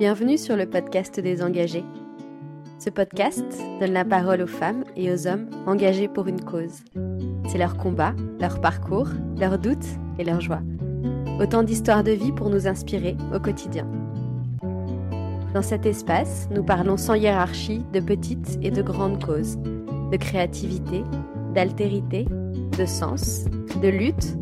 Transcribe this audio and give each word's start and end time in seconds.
Bienvenue 0.00 0.38
sur 0.38 0.56
le 0.56 0.64
podcast 0.64 1.20
des 1.20 1.42
engagés. 1.42 1.84
Ce 2.78 2.88
podcast 2.88 3.44
donne 3.80 3.92
la 3.92 4.06
parole 4.06 4.40
aux 4.40 4.46
femmes 4.46 4.84
et 4.96 5.12
aux 5.12 5.26
hommes 5.26 5.50
engagés 5.66 6.08
pour 6.08 6.26
une 6.26 6.40
cause. 6.40 6.82
C'est 7.48 7.58
leur 7.58 7.76
combat, 7.76 8.14
leur 8.40 8.62
parcours, 8.62 9.08
leurs 9.38 9.58
doutes 9.58 9.84
et 10.18 10.24
leurs 10.24 10.40
joies. 10.40 10.62
Autant 11.38 11.62
d'histoires 11.62 12.02
de 12.02 12.12
vie 12.12 12.32
pour 12.32 12.48
nous 12.48 12.66
inspirer 12.66 13.14
au 13.34 13.38
quotidien. 13.38 13.86
Dans 15.52 15.60
cet 15.60 15.84
espace, 15.84 16.48
nous 16.50 16.64
parlons 16.64 16.96
sans 16.96 17.14
hiérarchie 17.14 17.82
de 17.92 18.00
petites 18.00 18.58
et 18.62 18.70
de 18.70 18.80
grandes 18.80 19.22
causes, 19.22 19.58
de 19.58 20.16
créativité, 20.16 21.02
d'altérité, 21.54 22.24
de 22.78 22.86
sens, 22.86 23.44
de 23.82 23.88
lutte, 23.88 24.36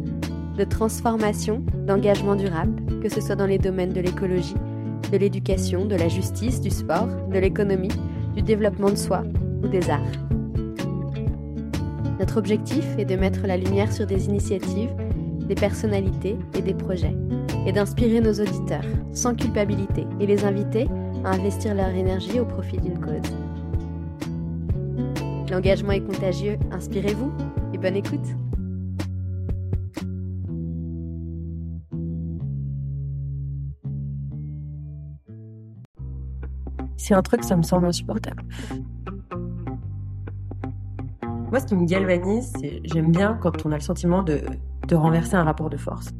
de 0.58 0.64
transformation, 0.64 1.62
d'engagement 1.86 2.34
durable, 2.34 2.82
que 3.00 3.08
ce 3.08 3.20
soit 3.20 3.36
dans 3.36 3.46
les 3.46 3.58
domaines 3.58 3.92
de 3.92 4.00
l'écologie, 4.00 4.56
de 5.10 5.16
l'éducation, 5.16 5.86
de 5.86 5.94
la 5.94 6.08
justice, 6.08 6.60
du 6.60 6.70
sport, 6.70 7.08
de 7.32 7.38
l'économie, 7.38 7.92
du 8.34 8.42
développement 8.42 8.90
de 8.90 8.96
soi 8.96 9.22
ou 9.62 9.68
des 9.68 9.88
arts. 9.88 10.00
Notre 12.18 12.38
objectif 12.38 12.84
est 12.98 13.04
de 13.04 13.14
mettre 13.14 13.46
la 13.46 13.56
lumière 13.56 13.92
sur 13.92 14.04
des 14.04 14.26
initiatives, 14.26 14.90
des 15.46 15.54
personnalités 15.54 16.36
et 16.56 16.62
des 16.62 16.74
projets, 16.74 17.14
et 17.64 17.72
d'inspirer 17.72 18.20
nos 18.20 18.34
auditeurs, 18.34 18.84
sans 19.12 19.36
culpabilité, 19.36 20.04
et 20.18 20.26
les 20.26 20.44
inviter 20.44 20.88
à 21.24 21.30
investir 21.30 21.74
leur 21.74 21.90
énergie 21.90 22.40
au 22.40 22.44
profit 22.44 22.78
d'une 22.78 22.98
cause. 22.98 23.32
L'engagement 25.50 25.92
est 25.92 26.04
contagieux, 26.04 26.58
inspirez-vous 26.72 27.32
et 27.72 27.78
bonne 27.78 27.96
écoute 27.96 28.26
C'est 36.98 37.14
un 37.14 37.22
truc, 37.22 37.44
ça 37.44 37.56
me 37.56 37.62
semble 37.62 37.86
insupportable. 37.86 38.42
Moi, 41.50 41.60
ce 41.60 41.66
qui 41.66 41.76
me 41.76 41.86
galvanise, 41.86 42.52
c'est 42.60 42.82
j'aime 42.84 43.10
bien 43.10 43.38
quand 43.40 43.64
on 43.64 43.72
a 43.72 43.76
le 43.76 43.80
sentiment 43.80 44.22
de, 44.22 44.42
de 44.86 44.94
renverser 44.94 45.36
un 45.36 45.44
rapport 45.44 45.70
de 45.70 45.78
force. 45.78 46.10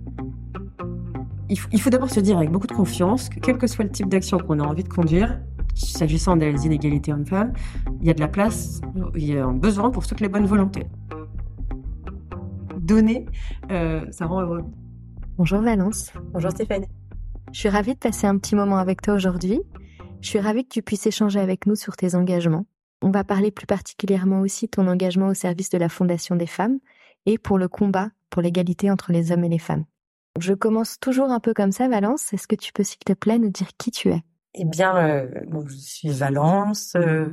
Il 1.51 1.81
faut, 1.81 1.91
d'abord 1.91 2.11
se 2.11 2.21
dire 2.21 2.37
avec 2.37 2.51
beaucoup 2.51 2.67
de 2.67 2.75
confiance 2.75 3.29
que 3.29 3.41
quel 3.41 3.57
que 3.57 3.67
soit 3.67 3.85
le 3.85 3.91
type 3.91 4.09
d'action 4.09 4.39
qu'on 4.39 4.61
a 4.61 4.63
envie 4.63 4.85
de 4.85 4.89
conduire, 4.89 5.41
s'agissant 5.75 6.37
des 6.37 6.67
inégalités 6.67 7.13
hommes-femmes, 7.13 7.53
il 8.01 8.07
y 8.07 8.11
a 8.11 8.15
de 8.15 8.21
la 8.21 8.29
place, 8.29 8.81
il 9.15 9.25
y 9.25 9.37
a 9.37 9.47
un 9.47 9.55
besoin 9.55 9.91
pour 9.91 10.07
toutes 10.07 10.21
les 10.21 10.29
bonnes 10.29 10.45
volontés. 10.45 10.87
Donner, 12.79 13.27
euh, 13.71 14.05
ça 14.11 14.27
rend 14.27 14.43
heureux. 14.43 14.65
Bonjour 15.39 15.61
Valence. 15.63 16.13
Bonjour 16.33 16.51
Stéphanie. 16.51 16.89
Je 17.53 17.61
suis 17.61 17.69
ravie 17.71 17.95
de 17.95 17.99
passer 17.99 18.27
un 18.27 18.37
petit 18.37 18.55
moment 18.55 18.77
avec 18.77 19.01
toi 19.01 19.15
aujourd'hui. 19.15 19.61
Je 20.21 20.29
suis 20.29 20.41
ravie 20.41 20.65
que 20.65 20.71
tu 20.71 20.83
puisses 20.83 21.07
échanger 21.07 21.41
avec 21.41 21.67
nous 21.67 21.77
sur 21.77 21.97
tes 21.97 22.15
engagements. 22.15 22.67
On 23.03 23.11
va 23.11 23.25
parler 23.25 23.51
plus 23.51 23.67
particulièrement 23.67 24.41
aussi 24.41 24.67
de 24.67 24.71
ton 24.71 24.89
engagement 24.89 25.29
au 25.29 25.35
service 25.35 25.71
de 25.71 25.79
la 25.79 25.89
Fondation 25.89 26.35
des 26.35 26.47
femmes 26.47 26.79
et 27.27 27.39
pour 27.39 27.59
le 27.59 27.69
combat 27.69 28.11
pour 28.31 28.43
l'égalité 28.43 28.91
entre 28.91 29.13
les 29.13 29.33
hommes 29.33 29.45
et 29.45 29.49
les 29.49 29.59
femmes. 29.59 29.85
Je 30.39 30.55
commence 30.55 31.01
toujours 31.01 31.31
un 31.31 31.41
peu 31.41 31.55
comme 31.55 31.73
ça, 31.73 31.89
Valence. 31.89 32.33
Est-ce 32.33 32.47
que 32.47 32.57
tu 32.57 32.73
peux, 32.73 32.85
s'il 32.85 32.99
te 32.99 33.13
plaît, 33.13 33.39
nous 33.39 33.51
dire 33.51 33.69
qui 33.79 33.91
tu 33.91 34.11
es? 34.11 34.23
Eh 34.55 34.65
bien, 34.65 34.97
euh, 34.97 35.29
je 35.67 35.77
suis 35.77 36.09
Valence, 36.09 36.95
euh, 36.97 37.27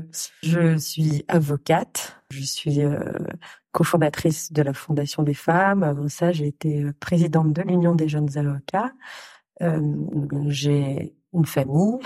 je 0.44 0.78
suis 0.78 1.24
avocate, 1.28 2.22
je 2.30 2.44
suis 2.44 2.82
euh, 2.82 3.00
cofondatrice 3.72 4.52
de 4.52 4.62
la 4.62 4.74
Fondation 4.74 5.24
des 5.24 5.34
femmes. 5.34 5.84
Avant 5.84 6.08
ça, 6.08 6.32
j'ai 6.32 6.48
été 6.48 6.86
présidente 7.00 7.54
de 7.54 7.62
l'Union 7.62 7.96
des 7.96 8.08
jeunes 8.08 8.38
avocats. 8.38 8.92
J'ai 10.48 11.16
une 11.34 11.46
famille, 11.46 12.00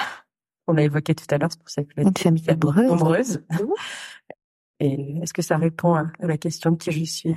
on 0.69 0.73
l'a 0.73 0.83
évoqué 0.83 1.15
tout 1.15 1.25
à 1.29 1.37
l'heure, 1.37 1.49
c'est 1.51 1.59
pour 1.59 1.69
ça 1.69 1.83
que 1.83 2.01
Une 2.01 2.15
famille 2.15 2.45
nombreuse. 2.47 2.87
nombreuse. 2.87 3.41
Et 4.79 5.17
est-ce 5.21 5.33
que 5.33 5.41
ça 5.41 5.57
répond 5.57 5.95
à 5.95 6.11
la 6.19 6.37
question 6.37 6.71
de 6.71 6.77
qui 6.77 6.91
je 6.91 7.03
suis? 7.03 7.35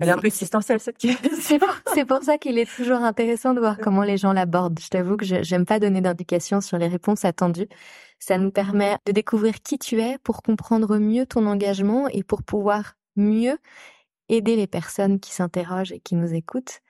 Elle 0.00 0.08
est 0.08 0.12
un 0.12 0.18
peu 0.18 0.26
existentielle 0.26 0.80
cette 0.80 0.98
question. 0.98 1.28
C'est 1.94 2.04
pour, 2.04 2.22
ça 2.22 2.36
qu'il 2.36 2.58
est 2.58 2.68
toujours 2.68 2.98
intéressant 2.98 3.54
de 3.54 3.60
voir 3.60 3.78
comment 3.78 4.02
les 4.02 4.16
gens 4.16 4.32
l'abordent. 4.32 4.78
Je 4.80 4.88
t'avoue 4.88 5.16
que 5.16 5.24
je, 5.24 5.42
j'aime 5.42 5.64
pas 5.64 5.78
donner 5.78 6.00
d'indications 6.00 6.60
sur 6.60 6.78
les 6.78 6.88
réponses 6.88 7.24
attendues. 7.24 7.68
Ça 8.18 8.36
nous 8.36 8.50
permet 8.50 8.96
de 9.06 9.12
découvrir 9.12 9.62
qui 9.62 9.78
tu 9.78 10.00
es 10.00 10.18
pour 10.18 10.42
comprendre 10.42 10.98
mieux 10.98 11.26
ton 11.26 11.46
engagement 11.46 12.08
et 12.08 12.24
pour 12.24 12.42
pouvoir 12.42 12.94
mieux 13.14 13.56
aider 14.28 14.56
les 14.56 14.66
personnes 14.66 15.20
qui 15.20 15.32
s'interrogent 15.32 15.92
et 15.92 16.00
qui 16.00 16.16
nous 16.16 16.34
écoutent 16.34 16.80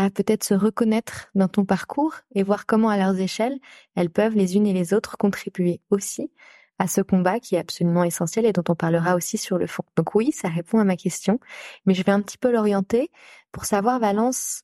à 0.00 0.08
peut-être 0.08 0.44
se 0.44 0.54
reconnaître 0.54 1.28
dans 1.34 1.48
ton 1.48 1.66
parcours 1.66 2.14
et 2.34 2.42
voir 2.42 2.64
comment 2.64 2.88
à 2.88 2.96
leurs 2.96 3.18
échelles, 3.18 3.58
elles 3.96 4.08
peuvent 4.08 4.34
les 4.34 4.56
unes 4.56 4.66
et 4.66 4.72
les 4.72 4.94
autres 4.94 5.18
contribuer 5.18 5.82
aussi 5.90 6.32
à 6.78 6.86
ce 6.86 7.02
combat 7.02 7.38
qui 7.38 7.56
est 7.56 7.58
absolument 7.58 8.02
essentiel 8.04 8.46
et 8.46 8.52
dont 8.54 8.64
on 8.70 8.74
parlera 8.74 9.14
aussi 9.14 9.36
sur 9.36 9.58
le 9.58 9.66
fond. 9.66 9.82
Donc 9.96 10.14
oui, 10.14 10.32
ça 10.32 10.48
répond 10.48 10.78
à 10.78 10.84
ma 10.84 10.96
question, 10.96 11.38
mais 11.84 11.92
je 11.92 12.02
vais 12.02 12.12
un 12.12 12.22
petit 12.22 12.38
peu 12.38 12.50
l'orienter 12.50 13.10
pour 13.52 13.66
savoir, 13.66 14.00
Valence, 14.00 14.62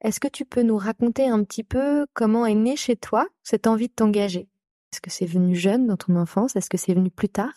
est-ce 0.00 0.20
que 0.20 0.28
tu 0.28 0.46
peux 0.46 0.62
nous 0.62 0.78
raconter 0.78 1.28
un 1.28 1.44
petit 1.44 1.64
peu 1.64 2.06
comment 2.14 2.46
est 2.46 2.54
née 2.54 2.76
chez 2.76 2.96
toi 2.96 3.28
cette 3.42 3.66
envie 3.66 3.88
de 3.88 3.92
t'engager? 3.92 4.48
Est-ce 4.92 5.02
que 5.02 5.10
c'est 5.10 5.26
venu 5.26 5.54
jeune 5.54 5.86
dans 5.86 5.98
ton 5.98 6.16
enfance? 6.16 6.56
Est-ce 6.56 6.70
que 6.70 6.78
c'est 6.78 6.94
venu 6.94 7.10
plus 7.10 7.28
tard? 7.28 7.52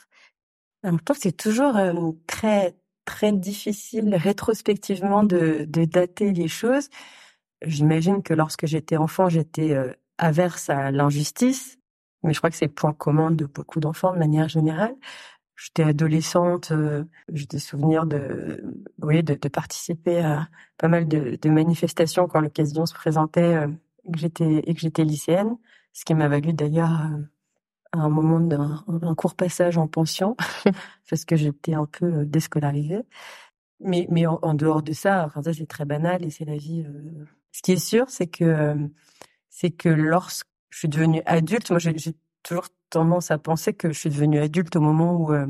Alors, 0.84 1.00
je 1.00 1.04
pense 1.04 1.18
que 1.18 1.24
c'est 1.24 1.38
toujours 1.38 1.78
euh, 1.78 2.12
très 2.28 2.76
très 3.06 3.32
difficile 3.32 4.16
rétrospectivement 4.16 5.24
de, 5.24 5.66
de 5.68 5.86
dater 5.86 6.34
les 6.34 6.48
choses. 6.48 6.90
J'imagine 7.62 8.22
que 8.24 8.34
lorsque 8.34 8.66
j'étais 8.66 8.98
enfant, 8.98 9.30
j'étais 9.30 9.74
euh, 9.74 9.94
averse 10.18 10.70
à 10.70 10.92
l'injustice, 10.92 11.78
mais 12.24 12.34
je 12.34 12.40
crois 12.40 12.50
que 12.50 12.58
c'est 12.58 12.66
le 12.68 12.74
point 12.74 12.94
commun 12.94 13.32
de 13.32 13.46
beaucoup 13.46 13.80
d'enfants 13.80 14.14
de 14.14 14.20
manière 14.20 14.50
générale. 14.50 14.96
J'étais 15.56 15.84
adolescente, 15.84 16.72
euh, 16.72 17.06
j'ai 17.32 17.46
des 17.46 17.60
souvenirs 17.60 18.06
de, 18.06 18.62
oui, 19.02 19.24
de, 19.24 19.36
de 19.36 19.48
participer 19.50 20.20
à 20.20 20.50
pas 20.78 20.90
mal 20.90 21.08
de, 21.08 21.38
de 21.42 21.50
manifestations 21.50 22.28
quand 22.28 22.42
l'occasion 22.42 22.86
se 22.86 22.94
présentait, 22.94 23.56
euh, 23.56 23.68
et 24.06 24.12
que 24.12 24.20
j'étais 24.20 24.60
et 24.66 24.74
que 24.74 24.82
j'étais 24.82 25.06
lycéenne, 25.06 25.58
ce 25.94 26.04
qui 26.06 26.14
m'a 26.14 26.28
valu 26.28 26.54
d'ailleurs 26.54 27.02
euh, 27.02 27.22
à 27.96 28.04
un 28.04 28.10
moment 28.10 28.40
d'un 28.40 28.84
un 28.88 29.16
court 29.16 29.36
passage 29.36 29.78
en 29.78 29.88
pension 29.88 30.36
parce 31.10 31.26
que 31.26 31.36
j'étais 31.36 31.74
un 31.76 31.86
peu 31.86 32.06
euh, 32.06 32.26
déscolarisée. 32.26 33.04
Mais 33.80 34.08
mais 34.10 34.26
en, 34.28 34.40
en 34.42 34.54
dehors 34.54 34.84
de 34.84 34.94
ça, 34.94 35.26
enfin 35.26 35.44
ça 35.44 35.54
c'est 35.54 35.68
très 35.68 35.86
banal 35.86 36.24
et 36.26 36.30
c'est 36.30 36.46
la 36.46 36.58
vie. 36.58 36.84
euh. 36.88 37.26
Ce 37.52 37.62
qui 37.62 37.74
est 37.74 37.78
sûr, 37.78 38.10
c'est 38.10 38.28
que 38.28 38.44
euh, 38.46 38.76
c'est 39.50 39.72
que 39.72 39.90
lorsque 39.90 40.48
je 40.72 40.80
suis 40.80 40.90
devenue 40.90 41.22
adulte, 41.26 41.70
moi 41.72 41.80
j'ai 41.80 41.98
j'ai 41.98 42.14
toujours 42.44 42.68
tendance 42.90 43.32
à 43.32 43.38
penser 43.40 43.74
que 43.74 43.92
je 43.94 44.00
suis 44.00 44.10
devenue 44.10 44.40
adulte 44.40 44.76
au 44.78 44.82
moment 44.82 45.16
où 45.18 45.34
euh, 45.34 45.48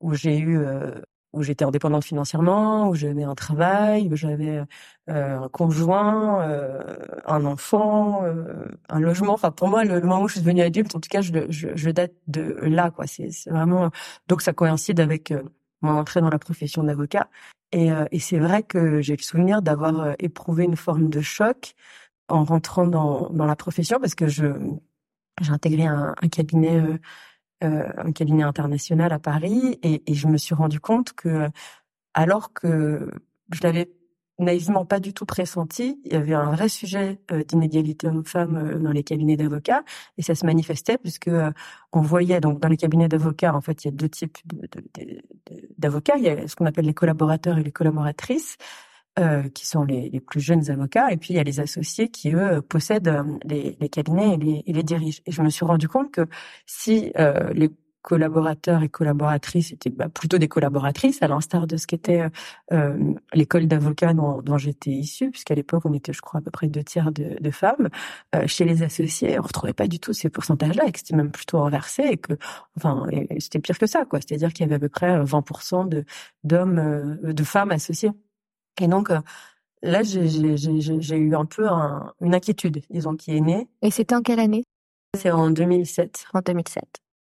où 0.00 0.14
j'ai 0.14 0.38
eu 0.38 0.58
euh, 0.58 0.92
où 1.32 1.42
j'étais 1.42 1.64
indépendante 1.64 2.04
financièrement, 2.04 2.88
où 2.88 2.94
j'avais 2.94 3.24
un 3.24 3.34
travail, 3.34 4.08
où 4.10 4.16
j'avais 4.16 4.62
euh, 5.10 5.38
un 5.38 5.48
conjoint, 5.48 6.40
euh, 6.42 6.96
un 7.26 7.44
enfant, 7.44 8.24
euh, 8.24 8.66
un 8.88 9.00
logement. 9.00 9.34
Enfin, 9.34 9.50
pour 9.50 9.68
moi, 9.68 9.84
le, 9.84 10.00
moment 10.00 10.22
où 10.22 10.28
je 10.28 10.34
suis 10.34 10.42
devenue 10.42 10.62
adulte, 10.62 10.94
en 10.96 11.00
tout 11.00 11.08
cas, 11.10 11.20
je, 11.20 11.32
je, 11.50 11.68
je 11.74 11.90
date 11.90 12.14
de 12.26 12.56
là, 12.62 12.90
quoi. 12.90 13.06
C'est 13.06 13.30
vraiment 13.50 13.90
donc 14.28 14.42
ça 14.42 14.52
coïncide 14.52 15.00
avec 15.00 15.30
euh, 15.30 15.42
mon 15.82 15.96
entrée 15.96 16.20
dans 16.20 16.30
la 16.30 16.38
profession 16.38 16.82
d'avocat. 16.82 17.28
Et, 17.72 17.90
euh, 17.92 18.04
et 18.12 18.20
c'est 18.20 18.38
vrai 18.38 18.62
que 18.62 19.00
j'ai 19.00 19.16
le 19.16 19.22
souvenir 19.22 19.62
d'avoir 19.62 20.00
euh, 20.00 20.12
éprouvé 20.18 20.64
une 20.64 20.76
forme 20.76 21.08
de 21.10 21.20
choc 21.20 21.74
en 22.28 22.44
rentrant 22.44 22.86
dans, 22.86 23.30
dans 23.30 23.46
la 23.46 23.56
profession 23.56 23.98
parce 24.00 24.14
que 24.14 24.28
je 24.28 24.46
j'ai 25.42 25.52
intégré 25.52 25.84
un, 25.84 26.14
un 26.20 26.28
cabinet 26.28 26.82
euh, 27.64 27.88
un 27.96 28.12
cabinet 28.12 28.42
international 28.42 29.12
à 29.12 29.18
Paris 29.18 29.78
et, 29.82 30.02
et 30.10 30.14
je 30.14 30.26
me 30.26 30.36
suis 30.36 30.54
rendu 30.54 30.80
compte 30.80 31.12
que 31.12 31.48
alors 32.14 32.52
que 32.52 33.10
je 33.52 33.60
l'avais 33.62 33.90
naïvement 34.38 34.84
pas 34.84 35.00
du 35.00 35.14
tout 35.14 35.24
pressenti, 35.24 36.00
il 36.04 36.12
y 36.12 36.16
avait 36.16 36.34
un 36.34 36.50
vrai 36.50 36.68
sujet 36.68 37.20
euh, 37.32 37.42
d'inégalité 37.42 38.06
homme-femme 38.06 38.56
euh, 38.56 38.78
dans 38.78 38.92
les 38.92 39.02
cabinets 39.02 39.36
d'avocats 39.36 39.82
et 40.18 40.22
ça 40.22 40.34
se 40.34 40.44
manifestait 40.44 40.98
puisque 40.98 41.28
euh, 41.28 41.50
on 41.92 42.02
voyait 42.02 42.40
donc 42.40 42.60
dans 42.60 42.68
les 42.68 42.76
cabinets 42.76 43.08
d'avocats 43.08 43.54
en 43.54 43.60
fait 43.60 43.84
il 43.84 43.88
y 43.88 43.90
a 43.90 43.92
deux 43.92 44.08
types 44.08 44.36
d'avocats, 45.78 46.16
il 46.18 46.24
y 46.24 46.28
a 46.28 46.46
ce 46.46 46.54
qu'on 46.54 46.66
appelle 46.66 46.84
les 46.84 46.94
collaborateurs 46.94 47.58
et 47.58 47.62
les 47.62 47.72
collaboratrices 47.72 48.56
euh, 49.18 49.48
qui 49.50 49.66
sont 49.66 49.84
les, 49.84 50.10
les 50.10 50.20
plus 50.20 50.40
jeunes 50.40 50.70
avocats, 50.70 51.10
et 51.10 51.16
puis 51.16 51.34
il 51.34 51.36
y 51.36 51.40
a 51.40 51.44
les 51.44 51.60
associés 51.60 52.08
qui, 52.08 52.34
eux, 52.34 52.62
possèdent 52.62 53.08
euh, 53.08 53.24
les, 53.44 53.76
les 53.80 53.88
cabinets 53.88 54.34
et 54.34 54.36
les, 54.36 54.62
et 54.66 54.72
les 54.72 54.82
dirigent. 54.82 55.22
Et 55.26 55.32
je 55.32 55.42
me 55.42 55.50
suis 55.50 55.64
rendu 55.64 55.88
compte 55.88 56.12
que 56.12 56.26
si 56.66 57.12
euh, 57.18 57.52
les 57.54 57.70
collaborateurs 58.06 58.84
et 58.84 58.88
collaboratrices 58.88 59.72
étaient 59.72 59.90
bah, 59.90 60.08
plutôt 60.08 60.38
des 60.38 60.46
collaboratrices, 60.46 61.22
à 61.22 61.28
l'instar 61.28 61.66
de 61.66 61.76
ce 61.76 61.88
qu'était 61.88 62.28
euh, 62.72 63.14
l'école 63.34 63.66
d'avocats 63.66 64.14
dont, 64.14 64.40
dont 64.42 64.58
j'étais 64.58 64.92
issue, 64.92 65.32
puisqu'à 65.32 65.56
l'époque 65.56 65.84
on 65.86 65.92
était, 65.92 66.12
je 66.12 66.20
crois, 66.20 66.38
à 66.38 66.40
peu 66.40 66.52
près 66.52 66.68
deux 66.68 66.84
tiers 66.84 67.10
de, 67.10 67.36
de 67.40 67.50
femmes. 67.50 67.88
Euh, 68.36 68.46
chez 68.46 68.64
les 68.64 68.84
associés, 68.84 69.38
on 69.40 69.42
retrouvait 69.42 69.72
pas 69.72 69.88
du 69.88 69.98
tout 69.98 70.12
ces 70.12 70.30
pourcentages-là, 70.30 70.84
et 70.86 70.92
que 70.92 71.00
c'était 71.00 71.16
même 71.16 71.32
plutôt 71.32 71.58
renversé, 71.58 72.02
et 72.04 72.16
que, 72.16 72.34
enfin, 72.76 73.08
c'était 73.40 73.58
pire 73.58 73.76
que 73.76 73.86
ça, 73.86 74.04
quoi. 74.04 74.20
C'est-à-dire 74.20 74.52
qu'il 74.52 74.64
y 74.64 74.68
avait 74.68 74.76
à 74.76 74.78
peu 74.78 74.88
près 74.88 75.24
20% 75.24 75.88
de 75.88 76.04
d'hommes, 76.44 76.78
euh, 76.78 77.32
de 77.32 77.42
femmes 77.42 77.72
associées. 77.72 78.12
Et 78.80 78.88
donc, 78.88 79.10
euh, 79.10 79.20
Là, 79.82 80.02
j'ai 80.02 81.16
eu 81.16 81.34
un 81.34 81.44
peu 81.44 81.68
une 82.20 82.34
inquiétude, 82.34 82.82
disons, 82.90 83.14
qui 83.14 83.36
est 83.36 83.40
née. 83.40 83.68
Et 83.82 83.90
c'était 83.90 84.14
en 84.14 84.22
quelle 84.22 84.40
année? 84.40 84.64
C'est 85.16 85.30
en 85.30 85.50
2007. 85.50 86.26
En 86.34 86.40
2007. 86.40 86.84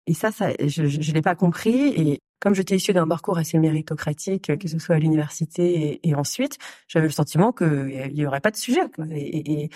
Et 0.08 0.14
ça, 0.14 0.32
ça 0.32 0.52
je 0.66 0.84
ne 0.84 1.14
l'ai 1.14 1.22
pas 1.22 1.36
compris. 1.36 1.88
Et 1.98 2.20
comme 2.40 2.54
j'étais 2.54 2.76
issue 2.76 2.94
d'un 2.94 3.08
parcours 3.08 3.38
assez 3.38 3.58
méritocratique, 3.58 4.58
que 4.58 4.68
ce 4.68 4.78
soit 4.78 4.96
à 4.96 5.00
l'université 5.00 6.00
et, 6.08 6.16
ensuite, 6.16 6.58
j'avais 6.88 7.08
le 7.08 7.12
sentiment 7.12 7.52
qu'il 7.52 8.12
n'y 8.14 8.26
aurait 8.26 8.42
pas 8.42 8.52
de 8.52 8.58
sujet. 8.58 8.82
Et, 9.12 9.70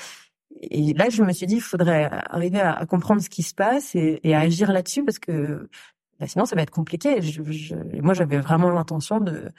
et, 0.62 0.94
là, 0.94 1.10
je 1.10 1.24
me 1.24 1.34
suis 1.34 1.48
dit, 1.48 1.56
il 1.56 1.62
faudrait 1.62 2.10
arriver 2.30 2.60
à, 2.60 2.86
comprendre 2.86 3.22
ce 3.22 3.30
qui 3.30 3.44
se 3.44 3.56
passe 3.56 3.96
et, 3.96 4.22
à 4.34 4.40
agir 4.40 4.72
là-dessus 4.72 5.04
parce 5.04 5.20
que 5.20 5.70
bah, 6.20 6.28
sinon, 6.28 6.46
ça 6.46 6.56
va 6.56 6.62
être 6.62 6.72
compliqué. 6.72 7.22
Je, 7.22 7.42
moi, 8.00 8.14
j'avais 8.14 8.38
vraiment 8.38 8.70
l'intention 8.70 9.20
de 9.20 9.50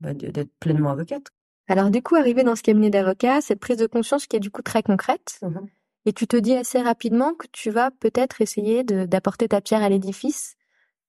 bah, 0.00 0.12
d'être 0.14 0.52
pleinement 0.60 0.90
avocate. 0.90 1.28
Alors 1.68 1.90
du 1.90 2.02
coup, 2.02 2.16
arrivé 2.16 2.42
dans 2.42 2.56
ce 2.56 2.62
cabinet 2.62 2.90
d'avocat, 2.90 3.40
cette 3.40 3.60
prise 3.60 3.76
de 3.76 3.86
conscience 3.86 4.26
qui 4.26 4.36
est 4.36 4.40
du 4.40 4.50
coup 4.50 4.62
très 4.62 4.82
concrète, 4.82 5.38
mmh 5.42 5.58
et 6.04 6.12
tu 6.12 6.26
te 6.26 6.36
dis 6.36 6.54
assez 6.54 6.80
rapidement 6.80 7.34
que 7.34 7.46
tu 7.52 7.70
vas 7.70 7.90
peut-être 7.90 8.40
essayer 8.40 8.82
d'apporter 8.82 9.48
ta 9.48 9.60
pierre 9.60 9.82
à 9.82 9.88
l'édifice. 9.88 10.56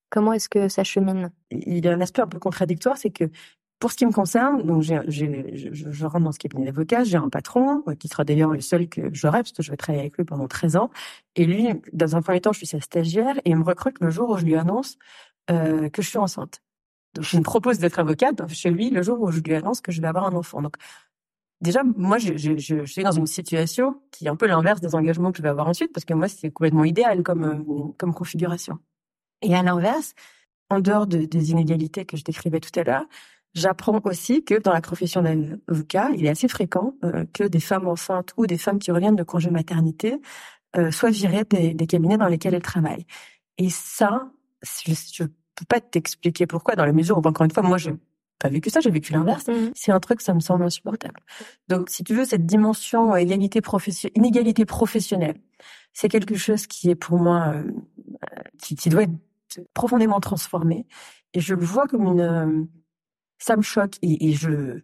Comment 0.09 0.33
est-ce 0.33 0.49
que 0.49 0.67
ça 0.67 0.83
chemine? 0.83 1.31
Il 1.49 1.83
y 1.83 1.87
a 1.87 1.91
un 1.91 2.01
aspect 2.01 2.21
un 2.21 2.27
peu 2.27 2.37
contradictoire, 2.37 2.97
c'est 2.97 3.09
que 3.09 3.25
pour 3.79 3.91
ce 3.91 3.97
qui 3.97 4.05
me 4.05 4.11
concerne, 4.11 4.61
donc 4.63 4.81
je, 4.83 4.93
je, 5.07 6.05
rentre 6.05 6.23
dans 6.23 6.31
ce 6.31 6.39
cabinet 6.39 6.67
d'avocat, 6.67 7.03
j'ai 7.03 7.17
un 7.17 7.27
patron 7.27 7.83
euh, 7.87 7.95
qui 7.95 8.07
sera 8.07 8.23
d'ailleurs 8.23 8.51
le 8.51 8.61
seul 8.61 8.87
que 8.87 9.13
j'aurai 9.13 9.39
parce 9.39 9.51
que 9.51 9.63
je 9.63 9.71
vais 9.71 9.77
travailler 9.77 10.03
avec 10.03 10.15
lui 10.15 10.23
pendant 10.23 10.47
13 10.47 10.77
ans. 10.77 10.89
Et 11.35 11.45
lui, 11.45 11.67
dans 11.91 12.15
un 12.15 12.21
premier 12.21 12.39
temps, 12.39 12.53
je 12.53 12.59
suis 12.59 12.67
sa 12.67 12.79
stagiaire 12.79 13.35
et 13.43 13.49
il 13.49 13.57
me 13.57 13.63
recrute 13.63 13.99
le 13.99 14.09
jour 14.09 14.29
où 14.29 14.37
je 14.37 14.45
lui 14.45 14.55
annonce 14.55 14.97
euh, 15.49 15.89
que 15.89 16.01
je 16.01 16.07
suis 16.07 16.17
enceinte. 16.17 16.61
Je 17.19 17.37
me 17.37 17.43
propose 17.43 17.79
d'être 17.79 17.99
avocate 17.99 18.47
chez 18.51 18.71
lui 18.71 18.89
le 18.89 19.01
jour 19.01 19.21
où 19.21 19.31
je 19.31 19.39
lui 19.39 19.53
annonce 19.55 19.81
que 19.81 19.91
je 19.91 20.01
vais 20.01 20.07
avoir 20.07 20.25
un 20.25 20.33
enfant. 20.33 20.61
Donc, 20.61 20.75
déjà, 21.61 21.83
moi, 21.83 22.17
je, 22.17 22.85
suis 22.85 23.03
dans 23.03 23.11
une 23.11 23.27
situation 23.27 24.01
qui 24.11 24.25
est 24.25 24.29
un 24.29 24.35
peu 24.35 24.47
l'inverse 24.47 24.81
des 24.81 24.95
engagements 24.95 25.31
que 25.31 25.37
je 25.37 25.43
vais 25.43 25.49
avoir 25.49 25.67
ensuite, 25.67 25.93
parce 25.93 26.05
que 26.05 26.13
moi, 26.13 26.27
c'est 26.27 26.51
complètement 26.51 26.83
idéal 26.83 27.23
comme, 27.23 27.43
euh, 27.43 27.93
comme 27.97 28.13
configuration. 28.13 28.79
Et 29.41 29.55
à 29.55 29.63
l'inverse, 29.63 30.13
en 30.69 30.79
dehors 30.79 31.07
de, 31.07 31.25
des 31.25 31.51
inégalités 31.51 32.05
que 32.05 32.17
je 32.17 32.23
décrivais 32.23 32.59
tout 32.59 32.77
à 32.79 32.83
l'heure, 32.83 33.05
j'apprends 33.53 33.99
aussi 34.05 34.43
que 34.43 34.59
dans 34.59 34.73
la 34.73 34.81
profession 34.81 35.21
d'avocat, 35.21 36.09
il 36.15 36.25
est 36.25 36.29
assez 36.29 36.47
fréquent 36.47 36.95
euh, 37.03 37.25
que 37.33 37.43
des 37.43 37.59
femmes 37.59 37.87
enceintes 37.87 38.33
ou 38.37 38.47
des 38.47 38.57
femmes 38.57 38.79
qui 38.79 38.91
reviennent 38.91 39.15
de 39.15 39.23
congé 39.23 39.49
maternité 39.51 40.19
euh, 40.75 40.91
soient 40.91 41.11
virées 41.11 41.43
des, 41.45 41.73
des, 41.73 41.87
cabinets 41.87 42.17
dans 42.17 42.27
lesquels 42.27 42.55
elles 42.55 42.61
travaillent. 42.61 43.05
Et 43.59 43.69
ça, 43.69 44.31
je, 44.63 44.93
je 45.13 45.23
peux 45.55 45.65
pas 45.65 45.81
t'expliquer 45.81 46.47
pourquoi, 46.47 46.75
dans 46.75 46.85
la 46.85 46.93
mesure 46.93 47.17
où, 47.17 47.21
encore 47.27 47.45
une 47.45 47.51
fois, 47.51 47.63
moi, 47.63 47.77
j'ai 47.77 47.93
pas 48.39 48.49
vécu 48.49 48.69
ça, 48.69 48.79
j'ai 48.79 48.89
vécu 48.89 49.13
l'inverse. 49.13 49.47
Mmh. 49.47 49.71
C'est 49.75 49.91
un 49.91 49.99
truc, 49.99 50.21
ça 50.21 50.33
me 50.33 50.39
semble 50.39 50.63
insupportable. 50.63 51.19
Donc, 51.69 51.89
si 51.89 52.03
tu 52.03 52.13
veux, 52.13 52.25
cette 52.25 52.45
dimension 52.45 53.13
euh, 53.13 53.17
égalité 53.17 53.61
professionnelle, 53.61 54.17
inégalité 54.17 54.65
professionnelle, 54.65 55.37
c'est 55.93 56.09
quelque 56.09 56.35
chose 56.35 56.67
qui 56.67 56.89
est 56.89 56.95
pour 56.95 57.19
moi, 57.19 57.53
euh, 57.55 57.63
qui, 58.61 58.75
qui, 58.75 58.89
doit 58.89 59.03
être 59.03 59.13
profondément 59.73 60.19
transformé. 60.19 60.87
Et 61.33 61.39
je 61.39 61.55
le 61.55 61.63
vois 61.63 61.87
comme 61.87 62.05
une, 62.05 62.21
euh, 62.21 62.63
ça 63.37 63.55
me 63.55 63.61
choque 63.61 63.95
et, 64.01 64.29
et 64.29 64.33
je, 64.33 64.81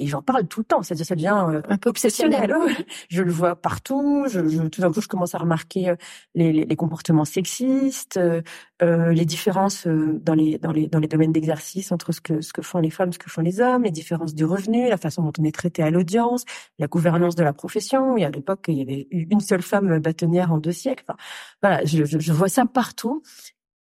et 0.00 0.06
j'en 0.06 0.22
parle 0.22 0.46
tout 0.46 0.60
le 0.60 0.64
temps. 0.64 0.82
Ça, 0.82 0.94
ça 0.96 1.14
devient 1.14 1.44
euh, 1.48 1.62
un 1.68 1.76
peu 1.76 1.90
obsessionnel. 1.90 2.54
je 3.08 3.22
le 3.22 3.30
vois 3.30 3.54
partout. 3.54 4.26
Je, 4.28 4.48
je, 4.48 4.62
tout 4.62 4.80
d'un 4.80 4.90
coup, 4.90 5.00
je 5.00 5.08
commence 5.08 5.34
à 5.34 5.38
remarquer 5.38 5.90
euh, 5.90 5.96
les, 6.34 6.52
les, 6.52 6.64
les 6.64 6.76
comportements 6.76 7.24
sexistes, 7.24 8.16
euh, 8.16 8.42
euh 8.82 9.12
les 9.12 9.24
différences 9.26 9.86
dans 9.86 10.34
les 10.34 10.58
dans 10.58 10.72
les 10.72 10.86
dans 10.86 10.98
les 10.98 11.08
domaines 11.08 11.32
d'exercice 11.32 11.92
entre 11.92 12.12
ce 12.12 12.20
que 12.20 12.40
ce 12.40 12.52
que 12.52 12.62
font 12.62 12.78
les 12.78 12.90
femmes, 12.90 13.12
ce 13.12 13.18
que 13.18 13.30
font 13.30 13.42
les 13.42 13.60
hommes, 13.60 13.82
les 13.82 13.90
différences 13.90 14.34
du 14.34 14.44
revenu, 14.44 14.88
la 14.88 14.96
façon 14.96 15.22
dont 15.22 15.32
on 15.38 15.44
est 15.44 15.54
traité 15.54 15.82
à 15.82 15.90
l'audience, 15.90 16.44
la 16.78 16.86
gouvernance 16.86 17.34
de 17.34 17.42
la 17.42 17.52
profession. 17.52 18.16
Il 18.16 18.22
y 18.22 18.24
a 18.24 18.28
à 18.28 18.30
l'époque, 18.30 18.64
il 18.68 18.78
y 18.78 18.82
avait 18.82 19.06
eu 19.10 19.26
une 19.30 19.40
seule 19.40 19.62
femme 19.62 19.98
bâtonnière 19.98 20.52
en 20.52 20.58
deux 20.58 20.72
siècles. 20.72 21.04
Enfin, 21.08 21.18
voilà, 21.62 21.84
je, 21.84 22.04
je, 22.04 22.18
je 22.18 22.32
vois 22.32 22.48
ça 22.48 22.64
partout, 22.64 23.22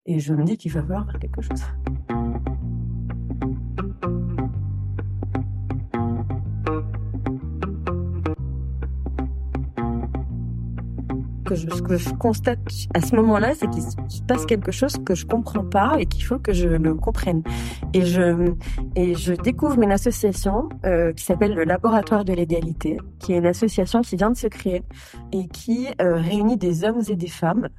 et 0.06 0.20
je 0.20 0.34
me 0.34 0.44
dis 0.44 0.58
qu'il 0.58 0.72
va 0.72 0.82
falloir 0.82 1.06
faire 1.10 1.20
quelque 1.20 1.42
chose. 1.42 1.62
Que 11.46 11.56
je, 11.56 11.70
ce 11.70 11.82
que 11.82 11.98
je 11.98 12.10
constate 12.10 12.60
à 12.94 13.02
ce 13.02 13.16
moment-là, 13.16 13.54
c'est 13.56 13.70
qu'il 13.70 13.84
se 13.84 14.22
passe 14.28 14.46
quelque 14.46 14.72
chose 14.72 14.98
que 15.06 15.16
je 15.16 15.26
comprends 15.26 15.64
pas 15.64 15.96
et 16.00 16.06
qu'il 16.06 16.24
faut 16.24 16.40
que 16.40 16.54
je 16.54 16.68
le 16.68 16.96
comprenne. 16.96 17.44
Et 17.94 18.06
je 18.06 18.54
et 18.96 19.16
je 19.16 19.34
découvre 19.34 19.82
une 19.82 19.92
association 19.92 20.70
euh, 20.86 21.14
qui 21.14 21.24
s'appelle 21.24 21.54
le 21.54 21.64
Laboratoire 21.64 22.26
de 22.26 22.34
l'égalité, 22.34 22.98
qui 23.20 23.34
est 23.34 23.38
une 23.38 23.46
association 23.46 24.02
qui 24.02 24.16
vient 24.16 24.32
de 24.32 24.38
se 24.38 24.48
créer 24.48 24.84
et 25.32 25.48
qui 25.48 25.88
euh, 26.02 26.16
réunit 26.16 26.58
des 26.58 26.84
hommes 26.84 27.02
et 27.08 27.16
des 27.16 27.28
femmes 27.28 27.70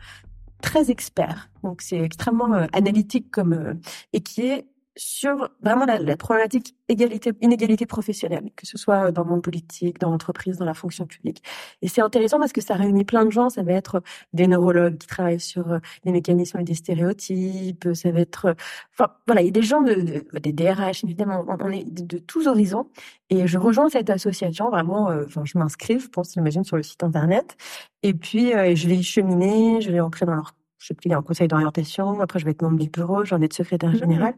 très 0.63 0.91
experts. 0.91 1.51
Donc 1.63 1.83
c'est 1.83 2.01
extrêmement 2.01 2.53
euh, 2.55 2.67
analytique 2.73 3.31
comme 3.31 3.53
euh, 3.53 3.75
et 4.13 4.21
qui 4.21 4.43
est 4.43 4.67
sur 4.97 5.51
vraiment 5.63 5.85
la, 5.85 6.17
problématique 6.17 6.75
égalité, 6.89 7.33
inégalité 7.43 7.85
professionnelle, 7.85 8.51
que 8.57 8.67
ce 8.67 8.79
soit 8.79 9.13
dans 9.13 9.25
le 9.25 9.31
monde 9.31 9.43
politique, 9.43 9.99
dans 10.01 10.11
l'entreprise, 10.11 10.57
dans 10.57 10.65
la 10.65 10.75
fonction 10.75 11.07
publique. 11.07 11.43
Et 11.83 11.89
c'est 11.89 12.01
intéressant 12.01 12.39
parce 12.39 12.53
que 12.53 12.63
ça 12.63 12.75
réunit 12.75 13.05
plein 13.05 13.27
de 13.27 13.31
gens. 13.31 13.51
Ça 13.51 13.63
va 13.63 13.73
être 13.73 14.03
des 14.33 14.47
neurologues 14.47 14.97
qui 14.97 15.07
travaillent 15.07 15.41
sur 15.41 15.71
euh, 15.71 15.79
les 16.05 16.13
mécanismes 16.13 16.63
des 16.63 16.75
stéréotypes. 16.75 17.89
Ça 17.93 18.11
va 18.11 18.21
être, 18.21 18.47
euh, 18.47 18.55
enfin 18.95 19.13
voilà, 19.27 19.43
il 19.43 19.47
y 19.47 19.49
a 19.49 19.53
des 19.53 19.63
gens 19.63 19.83
de, 19.83 20.25
des 20.41 20.53
DRH 20.53 21.05
évidemment. 21.05 21.45
On 21.47 21.71
est 21.71 21.85
de, 21.85 22.19
tous 22.19 22.47
horizons. 22.47 22.89
Et 23.29 23.47
je 23.47 23.59
rejoins 23.59 23.91
cette 23.91 24.09
association 24.09 24.71
vraiment. 24.71 25.11
Euh, 25.11 25.25
je 25.45 25.59
m'inscris, 25.59 26.01
je 26.01 26.09
pense, 26.09 26.33
j'imagine, 26.33 26.65
sur 26.65 26.77
le 26.77 26.83
site 26.83 27.03
internet. 27.05 27.57
Et 28.03 28.15
puis 28.15 28.53
je 28.53 28.89
vais 28.89 28.97
y 28.97 29.03
cheminer, 29.03 29.81
je 29.81 29.91
vais 29.91 30.01
entrer 30.01 30.27
dans 30.27 30.35
leur 30.35 30.55
je 30.79 30.93
suis 31.01 31.15
en 31.15 31.23
conseil 31.23 31.49
d'orientation. 31.49 32.21
Après, 32.21 32.39
je 32.39 32.45
vais 32.45 32.51
être 32.53 32.63
membre 32.63 32.79
du 32.79 32.91
bureau, 32.91 33.25
j'en 33.25 33.41
ai 33.41 33.49
de 33.49 33.53
secrétaire 33.53 33.91
mmh 33.91 33.99
général. 33.99 34.35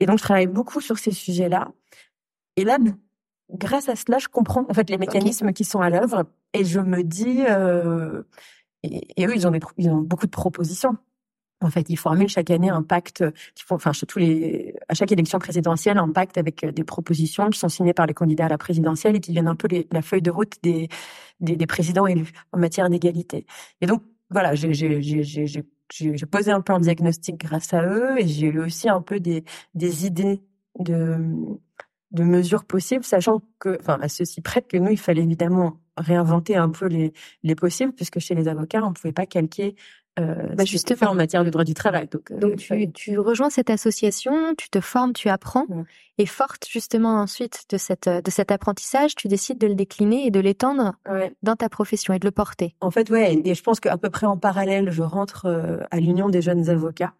Et 0.00 0.06
donc, 0.06 0.18
je 0.18 0.22
travaille 0.22 0.46
beaucoup 0.46 0.80
sur 0.80 0.98
ces 0.98 1.12
sujets-là. 1.12 1.68
Et 2.56 2.64
là, 2.64 2.78
grâce 3.50 3.88
à 3.88 3.96
cela, 3.96 4.18
je 4.18 4.28
comprends 4.28 4.66
en 4.68 4.74
fait 4.74 4.90
les 4.90 4.98
mécanismes 4.98 5.52
qui 5.52 5.64
sont 5.64 5.80
à 5.80 5.90
l'œuvre. 5.90 6.24
Et 6.54 6.64
je 6.64 6.80
me 6.80 7.02
dis, 7.02 7.42
euh, 7.48 8.22
et, 8.82 9.26
eux, 9.26 9.34
ils 9.34 9.46
ont, 9.46 9.50
des, 9.50 9.60
ils 9.76 9.88
ont 9.90 10.00
beaucoup 10.00 10.26
de 10.26 10.30
propositions. 10.30 10.96
En 11.60 11.70
fait, 11.70 11.90
ils 11.90 11.96
formulent 11.96 12.28
chaque 12.28 12.50
année 12.50 12.68
un 12.68 12.82
pacte, 12.82 13.24
font, 13.56 13.74
enfin, 13.74 13.90
tous 14.06 14.20
les, 14.20 14.76
à 14.88 14.94
chaque 14.94 15.10
élection 15.10 15.40
présidentielle, 15.40 15.98
un 15.98 16.10
pacte 16.12 16.38
avec 16.38 16.64
des 16.64 16.84
propositions 16.84 17.50
qui 17.50 17.58
sont 17.58 17.68
signées 17.68 17.94
par 17.94 18.06
les 18.06 18.14
candidats 18.14 18.46
à 18.46 18.48
la 18.48 18.58
présidentielle 18.58 19.16
et 19.16 19.20
qui 19.20 19.32
viennent 19.32 19.48
un 19.48 19.56
peu 19.56 19.66
la 19.90 20.02
feuille 20.02 20.22
de 20.22 20.30
route 20.30 20.54
des, 20.62 20.88
des, 21.40 21.56
des 21.56 21.66
présidents 21.66 22.06
élus 22.06 22.30
en 22.52 22.58
matière 22.58 22.88
d'égalité. 22.88 23.44
Et 23.80 23.86
donc, 23.86 24.02
voilà, 24.30 24.54
j'ai 24.54 25.64
j'ai 25.92 26.26
posé 26.26 26.50
un 26.50 26.60
peu 26.60 26.72
un 26.72 26.80
diagnostic 26.80 27.36
grâce 27.38 27.72
à 27.74 27.82
eux 27.84 28.18
et 28.18 28.26
j'ai 28.26 28.48
eu 28.48 28.60
aussi 28.60 28.88
un 28.88 29.00
peu 29.00 29.20
des, 29.20 29.44
idées 30.06 30.40
de, 30.78 31.16
de 32.12 32.22
mesures 32.22 32.64
possibles, 32.64 33.04
sachant 33.04 33.42
que, 33.58 33.78
enfin, 33.80 33.98
à 34.00 34.08
ceci 34.08 34.40
près 34.40 34.62
que 34.62 34.76
nous, 34.76 34.90
il 34.90 34.98
fallait 34.98 35.22
évidemment 35.22 35.80
réinventer 35.96 36.56
un 36.56 36.68
peu 36.70 36.86
les, 36.86 37.12
les 37.42 37.54
possibles, 37.54 37.92
puisque 37.92 38.18
chez 38.18 38.34
les 38.34 38.48
avocats, 38.48 38.82
on 38.82 38.90
ne 38.90 38.94
pouvait 38.94 39.12
pas 39.12 39.26
calquer 39.26 39.76
euh, 40.18 40.34
bah 40.54 40.64
justement 40.64 41.10
en 41.10 41.14
matière 41.14 41.44
de 41.44 41.50
droit 41.50 41.64
du 41.64 41.74
travail. 41.74 42.08
Donc, 42.08 42.30
euh, 42.30 42.38
donc 42.38 42.56
tu, 42.56 42.90
tu, 42.92 43.18
rejoins 43.18 43.50
cette 43.50 43.70
association, 43.70 44.54
tu 44.56 44.68
te 44.68 44.80
formes, 44.80 45.12
tu 45.12 45.28
apprends, 45.28 45.66
et 46.18 46.26
forte 46.26 46.66
justement 46.68 47.20
ensuite 47.20 47.64
de 47.70 47.76
cette 47.76 48.08
de 48.08 48.30
cet 48.30 48.50
apprentissage, 48.50 49.14
tu 49.14 49.28
décides 49.28 49.58
de 49.58 49.66
le 49.66 49.74
décliner 49.74 50.26
et 50.26 50.30
de 50.30 50.40
l'étendre 50.40 50.94
dans 51.42 51.56
ta 51.56 51.68
profession 51.68 52.14
et 52.14 52.18
de 52.18 52.24
le 52.24 52.32
porter. 52.32 52.74
En 52.80 52.90
fait, 52.90 53.10
ouais, 53.10 53.40
et 53.44 53.54
je 53.54 53.62
pense 53.62 53.80
qu'à 53.80 53.96
peu 53.96 54.10
près 54.10 54.26
en 54.26 54.36
parallèle, 54.36 54.90
je 54.90 55.02
rentre 55.02 55.46
euh, 55.46 55.78
à 55.90 56.00
l'Union 56.00 56.28
des 56.28 56.42
jeunes 56.42 56.68
avocats, 56.68 57.14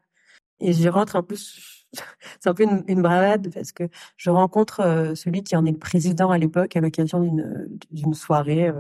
et 0.61 0.73
je 0.73 0.89
rentre 0.89 1.17
en 1.17 1.23
plus. 1.23 1.87
C'est 2.41 2.51
un 2.51 2.55
peu 2.55 2.65
une, 2.65 2.85
une, 2.87 3.01
bravade 3.01 3.51
parce 3.55 3.73
que 3.73 3.85
je 4.19 4.29
rencontre 4.29 4.81
euh, 4.81 5.15
celui 5.15 5.43
qui 5.43 5.57
en 5.57 5.65
est 5.65 5.71
le 5.71 5.79
président 5.79 6.31
à 6.31 6.37
l'époque 6.37 6.77
à 6.77 6.81
l'occasion 6.81 7.21
d'une 7.21 7.67
d'une 7.91 8.13
soirée 8.13 8.71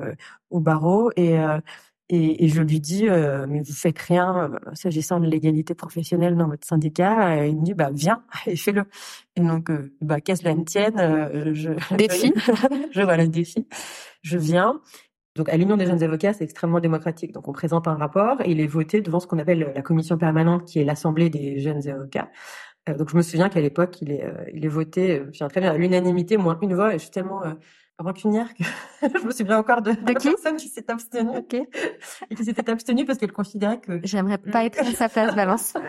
au 0.51 0.61
barreau 0.61 1.11
et 1.17 1.39
et, 2.11 2.45
et, 2.45 2.49
je 2.49 2.63
lui 2.63 2.81
dis, 2.81 3.07
euh, 3.09 3.47
mais 3.47 3.61
vous 3.61 3.73
faites 3.75 3.99
rien 3.99 4.51
euh, 4.51 4.59
s'agissant 4.73 5.21
de 5.21 5.27
l'égalité 5.27 5.75
professionnelle 5.75 6.37
dans 6.37 6.49
votre 6.49 6.67
syndicat. 6.67 7.45
Et 7.45 7.51
il 7.51 7.59
me 7.59 7.65
dit, 7.65 7.75
bah 7.75 7.91
viens 7.93 8.23
et 8.47 8.57
fais-le. 8.57 8.85
Et 9.37 9.41
donc, 9.43 9.71
euh, 9.71 9.93
bah 10.01 10.21
qu'à 10.21 10.35
cela 10.35 10.55
ne 10.55 10.65
tienne, 10.65 10.99
euh, 10.99 11.53
je 11.55 11.71
défi, 11.97 12.33
je 12.93 13.03
voilà 13.03 13.27
défi. 13.27 13.67
Je 14.23 14.39
viens. 14.39 14.81
Donc, 15.37 15.51
à 15.51 15.57
l'Union 15.57 15.77
des 15.77 15.87
jeunes 15.87 16.03
avocats, 16.03 16.33
c'est 16.33 16.45
extrêmement 16.45 16.81
démocratique. 16.81 17.33
Donc, 17.33 17.47
on 17.47 17.53
présente 17.53 17.87
un 17.87 17.95
rapport 17.95 18.41
et 18.41 18.51
il 18.51 18.61
est 18.61 18.67
voté 18.67 19.03
devant 19.03 19.21
ce 19.21 19.27
qu'on 19.27 19.39
appelle 19.39 19.73
la 19.75 19.83
commission 19.83 20.17
permanente, 20.17 20.65
qui 20.65 20.81
est 20.81 20.85
l'Assemblée 20.85 21.31
des 21.31 21.61
jeunes 21.61 21.87
avocats. 21.89 22.31
donc, 22.99 23.11
je 23.11 23.17
me 23.17 23.23
souviens 23.23 23.51
qu'à 23.51 23.61
l'époque, 23.61 24.01
il 24.01 24.11
est, 24.13 24.25
il 24.55 24.65
est 24.65 24.69
voté, 24.69 25.23
je 25.33 25.45
très 25.45 25.61
bien, 25.61 25.73
à 25.73 25.77
l'unanimité, 25.77 26.39
moins 26.39 26.59
une 26.61 26.75
voix. 26.75 26.95
Et 26.95 26.99
je 26.99 27.03
suis 27.03 27.11
tellement 27.11 27.43
rancunière 27.99 28.55
que 28.55 28.65
je 29.21 29.27
me 29.27 29.33
souviens 29.33 29.59
encore 29.59 29.83
de, 29.83 29.91
de 29.93 30.13
qui 30.13 30.29
personne 30.29 30.57
qui 30.57 30.69
s'est 30.69 30.91
abstenue. 30.91 31.39
Et 32.31 32.35
qui 32.35 32.45
s'était 32.45 32.71
abstenue 32.71 33.05
parce 33.05 33.19
qu'elle 33.19 33.33
considérait 33.33 33.81
que 33.81 34.01
j'aimerais 34.05 34.39
pas 34.39 34.65
être 34.65 34.81
à 34.81 34.85
sa 34.85 35.09
place 35.09 35.35
Valence. 35.35 35.75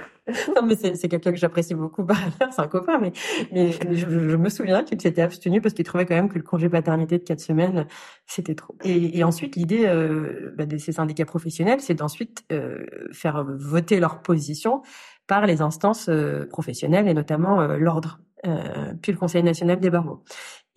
Non 0.55 0.61
mais 0.61 0.75
c'est 0.75 1.09
quelqu'un 1.09 1.31
que 1.31 1.37
j'apprécie 1.37 1.73
beaucoup 1.73 2.05
c'est 2.51 2.59
un 2.61 2.67
copain 2.67 2.99
mais 2.99 3.13
mais 3.51 3.71
je, 3.71 4.07
je 4.07 4.35
me 4.35 4.49
souviens 4.49 4.83
qu'il 4.83 5.01
s'était 5.01 5.23
abstenu 5.23 5.59
parce 5.59 5.73
qu'il 5.73 5.85
trouvait 5.85 6.05
quand 6.05 6.13
même 6.13 6.29
que 6.29 6.37
le 6.37 6.43
congé 6.43 6.69
paternité 6.69 7.17
de 7.17 7.23
quatre 7.23 7.39
semaines 7.39 7.87
c'était 8.27 8.53
trop. 8.53 8.75
Et, 8.83 9.17
et 9.17 9.23
ensuite 9.23 9.55
l'idée 9.55 9.87
euh, 9.87 10.53
bah, 10.55 10.67
de 10.67 10.77
ces 10.77 10.91
syndicats 10.91 11.25
professionnels 11.25 11.79
c'est 11.81 11.95
d'ensuite 11.95 12.43
euh, 12.51 12.85
faire 13.11 13.43
voter 13.43 13.99
leur 13.99 14.21
position 14.21 14.83
par 15.29 15.45
les 15.45 15.61
instances 15.61 16.09
euh, 16.09 16.47
professionnelles 16.47 17.07
et 17.07 17.13
notamment 17.13 17.61
euh, 17.61 17.77
l'ordre 17.77 18.19
euh, 18.45 18.93
puis 19.01 19.11
le 19.11 19.17
Conseil 19.17 19.43
national 19.43 19.79
des 19.79 19.89
barreaux. 19.89 20.23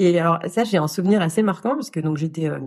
Et 0.03 0.19
alors 0.19 0.39
ça, 0.49 0.65
j'ai 0.65 0.79
un 0.79 0.89
souvenir 0.89 1.23
assez 1.23 1.43
marquant 1.43 1.75
parce 1.75 1.91
que 1.91 2.01
donc 2.01 2.17
j'étais 2.17 2.49
euh, 2.49 2.59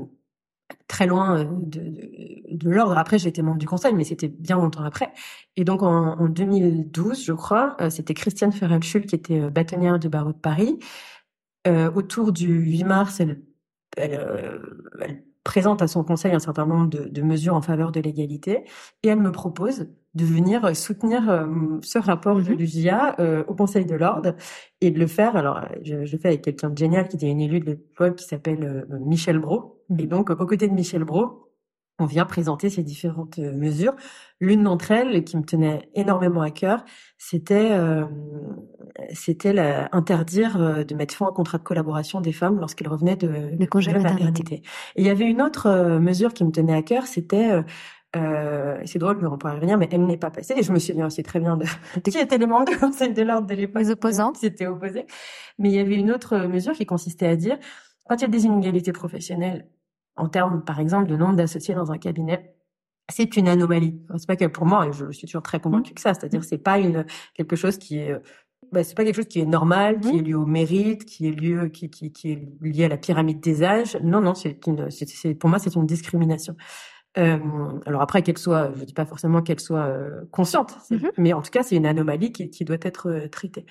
très 0.88 1.06
loin 1.06 1.40
euh, 1.40 1.46
de, 1.52 2.70
l'ordre. 2.70 2.98
Après, 2.98 3.20
j'étais 3.20 3.42
membre 3.42 3.58
du 3.58 3.68
Conseil, 3.68 3.94
mais 3.94 4.06
c'était 4.06 4.30
bien 4.30 4.56
longtemps 4.56 4.84
après. 4.84 5.12
Et 5.58 5.66
donc 5.66 5.84
en, 5.84 6.18
en 6.18 6.28
2012, 6.30 7.26
je 7.26 7.34
crois, 7.34 7.76
c'était 7.90 8.14
Christiane 8.14 8.54
Ferrelchul 8.54 9.06
qui 9.06 9.16
était 9.16 9.50
bâtonnière 9.50 10.00
du 10.00 10.08
barreau 10.08 10.32
de 10.32 10.38
Paris. 10.38 10.80
Euh, 11.68 11.92
autour 11.92 12.32
du 12.32 12.48
8 12.48 12.84
mars, 12.86 13.20
elle, 13.20 13.42
présente 15.44 15.82
à 15.82 15.88
son 15.88 16.04
conseil 16.04 16.34
un 16.34 16.40
certain 16.40 16.66
nombre 16.66 16.88
de 16.88 17.22
mesures 17.22 17.56
en 17.56 17.62
faveur 17.62 17.92
de 17.92 18.00
l'égalité 18.00 18.64
et 19.04 19.10
elle 19.10 19.20
me 19.20 19.32
propose 19.32 19.88
de 20.16 20.24
venir 20.24 20.76
soutenir 20.76 21.30
euh, 21.30 21.46
ce 21.82 22.00
rapport 22.00 22.42
de 22.42 22.54
l'UJA 22.54 23.16
euh, 23.20 23.44
au 23.48 23.54
Conseil 23.54 23.86
de 23.86 23.96
l'Ordre 23.96 24.34
et 24.82 24.90
de 24.90 24.98
le 24.98 25.08
faire. 25.08 25.36
Alors, 25.36 25.62
je, 25.84 26.06
je 26.06 26.12
le 26.14 26.18
fais 26.18 26.30
avec 26.30 26.42
quelqu'un 26.42 26.70
de 26.70 26.78
génial 26.78 27.08
qui 27.08 27.18
était 27.18 27.30
une 27.30 27.42
élue 27.42 27.60
de 27.60 27.66
l'époque 27.66 28.16
qui 28.16 28.26
s'appelle 28.26 28.64
euh, 28.90 29.00
Michel 29.00 29.40
Brault. 29.40 29.84
Et 30.00 30.08
donc, 30.08 30.30
aux 30.30 30.46
côtés 30.46 30.70
de 30.70 30.74
Michel 30.74 31.04
Brault, 31.04 31.52
on 32.00 32.06
vient 32.06 32.26
présenter 32.26 32.70
ces 32.70 32.84
différentes 32.84 33.38
mesures. 33.38 33.96
L'une 34.42 34.64
d'entre 34.64 34.92
elles, 34.92 35.24
qui 35.24 35.38
me 35.38 35.44
tenait 35.44 35.90
énormément 35.96 36.42
à 36.42 36.52
cœur, 36.52 36.84
c'était 37.18 37.72
euh, 37.72 38.04
c'était 39.14 39.58
interdire 39.94 40.86
de 40.86 40.96
mettre 40.96 41.16
fin 41.16 41.28
au 41.28 41.32
contrat 41.32 41.58
de 41.58 41.64
collaboration 41.64 42.20
des 42.20 42.34
femmes 42.34 42.60
lorsqu'elles 42.60 42.90
revenaient 42.90 43.16
de, 43.16 43.56
de 43.56 43.66
congé 43.66 43.94
de 43.94 43.98
maternité. 43.98 44.26
maternité. 44.26 44.56
Et 44.96 45.02
il 45.02 45.06
y 45.06 45.10
avait 45.10 45.26
une 45.26 45.42
autre 45.42 46.00
mesure 46.00 46.34
qui 46.34 46.44
me 46.44 46.52
tenait 46.52 46.76
à 46.76 46.82
cœur, 46.82 47.06
c'était 47.06 47.64
euh, 48.16 48.82
c'est 48.86 49.00
drôle, 49.00 49.18
mais 49.22 49.28
on 49.28 49.38
pourrait 49.38 49.56
revenir, 49.56 49.78
mais 49.78 49.90
elle 49.92 50.06
n'est 50.06 50.18
pas 50.18 50.32
passée. 50.32 50.54
Et 50.58 50.64
je 50.64 50.72
me 50.72 50.80
souviens 50.80 51.08
aussi 51.08 51.24
très 51.24 51.40
bien 51.40 51.58
de, 51.58 51.66
qui 52.04 52.18
étaient 52.18 52.38
les 52.38 52.46
membres 52.46 52.66
du 52.66 52.78
Conseil 52.78 53.14
de 53.14 53.22
l'ordre 53.22 53.48
de 53.48 53.54
l'époque. 53.54 53.82
Les 53.82 53.92
opposants. 53.92 54.32
Qui 54.32 54.42
s'étaient 54.42 54.68
opposés. 54.68 55.06
Mais 55.60 55.70
il 55.70 55.76
y 55.76 55.80
avait 55.80 55.96
une 55.96 56.12
autre 56.12 56.38
mesure 56.38 56.74
qui 56.74 56.86
consistait 56.86 57.28
à 57.28 57.36
dire, 57.36 57.58
quand 58.08 58.16
il 58.18 58.22
y 58.22 58.26
a 58.26 58.30
des 58.30 58.46
inégalités 58.46 58.94
professionnelles, 58.94 59.68
en 60.16 60.30
termes, 60.30 60.64
par 60.64 60.80
exemple, 60.80 61.08
de 61.10 61.18
nombre 61.18 61.36
d'associés 61.36 61.76
dans 61.76 61.92
un 61.92 61.98
cabinet, 61.98 62.56
c'est 63.10 63.36
une 63.38 63.48
anomalie. 63.48 64.02
C'est 64.18 64.28
pas 64.28 64.36
que 64.36 64.46
pour 64.46 64.66
moi, 64.66 64.88
et 64.88 64.94
je 64.94 65.12
suis 65.12 65.28
toujours 65.28 65.44
très 65.44 65.60
convaincue 65.60 65.94
que 65.94 66.02
ça. 66.02 66.14
C'est-à-dire, 66.14 66.44
c'est 66.44 66.58
pas 66.58 66.80
une 66.80 67.06
quelque 67.34 67.56
chose 67.56 67.78
qui 67.78 67.98
est 67.98 68.16
bah, 68.72 68.84
c'est 68.84 68.96
pas 68.96 69.04
quelque 69.04 69.16
chose 69.16 69.28
qui 69.28 69.40
est 69.40 69.46
normal, 69.46 70.00
qui 70.00 70.18
est 70.18 70.22
lié 70.22 70.34
au 70.34 70.46
mérite, 70.46 71.06
qui 71.06 71.28
est 71.28 71.32
lié, 71.32 71.70
qui, 71.72 71.90
qui, 71.90 72.12
qui 72.12 72.32
est 72.32 72.48
lié 72.62 72.86
à 72.86 72.90
la 72.90 72.98
pyramide 72.98 73.40
des 73.40 73.64
âges. 73.64 73.98
Non, 74.02 74.22
non, 74.22 74.34
c'est 74.34 74.66
une, 74.68 74.90
c'est, 74.90 75.36
pour 75.36 75.50
moi, 75.50 75.60
c'est 75.60 75.76
une 75.76 75.86
discrimination. 75.86 76.56
Euh, 77.18 77.38
alors 77.86 78.02
après 78.02 78.22
qu'elle 78.22 78.38
soit, 78.38 78.72
je 78.76 78.84
dis 78.84 78.94
pas 78.94 79.06
forcément 79.06 79.42
qu'elle 79.42 79.60
soit 79.60 79.86
euh, 79.86 80.26
consciente, 80.32 80.78
mm-hmm. 80.92 81.12
mais 81.18 81.34
en 81.34 81.42
tout 81.42 81.50
cas 81.50 81.64
c'est 81.64 81.76
une 81.76 81.86
anomalie 81.86 82.32
qui, 82.32 82.50
qui 82.50 82.66
doit 82.66 82.78
être 82.82 83.10
euh, 83.10 83.28
traitée. 83.30 83.66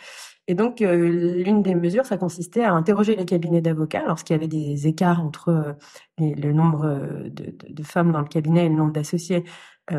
Et 0.47 0.55
donc 0.55 0.81
euh, 0.81 0.97
l'une 0.97 1.63
des 1.63 1.75
mesures, 1.75 2.07
ça 2.07 2.17
consistait 2.17 2.65
à 2.65 2.73
interroger 2.73 3.17
les 3.17 3.27
cabinets 3.27 3.61
d'avocats 3.61 4.05
lorsqu'il 4.07 4.35
y 4.35 4.39
avait 4.39 4.49
des 4.49 4.87
écarts 4.87 5.21
entre 5.21 5.49
euh, 5.51 5.73
le 6.19 6.53
nombre 6.53 6.87
de, 7.25 7.51
de, 7.51 7.73
de, 7.73 7.83
femmes 7.83 8.13
dans 8.13 8.21
le 8.21 8.29
cabinet 8.29 8.67
et 8.67 8.69
le 8.69 8.77
nombre 8.77 8.93
d'associés 8.93 9.45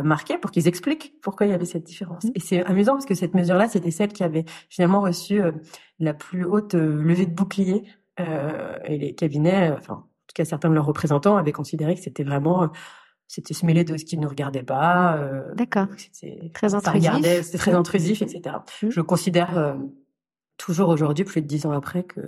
marqués 0.03 0.39
pour 0.39 0.49
qu'ils 0.49 0.67
expliquent 0.67 1.13
pourquoi 1.21 1.45
il 1.45 1.51
y 1.51 1.53
avait 1.53 1.65
cette 1.65 1.83
différence. 1.83 2.23
Mm-hmm. 2.25 2.31
Et 2.33 2.39
c'est 2.39 2.65
amusant 2.65 2.93
parce 2.93 3.05
que 3.05 3.13
cette 3.13 3.35
mesure-là, 3.35 3.67
c'était 3.67 3.91
celle 3.91 4.11
qui 4.11 4.23
avait 4.23 4.45
finalement 4.67 5.01
reçu 5.01 5.39
la 5.99 6.15
plus 6.15 6.43
haute 6.43 6.73
levée 6.73 7.27
de 7.27 7.33
bouclier 7.33 7.83
et 8.17 8.97
les 8.97 9.13
cabinets, 9.13 9.71
enfin 9.77 9.93
en 9.93 10.27
tout 10.27 10.33
cas 10.33 10.45
certains 10.45 10.69
de 10.69 10.73
leurs 10.73 10.87
représentants 10.87 11.37
avaient 11.37 11.51
considéré 11.51 11.93
que 11.93 12.01
c'était 12.01 12.23
vraiment 12.23 12.71
c'était 13.27 13.53
se 13.53 13.65
mêler 13.65 13.84
de 13.84 13.98
ce 13.98 14.05
qui 14.05 14.17
ne 14.17 14.27
regardait 14.27 14.63
pas. 14.63 15.17
Euh, 15.17 15.53
D'accord. 15.55 15.88
C'était 15.98 16.50
très 16.53 16.74
intrusif. 16.75 17.12
C'était 17.41 17.58
très 17.58 17.74
intrusif, 17.74 18.22
etc. 18.22 18.58
Mmh. 18.84 18.89
Je 18.89 19.01
considère 19.01 19.58
euh, 19.58 19.74
toujours 20.58 20.89
aujourd'hui, 20.89 21.25
plus 21.25 21.41
de 21.41 21.48
dix 21.48 21.65
ans 21.65 21.72
après, 21.72 22.03
que 22.03 22.22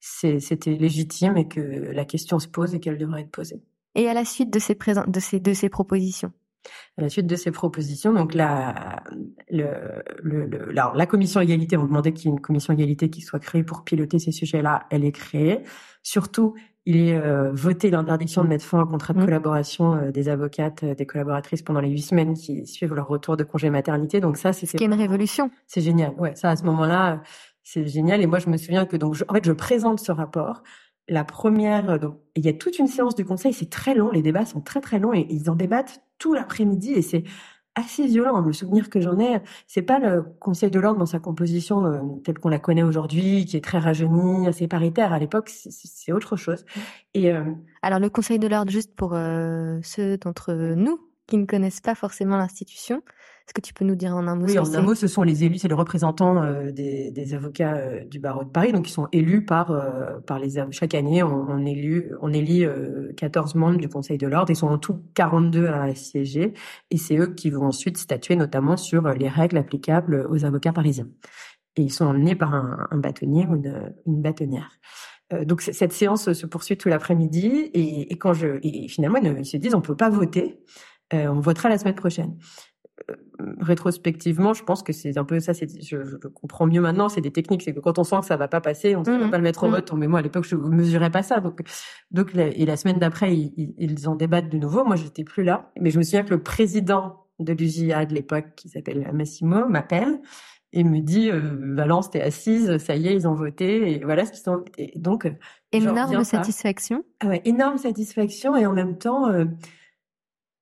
c'était 0.00 0.74
légitime 0.76 1.36
et 1.36 1.46
que 1.46 1.60
la 1.60 2.04
question 2.04 2.38
se 2.38 2.48
pose 2.48 2.74
et 2.74 2.80
qu'elle 2.80 2.98
devrait 2.98 3.22
être 3.22 3.30
posée. 3.30 3.62
Et 3.94 4.08
à 4.08 4.14
la 4.14 4.24
suite 4.24 4.50
de 4.50 4.58
ces, 4.58 4.74
de 4.74 5.20
ces, 5.20 5.40
de 5.40 5.52
ces 5.52 5.68
propositions? 5.68 6.32
À 6.98 7.02
la 7.02 7.08
suite 7.08 7.26
de 7.26 7.36
ces 7.36 7.50
propositions, 7.50 8.12
donc 8.12 8.34
la, 8.34 9.02
le, 9.50 9.66
le, 10.22 10.46
le, 10.46 10.70
la, 10.72 10.92
la 10.94 11.06
commission 11.06 11.40
égalité, 11.40 11.76
on 11.76 11.86
demandait 11.86 12.12
qu'il 12.12 12.26
y 12.26 12.28
ait 12.28 12.36
une 12.36 12.40
commission 12.40 12.74
égalité 12.74 13.08
qui 13.08 13.22
soit 13.22 13.40
créée 13.40 13.62
pour 13.62 13.82
piloter 13.82 14.18
ces 14.18 14.30
sujets-là. 14.30 14.86
Elle 14.90 15.04
est 15.04 15.12
créée. 15.12 15.64
Surtout, 16.02 16.54
il 16.86 16.96
est 16.96 17.16
euh, 17.16 17.50
voté 17.52 17.90
l'interdiction 17.90 18.42
de 18.42 18.48
mettre 18.48 18.64
fin 18.64 18.82
au 18.82 18.86
contrat 18.86 19.12
de 19.12 19.20
mmh. 19.20 19.24
collaboration 19.24 19.94
euh, 19.94 20.10
des 20.10 20.28
avocates, 20.28 20.82
euh, 20.82 20.94
des 20.94 21.06
collaboratrices 21.06 21.62
pendant 21.62 21.80
les 21.80 21.90
huit 21.90 22.02
semaines 22.02 22.34
qui 22.34 22.66
suivent 22.66 22.94
leur 22.94 23.08
retour 23.08 23.36
de 23.36 23.44
congé 23.44 23.68
maternité. 23.68 24.20
Donc 24.20 24.38
ça, 24.38 24.52
c'est 24.52 24.66
ce 24.66 24.76
qui 24.76 24.84
est 24.84 24.86
une 24.86 24.94
révolution. 24.94 25.50
C'est 25.66 25.82
génial. 25.82 26.14
Ouais, 26.18 26.34
ça 26.34 26.50
à 26.50 26.56
ce 26.56 26.64
moment-là, 26.64 27.22
c'est 27.62 27.86
génial. 27.86 28.22
Et 28.22 28.26
moi, 28.26 28.38
je 28.38 28.48
me 28.48 28.56
souviens 28.56 28.86
que 28.86 28.96
donc, 28.96 29.14
je, 29.14 29.24
en 29.28 29.34
fait, 29.34 29.44
je 29.44 29.52
présente 29.52 30.00
ce 30.00 30.10
rapport. 30.10 30.62
La 31.06 31.24
première, 31.24 31.98
donc, 31.98 32.16
il 32.34 32.44
y 32.44 32.48
a 32.48 32.52
toute 32.52 32.78
une 32.78 32.86
séance 32.86 33.14
du 33.14 33.24
conseil. 33.24 33.52
C'est 33.52 33.70
très 33.70 33.94
long. 33.94 34.10
Les 34.10 34.22
débats 34.22 34.46
sont 34.46 34.60
très 34.60 34.80
très 34.80 34.98
longs 34.98 35.12
et 35.12 35.26
ils 35.28 35.50
en 35.50 35.56
débattent 35.56 36.00
tout 36.18 36.32
l'après-midi. 36.32 36.92
Et 36.92 37.02
c'est 37.02 37.24
assez 37.80 38.06
violent. 38.06 38.40
Le 38.40 38.52
souvenir 38.52 38.90
que 38.90 39.00
j'en 39.00 39.18
ai, 39.18 39.40
c'est 39.66 39.82
pas 39.82 39.98
le 39.98 40.22
Conseil 40.38 40.70
de 40.70 40.78
l'ordre 40.78 40.98
dans 40.98 41.06
sa 41.06 41.18
composition 41.18 41.84
euh, 41.84 41.98
telle 42.24 42.38
qu'on 42.38 42.48
la 42.48 42.58
connaît 42.58 42.82
aujourd'hui, 42.82 43.44
qui 43.44 43.56
est 43.56 43.64
très 43.64 43.78
rajeunie, 43.78 44.46
assez 44.46 44.68
paritaire. 44.68 45.12
À 45.12 45.18
l'époque, 45.18 45.50
c'est 45.50 46.12
autre 46.12 46.36
chose. 46.36 46.64
Et 47.14 47.32
euh... 47.32 47.44
alors 47.82 47.98
le 47.98 48.10
Conseil 48.10 48.38
de 48.38 48.46
l'ordre, 48.46 48.70
juste 48.70 48.94
pour 48.94 49.14
euh, 49.14 49.78
ceux 49.82 50.16
d'entre 50.18 50.52
nous 50.52 51.00
qui 51.26 51.38
ne 51.38 51.46
connaissent 51.46 51.80
pas 51.80 51.94
forcément 51.94 52.36
l'institution, 52.36 53.02
est-ce 53.50 53.54
que 53.54 53.66
tu 53.66 53.74
peux 53.74 53.84
nous 53.84 53.96
dire 53.96 54.14
en 54.14 54.28
un 54.28 54.36
mot 54.36 54.46
Oui, 54.46 54.60
en 54.60 54.74
un 54.74 54.80
mot, 54.80 54.94
ce 54.94 55.08
sont 55.08 55.24
les 55.24 55.42
élus, 55.42 55.58
c'est 55.58 55.66
les 55.66 55.74
représentants 55.74 56.40
euh, 56.40 56.70
des, 56.70 57.10
des, 57.10 57.34
avocats 57.34 57.74
euh, 57.74 58.04
du 58.04 58.20
barreau 58.20 58.44
de 58.44 58.48
Paris, 58.48 58.70
donc 58.70 58.88
ils 58.88 58.92
sont 58.92 59.08
élus 59.10 59.44
par 59.44 59.72
euh, 59.72 60.20
par 60.24 60.38
les 60.38 60.50
chaque 60.70 60.94
année, 60.94 61.24
on, 61.24 61.46
on 61.48 61.66
élu 61.66 62.12
on 62.22 62.32
élit 62.32 62.64
14 63.16 63.56
membres 63.56 63.78
du 63.78 63.88
Conseil 63.88 64.18
de 64.18 64.28
l'ordre, 64.28 64.52
ils 64.52 64.56
sont 64.56 64.68
en 64.68 64.78
tout 64.78 65.02
42 65.14 65.66
à 65.66 65.92
siéger, 65.96 66.54
et 66.92 66.96
c'est 66.96 67.16
eux 67.16 67.34
qui 67.34 67.50
vont 67.50 67.64
ensuite 67.64 67.98
statuer 67.98 68.36
notamment 68.36 68.76
sur 68.76 69.08
les 69.08 69.28
règles 69.28 69.56
applicables 69.56 70.28
aux 70.30 70.44
avocats 70.44 70.72
parisiens. 70.72 71.08
Et 71.74 71.82
ils 71.82 71.92
sont 71.92 72.04
emmenés 72.04 72.36
par 72.36 72.54
un, 72.54 72.86
un 72.92 72.98
bâtonnier 72.98 73.48
ou 73.48 73.56
une, 73.56 73.92
une 74.06 74.22
bâtonnière. 74.22 74.70
donc 75.44 75.62
cette 75.62 75.92
séance 75.92 76.32
se 76.32 76.46
poursuit 76.46 76.76
tout 76.76 76.88
l'après-midi 76.88 77.48
et, 77.74 78.12
et, 78.12 78.16
quand 78.16 78.32
je 78.32 78.60
et 78.62 78.86
finalement 78.86 79.18
ils 79.18 79.44
se 79.44 79.56
disent 79.56 79.74
on 79.74 79.80
peut 79.80 79.96
pas 79.96 80.08
voter, 80.08 80.60
on 81.12 81.40
votera 81.40 81.68
la 81.68 81.78
semaine 81.78 81.96
prochaine 81.96 82.36
rétrospectivement, 83.60 84.54
je 84.54 84.62
pense 84.62 84.82
que 84.82 84.92
c'est 84.92 85.16
un 85.18 85.24
peu 85.24 85.40
ça. 85.40 85.54
C'est, 85.54 85.68
je, 85.82 86.04
je, 86.04 86.16
comprends 86.28 86.66
mieux 86.66 86.80
maintenant. 86.80 87.08
C'est 87.08 87.20
des 87.20 87.30
techniques. 87.30 87.62
C'est 87.62 87.74
que 87.74 87.80
quand 87.80 87.98
on 87.98 88.04
sent 88.04 88.16
que 88.20 88.26
ça 88.26 88.36
va 88.36 88.48
pas 88.48 88.60
passer, 88.60 88.96
on 88.96 89.02
ne 89.02 89.26
mmh. 89.26 89.30
pas 89.30 89.38
le 89.38 89.42
mettre 89.42 89.64
au 89.64 89.68
mmh. 89.68 89.72
vote. 89.72 89.92
Mais 89.94 90.08
moi, 90.08 90.20
à 90.20 90.22
l'époque, 90.22 90.44
je 90.44 90.56
mesurais 90.56 91.10
pas 91.10 91.22
ça. 91.22 91.40
Donc, 91.40 91.60
donc, 92.10 92.34
et 92.34 92.66
la 92.66 92.76
semaine 92.76 92.98
d'après, 92.98 93.34
ils, 93.34 93.74
ils, 93.78 94.08
en 94.08 94.14
débattent 94.14 94.48
de 94.48 94.58
nouveau. 94.58 94.84
Moi, 94.84 94.96
j'étais 94.96 95.24
plus 95.24 95.42
là. 95.42 95.72
Mais 95.80 95.90
je 95.90 95.98
me 95.98 96.02
souviens 96.02 96.24
que 96.24 96.30
le 96.30 96.42
président 96.42 97.26
de 97.38 97.52
l'UJA 97.52 98.04
de 98.06 98.14
l'époque, 98.14 98.46
qui 98.56 98.68
s'appelle 98.68 99.10
Massimo, 99.12 99.66
m'appelle 99.68 100.20
et 100.72 100.84
me 100.84 101.00
dit 101.00 101.30
euh, 101.30 101.40
Valence, 101.74 102.10
t'es 102.10 102.20
assise, 102.20 102.76
ça 102.78 102.94
y 102.94 103.08
est, 103.08 103.14
ils 103.14 103.26
ont 103.26 103.34
voté. 103.34 103.92
Et 103.92 104.04
voilà 104.04 104.24
ce 104.24 104.32
qu'ils 104.32 104.42
sont. 104.42 104.64
Et 104.78 104.98
donc, 104.98 105.30
énorme 105.72 106.22
satisfaction. 106.24 107.04
Ah 107.20 107.28
ouais, 107.28 107.42
énorme 107.44 107.78
satisfaction 107.78 108.56
et 108.56 108.66
en 108.66 108.72
même 108.72 108.98
temps. 108.98 109.28
Euh, 109.28 109.46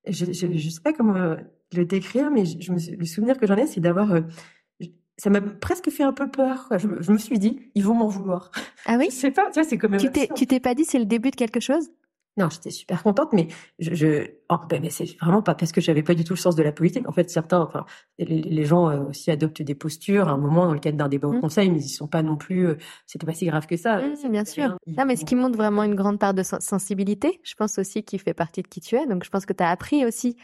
je, 0.07 0.25
je, 0.27 0.47
je 0.51 0.71
sais 0.71 0.81
pas 0.81 0.95
comment 0.95 1.37
le 1.75 1.85
décrire, 1.85 2.31
mais 2.31 2.45
je, 2.45 2.73
me, 2.73 2.97
le 2.97 3.05
souvenir 3.05 3.39
que 3.39 3.47
j'en 3.47 3.57
ai, 3.57 3.67
c'est 3.67 3.81
d'avoir 3.81 4.13
euh, 4.13 4.21
ça 5.19 5.31
m'a 5.31 5.41
presque 5.41 5.91
fait 5.91 6.05
un 6.05 6.13
peu 6.13 6.31
peur. 6.31 6.69
Quoi. 6.69 6.79
Je, 6.79 6.89
je, 7.01 7.13
me 7.13 7.19
suis 7.19 7.39
dit, 7.39 7.71
ils 7.75 7.85
vont 7.85 7.95
m'en 7.95 8.07
vouloir. 8.07 8.51
Ah 8.87 8.97
oui. 8.99 9.09
Je 9.11 9.17
sais 9.17 9.31
pas, 9.31 9.47
tu 9.47 9.61
vois, 9.61 9.65
c'est 9.65 9.77
quand 9.77 9.89
même. 9.89 10.01
Tu 10.01 10.11
t'es, 10.11 10.29
tu 10.35 10.47
t'es 10.47 10.61
pas 10.61 10.75
dit, 10.75 10.85
c'est 10.85 10.99
le 10.99 11.07
début 11.07 11.31
de 11.31 11.37
quelque 11.37 11.61
chose? 11.61 11.91
Non, 12.37 12.49
j'étais 12.51 12.71
super 12.71 13.03
contente, 13.03 13.33
mais 13.33 13.49
je, 13.81 13.95
je 13.95 14.31
oh, 14.49 14.59
ben, 14.71 14.81
mais 14.81 14.91
c'est 14.91 15.07
vraiment 15.21 15.43
pas 15.43 15.57
parce 15.57 15.73
que 15.73 15.81
j'avais 15.81 16.05
pas 16.05 16.15
du 16.15 16.23
tout 16.23 16.35
le 16.35 16.39
sens 16.39 16.55
de 16.55 16.63
la 16.63 16.71
politique. 16.71 17.09
En 17.09 17.13
fait, 17.13 17.29
certains, 17.31 17.59
enfin, 17.61 17.85
les, 18.21 18.43
les 18.43 18.65
gens 18.65 18.89
euh, 18.89 19.01
aussi 19.09 19.33
adoptent 19.33 19.61
des 19.61 19.75
postures 19.75 20.29
à 20.29 20.33
un 20.33 20.37
moment 20.37 20.67
dans 20.67 20.73
le 20.73 20.79
cadre 20.79 20.97
d'un 20.97 21.09
débat 21.09 21.27
au 21.27 21.33
mmh. 21.33 21.41
conseil, 21.41 21.69
mais 21.69 21.81
ils 21.81 21.89
sont 21.89 22.07
pas 22.07 22.23
non 22.23 22.37
plus. 22.37 22.69
Euh, 22.69 22.79
c'était 23.07 23.27
pas 23.27 23.35
si 23.35 23.47
grave 23.47 23.67
que 23.67 23.77
ça. 23.77 24.01
Mmh, 24.01 24.31
bien 24.31 24.45
sûr. 24.45 24.77
Non, 24.87 25.05
mais 25.05 25.17
ce 25.17 25.25
qui 25.25 25.35
montre 25.35 25.57
vraiment 25.57 25.83
une 25.83 25.97
grande 25.97 26.21
part 26.21 26.33
de 26.33 26.45
sensibilité, 26.45 27.41
je 27.43 27.55
pense 27.57 27.77
aussi, 27.79 28.05
qui 28.05 28.21
fait 28.21 28.35
partie 28.35 28.63
de 28.63 28.69
qui 28.69 28.81
tu 28.81 28.95
es. 28.95 29.05
Donc, 29.09 29.25
je 29.25 29.31
pense 29.31 29.45
que 29.45 29.53
tu 29.53 29.65
as 29.65 29.71
appris 29.71 30.07
aussi 30.07 30.37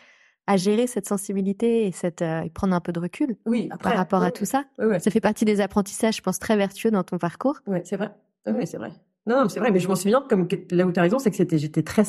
à 0.46 0.56
gérer 0.56 0.86
cette 0.86 1.06
sensibilité 1.06 1.86
et 1.86 1.92
cette 1.92 2.22
euh, 2.22 2.48
prendre 2.52 2.74
un 2.74 2.80
peu 2.80 2.92
de 2.92 3.00
recul 3.00 3.36
oui, 3.46 3.68
après, 3.70 3.90
par 3.90 3.98
rapport 3.98 4.20
oui, 4.20 4.26
à 4.26 4.30
tout 4.30 4.44
ça. 4.44 4.64
Oui, 4.78 5.00
ça 5.00 5.10
fait 5.10 5.20
partie 5.20 5.44
des 5.44 5.60
apprentissages, 5.60 6.16
je 6.16 6.22
pense, 6.22 6.38
très 6.38 6.56
vertueux 6.56 6.90
dans 6.90 7.02
ton 7.02 7.18
parcours. 7.18 7.60
Oui, 7.66 7.78
c'est 7.84 7.96
vrai. 7.96 8.10
Oui, 8.46 8.66
c'est 8.66 8.76
vrai. 8.76 8.92
Non, 9.26 9.48
c'est 9.48 9.58
vrai, 9.58 9.70
mais 9.70 9.80
je 9.80 9.88
m'en 9.88 9.94
souviens 9.94 10.22
comme 10.28 10.46
là 10.70 10.86
où 10.86 10.92
tu 10.92 11.00
as 11.00 11.02
raison, 11.02 11.18
c'est 11.18 11.30
que 11.30 11.36
c'était 11.36 11.58
j'étais 11.58 11.82
très 11.82 12.04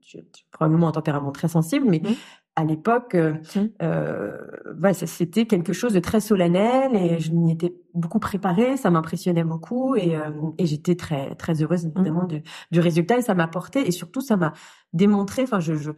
j'ai 0.00 0.24
probablement 0.50 0.88
un 0.88 0.92
tempérament 0.92 1.32
très 1.32 1.48
sensible, 1.48 1.86
mais 1.88 2.00
mmh. 2.00 2.14
à 2.56 2.64
l'époque, 2.64 3.14
euh, 3.14 3.34
mmh. 3.54 3.60
euh, 3.82 4.92
c'était 4.92 5.46
quelque 5.46 5.72
chose 5.72 5.92
de 5.92 6.00
très 6.00 6.20
solennel 6.20 6.94
et 6.94 7.18
je 7.18 7.32
m'y 7.32 7.52
étais 7.52 7.74
beaucoup 7.94 8.18
préparée, 8.18 8.76
ça 8.76 8.90
m'impressionnait 8.90 9.44
beaucoup 9.44 9.96
et, 9.96 10.16
euh, 10.16 10.30
et 10.58 10.66
j'étais 10.66 10.94
très 10.94 11.34
très 11.34 11.62
heureuse 11.62 11.86
mmh. 11.86 11.92
évidemment 11.96 12.24
du, 12.24 12.42
du 12.70 12.80
résultat 12.80 13.18
et 13.18 13.22
ça 13.22 13.34
m'a 13.34 13.46
porté 13.48 13.86
et 13.86 13.90
surtout 13.90 14.20
ça 14.20 14.36
m'a 14.36 14.52
démontré, 14.92 15.42
enfin 15.42 15.60
je, 15.60 15.74
je 15.74 15.90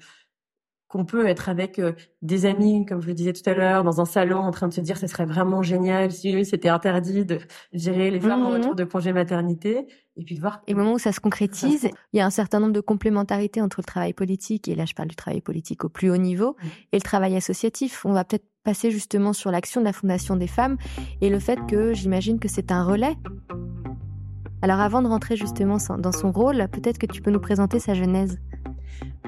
qu'on 0.92 1.06
peut 1.06 1.26
être 1.26 1.48
avec 1.48 1.78
euh, 1.78 1.92
des 2.20 2.44
amis, 2.44 2.84
comme 2.84 3.00
je 3.00 3.06
le 3.06 3.14
disais 3.14 3.32
tout 3.32 3.48
à 3.48 3.54
l'heure, 3.54 3.82
dans 3.82 4.02
un 4.02 4.04
salon 4.04 4.40
en 4.40 4.50
train 4.50 4.68
de 4.68 4.74
se 4.74 4.82
dire 4.82 4.98
ce 4.98 5.06
serait 5.06 5.24
vraiment 5.24 5.62
génial 5.62 6.12
si 6.12 6.44
c'était 6.44 6.68
interdit 6.68 7.24
de 7.24 7.38
gérer 7.72 8.10
les 8.10 8.20
femmes 8.20 8.42
en 8.42 8.50
mmh 8.50 8.52
retour 8.52 8.74
de 8.74 8.84
congé 8.84 9.14
maternité, 9.14 9.86
et 10.18 10.24
puis 10.24 10.34
de 10.34 10.40
voir. 10.40 10.60
Et 10.66 10.74
au 10.74 10.76
moment 10.76 10.92
où 10.92 10.98
ça 10.98 11.12
se 11.12 11.20
concrétise, 11.20 11.88
il 12.12 12.18
y 12.18 12.20
a 12.20 12.26
un 12.26 12.30
certain 12.30 12.60
nombre 12.60 12.74
de 12.74 12.80
complémentarités 12.80 13.62
entre 13.62 13.80
le 13.80 13.84
travail 13.84 14.12
politique, 14.12 14.68
et 14.68 14.74
là 14.74 14.84
je 14.84 14.92
parle 14.92 15.08
du 15.08 15.16
travail 15.16 15.40
politique 15.40 15.82
au 15.84 15.88
plus 15.88 16.10
haut 16.10 16.18
niveau, 16.18 16.50
mmh. 16.50 16.66
et 16.92 16.96
le 16.98 17.02
travail 17.02 17.36
associatif. 17.36 18.04
On 18.04 18.12
va 18.12 18.24
peut-être 18.24 18.44
passer 18.62 18.90
justement 18.90 19.32
sur 19.32 19.50
l'action 19.50 19.80
de 19.80 19.86
la 19.86 19.94
Fondation 19.94 20.36
des 20.36 20.46
femmes 20.46 20.76
et 21.22 21.30
le 21.30 21.38
fait 21.38 21.58
que 21.66 21.94
j'imagine 21.94 22.38
que 22.38 22.48
c'est 22.48 22.70
un 22.70 22.84
relais. 22.84 23.16
Alors 24.60 24.80
avant 24.80 25.00
de 25.00 25.08
rentrer 25.08 25.36
justement 25.36 25.78
dans 25.98 26.12
son 26.12 26.30
rôle, 26.32 26.68
peut-être 26.70 26.98
que 26.98 27.06
tu 27.06 27.22
peux 27.22 27.30
nous 27.30 27.40
présenter 27.40 27.80
sa 27.80 27.94
genèse. 27.94 28.38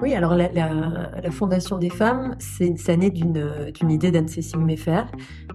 Oui, 0.03 0.15
alors 0.15 0.35
la, 0.35 1.31
Fondation 1.31 1.79
des 1.79 1.91
femmes, 1.91 2.37
ça 2.39 2.97
naît 2.97 3.11
d'une 3.11 3.91
idée 3.91 4.11
d'Anne-Cécile 4.11 4.61
Meffer, 4.61 5.03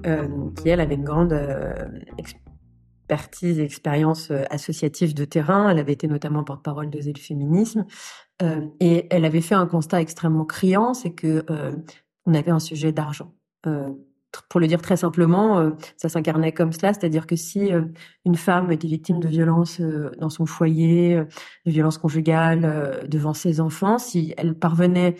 euh, 0.05 0.27
qui 0.55 0.69
elle 0.69 0.79
avait 0.79 0.95
une 0.95 1.03
grande 1.03 1.33
euh, 1.33 1.73
expertise 2.17 3.59
et 3.59 3.63
expérience 3.63 4.31
euh, 4.31 4.43
associative 4.49 5.13
de 5.13 5.25
terrain. 5.25 5.69
Elle 5.69 5.79
avait 5.79 5.93
été 5.93 6.07
notamment 6.07 6.43
porte-parole 6.43 6.89
de 6.89 6.99
le 6.99 7.19
féminisme, 7.19 7.85
et 8.79 9.07
elle 9.09 9.25
avait 9.25 9.41
fait 9.41 9.55
un 9.55 9.67
constat 9.67 9.99
extrêmement 9.99 10.45
criant, 10.45 10.93
c'est 10.93 11.11
que 11.11 11.43
on 12.25 12.33
avait 12.33 12.51
un 12.51 12.59
sujet 12.59 12.93
d'argent 12.93 13.33
pour 14.49 14.59
le 14.59 14.67
dire 14.67 14.81
très 14.81 14.97
simplement, 14.97 15.59
euh, 15.59 15.71
ça 15.97 16.09
s'incarnait 16.09 16.51
comme 16.51 16.71
cela, 16.71 16.93
c'est-à-dire 16.93 17.27
que 17.27 17.35
si 17.35 17.73
euh, 17.73 17.81
une 18.25 18.35
femme 18.35 18.71
était 18.71 18.87
victime 18.87 19.19
de 19.19 19.27
violences 19.27 19.79
euh, 19.79 20.11
dans 20.19 20.29
son 20.29 20.45
foyer, 20.45 21.15
de 21.65 21.71
violences 21.71 21.97
conjugales 21.97 23.07
devant 23.07 23.33
ses 23.33 23.59
enfants, 23.59 23.97
si 23.97 24.33
elle 24.37 24.55
parvenait 24.55 25.15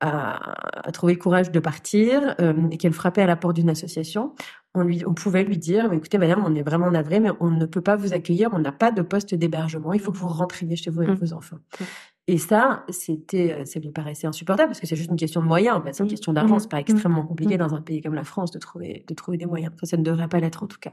à, 0.00 0.86
à 0.88 0.92
trouver 0.92 1.14
le 1.14 1.18
courage 1.18 1.52
de 1.52 1.60
partir 1.60 2.34
et 2.70 2.76
qu'elle 2.76 2.92
frappait 2.92 3.22
à 3.22 3.26
la 3.26 3.36
porte 3.36 3.54
d'une 3.56 3.70
association, 3.70 4.34
on 4.74 4.82
lui, 4.82 5.04
on 5.06 5.14
pouvait 5.14 5.44
lui 5.44 5.58
dire, 5.58 5.92
écoutez, 5.92 6.18
madame, 6.18 6.42
on 6.44 6.54
est 6.54 6.62
vraiment 6.62 6.90
navré, 6.90 7.20
mais 7.20 7.30
on 7.40 7.50
ne 7.50 7.66
peut 7.66 7.82
pas 7.82 7.96
vous 7.96 8.14
accueillir, 8.14 8.50
on 8.52 8.58
n'a 8.58 8.72
pas 8.72 8.90
de 8.90 9.02
poste 9.02 9.34
d'hébergement, 9.34 9.92
il 9.92 10.00
faut 10.00 10.12
que 10.12 10.16
vous 10.16 10.28
rentriez 10.28 10.76
chez 10.76 10.90
vous 10.90 11.02
avec 11.02 11.14
mmh. 11.14 11.24
vos 11.24 11.32
enfants. 11.34 11.58
Mmh. 11.78 11.84
Et 12.28 12.38
ça, 12.38 12.84
c'était, 12.88 13.52
euh, 13.52 13.64
ça 13.64 13.80
lui 13.80 13.90
paraissait 13.90 14.26
insupportable 14.26 14.68
parce 14.68 14.80
que 14.80 14.86
c'est 14.86 14.96
juste 14.96 15.10
une 15.10 15.16
question 15.16 15.42
de 15.42 15.46
moyens. 15.46 15.76
En 15.76 15.82
fait, 15.82 15.92
c'est 15.92 16.04
une 16.04 16.10
question 16.10 16.32
d'argent. 16.32 16.56
Mmh. 16.56 16.60
C'est 16.60 16.70
pas 16.70 16.80
extrêmement 16.80 17.26
compliqué 17.26 17.56
dans 17.56 17.74
un 17.74 17.80
pays 17.80 18.00
comme 18.00 18.14
la 18.14 18.24
France 18.24 18.50
de 18.52 18.58
trouver, 18.58 19.04
de 19.08 19.14
trouver 19.14 19.38
des 19.38 19.46
moyens. 19.46 19.72
ça 19.82 19.96
ne 19.96 20.02
devrait 20.02 20.28
pas 20.28 20.38
l'être 20.38 20.62
en 20.62 20.66
tout 20.66 20.78
cas. 20.80 20.92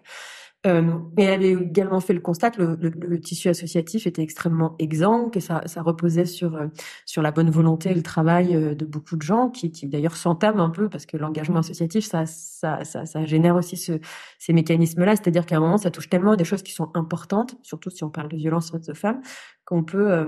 Euh, 0.68 1.00
et 1.18 1.24
elle 1.24 1.34
avait 1.36 1.52
également 1.54 2.02
fait 2.02 2.12
le 2.12 2.20
constat 2.20 2.52
que 2.52 2.62
le, 2.62 2.76
le, 2.76 2.90
le, 2.90 3.22
tissu 3.22 3.48
associatif 3.48 4.06
était 4.06 4.22
extrêmement 4.22 4.76
exempt, 4.78 5.30
que 5.30 5.40
ça, 5.40 5.62
ça 5.68 5.82
reposait 5.82 6.26
sur 6.26 6.56
euh, 6.56 6.68
sur 7.06 7.22
la 7.22 7.32
bonne 7.32 7.50
volonté 7.50 7.92
et 7.92 7.94
le 7.94 8.04
travail 8.04 8.54
euh, 8.54 8.76
de 8.76 8.84
beaucoup 8.84 9.16
de 9.16 9.22
gens, 9.22 9.50
qui, 9.50 9.72
qui 9.72 9.88
d'ailleurs 9.88 10.18
s'entament 10.18 10.60
un 10.60 10.70
peu 10.70 10.90
parce 10.90 11.06
que 11.06 11.16
l'engagement 11.16 11.60
associatif, 11.60 12.06
ça, 12.06 12.26
ça, 12.26 12.84
ça, 12.84 13.06
ça 13.06 13.26
génère 13.26 13.56
aussi 13.56 13.78
ce, 13.78 13.94
ces 14.38 14.52
mécanismes-là. 14.52 15.16
C'est-à-dire 15.16 15.46
qu'à 15.46 15.56
un 15.56 15.62
moment, 15.62 15.78
ça 15.78 15.92
touche 15.92 16.10
tellement 16.10 16.32
à 16.32 16.36
des 16.36 16.44
choses 16.44 16.64
qui 16.64 16.74
sont 16.74 16.92
importantes, 16.94 17.56
surtout 17.64 17.90
si 17.90 18.04
on 18.04 18.10
parle 18.10 18.28
de 18.28 18.36
violence 18.36 18.74
de 18.74 18.94
femmes, 18.94 19.22
qu'on 19.64 19.86
peut 19.86 20.28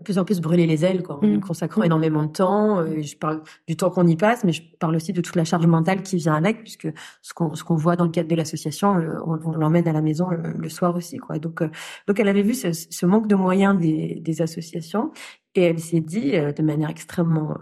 de 0.00 0.04
plus 0.04 0.18
en 0.18 0.24
plus 0.24 0.40
brûler 0.40 0.66
les 0.66 0.84
ailes, 0.84 1.02
quoi, 1.02 1.16
en 1.22 1.26
mmh. 1.26 1.40
consacrant 1.40 1.82
énormément 1.82 2.22
de 2.24 2.32
temps. 2.32 2.78
Euh, 2.78 3.02
je 3.02 3.16
parle 3.16 3.42
du 3.68 3.76
temps 3.76 3.90
qu'on 3.90 4.06
y 4.06 4.16
passe, 4.16 4.44
mais 4.44 4.52
je 4.52 4.62
parle 4.78 4.96
aussi 4.96 5.12
de 5.12 5.20
toute 5.20 5.36
la 5.36 5.44
charge 5.44 5.66
mentale 5.66 6.02
qui 6.02 6.16
vient 6.16 6.34
avec, 6.34 6.62
puisque 6.62 6.88
ce 7.22 7.34
qu'on 7.34 7.54
ce 7.54 7.62
qu'on 7.62 7.76
voit 7.76 7.96
dans 7.96 8.04
le 8.04 8.10
cadre 8.10 8.28
de 8.28 8.34
l'association, 8.34 8.96
on, 9.26 9.38
on 9.44 9.52
l'emmène 9.52 9.86
à 9.86 9.92
la 9.92 10.00
maison 10.00 10.28
le, 10.30 10.68
soir 10.68 10.96
aussi, 10.96 11.18
quoi. 11.18 11.38
Donc 11.38 11.62
euh, 11.62 11.68
donc 12.08 12.18
elle 12.18 12.28
avait 12.28 12.42
vu 12.42 12.54
ce, 12.54 12.72
ce 12.72 13.06
manque 13.06 13.28
de 13.28 13.34
moyens 13.34 13.78
des, 13.78 14.20
des, 14.20 14.42
associations 14.42 15.12
et 15.54 15.62
elle 15.62 15.78
s'est 15.78 16.00
dit 16.00 16.36
euh, 16.36 16.52
de 16.52 16.62
manière 16.62 16.90
extrêmement 16.90 17.56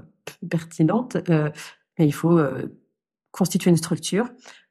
pertinente, 0.49 1.16
il 1.99 2.12
faut 2.12 2.38
constituer 3.33 3.70
une 3.70 3.77
structure 3.77 4.29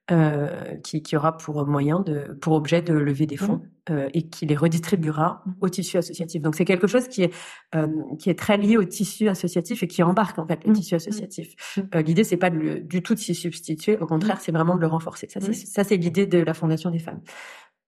euh, 0.09 0.75
qui, 0.83 1.03
qui, 1.03 1.17
aura 1.17 1.37
pour 1.37 1.67
moyen 1.67 1.99
de, 1.99 2.37
pour 2.39 2.53
objet 2.53 2.81
de 2.81 2.93
lever 2.93 3.25
des 3.25 3.35
fonds 3.35 3.57
mmh. 3.57 3.91
euh, 3.91 4.09
et 4.13 4.29
qui 4.29 4.45
les 4.45 4.55
redistribuera 4.55 5.43
mmh. 5.45 5.51
au 5.59 5.67
tissu 5.69 5.97
associatif. 5.97 6.41
Donc 6.41 6.55
c'est 6.55 6.63
quelque 6.63 6.87
chose 6.87 7.09
qui 7.09 7.23
est 7.23 7.33
euh, 7.75 7.87
qui 8.17 8.29
est 8.29 8.39
très 8.39 8.57
lié 8.57 8.77
au 8.77 8.85
tissu 8.85 9.27
associatif 9.27 9.83
et 9.83 9.87
qui 9.87 10.03
embarque 10.03 10.39
en 10.39 10.47
fait 10.47 10.63
le 10.63 10.71
mmh. 10.71 10.75
tissu 10.75 10.95
associatif. 10.95 11.79
Euh, 11.93 12.01
l'idée 12.01 12.23
c'est 12.23 12.37
pas 12.37 12.49
de 12.49 12.77
du 12.77 13.03
tout 13.03 13.15
de 13.15 13.19
s'y 13.19 13.35
substituer, 13.35 13.97
au 13.97 14.05
contraire 14.05 14.39
c'est 14.39 14.53
vraiment 14.53 14.75
de 14.75 14.81
le 14.81 14.87
renforcer. 14.87 15.27
Ça 15.29 15.41
c'est 15.41 15.53
ça 15.53 15.83
c'est 15.83 15.97
l'idée 15.97 16.25
de 16.25 16.39
la 16.39 16.53
Fondation 16.53 16.89
des 16.89 16.99
femmes. 16.99 17.19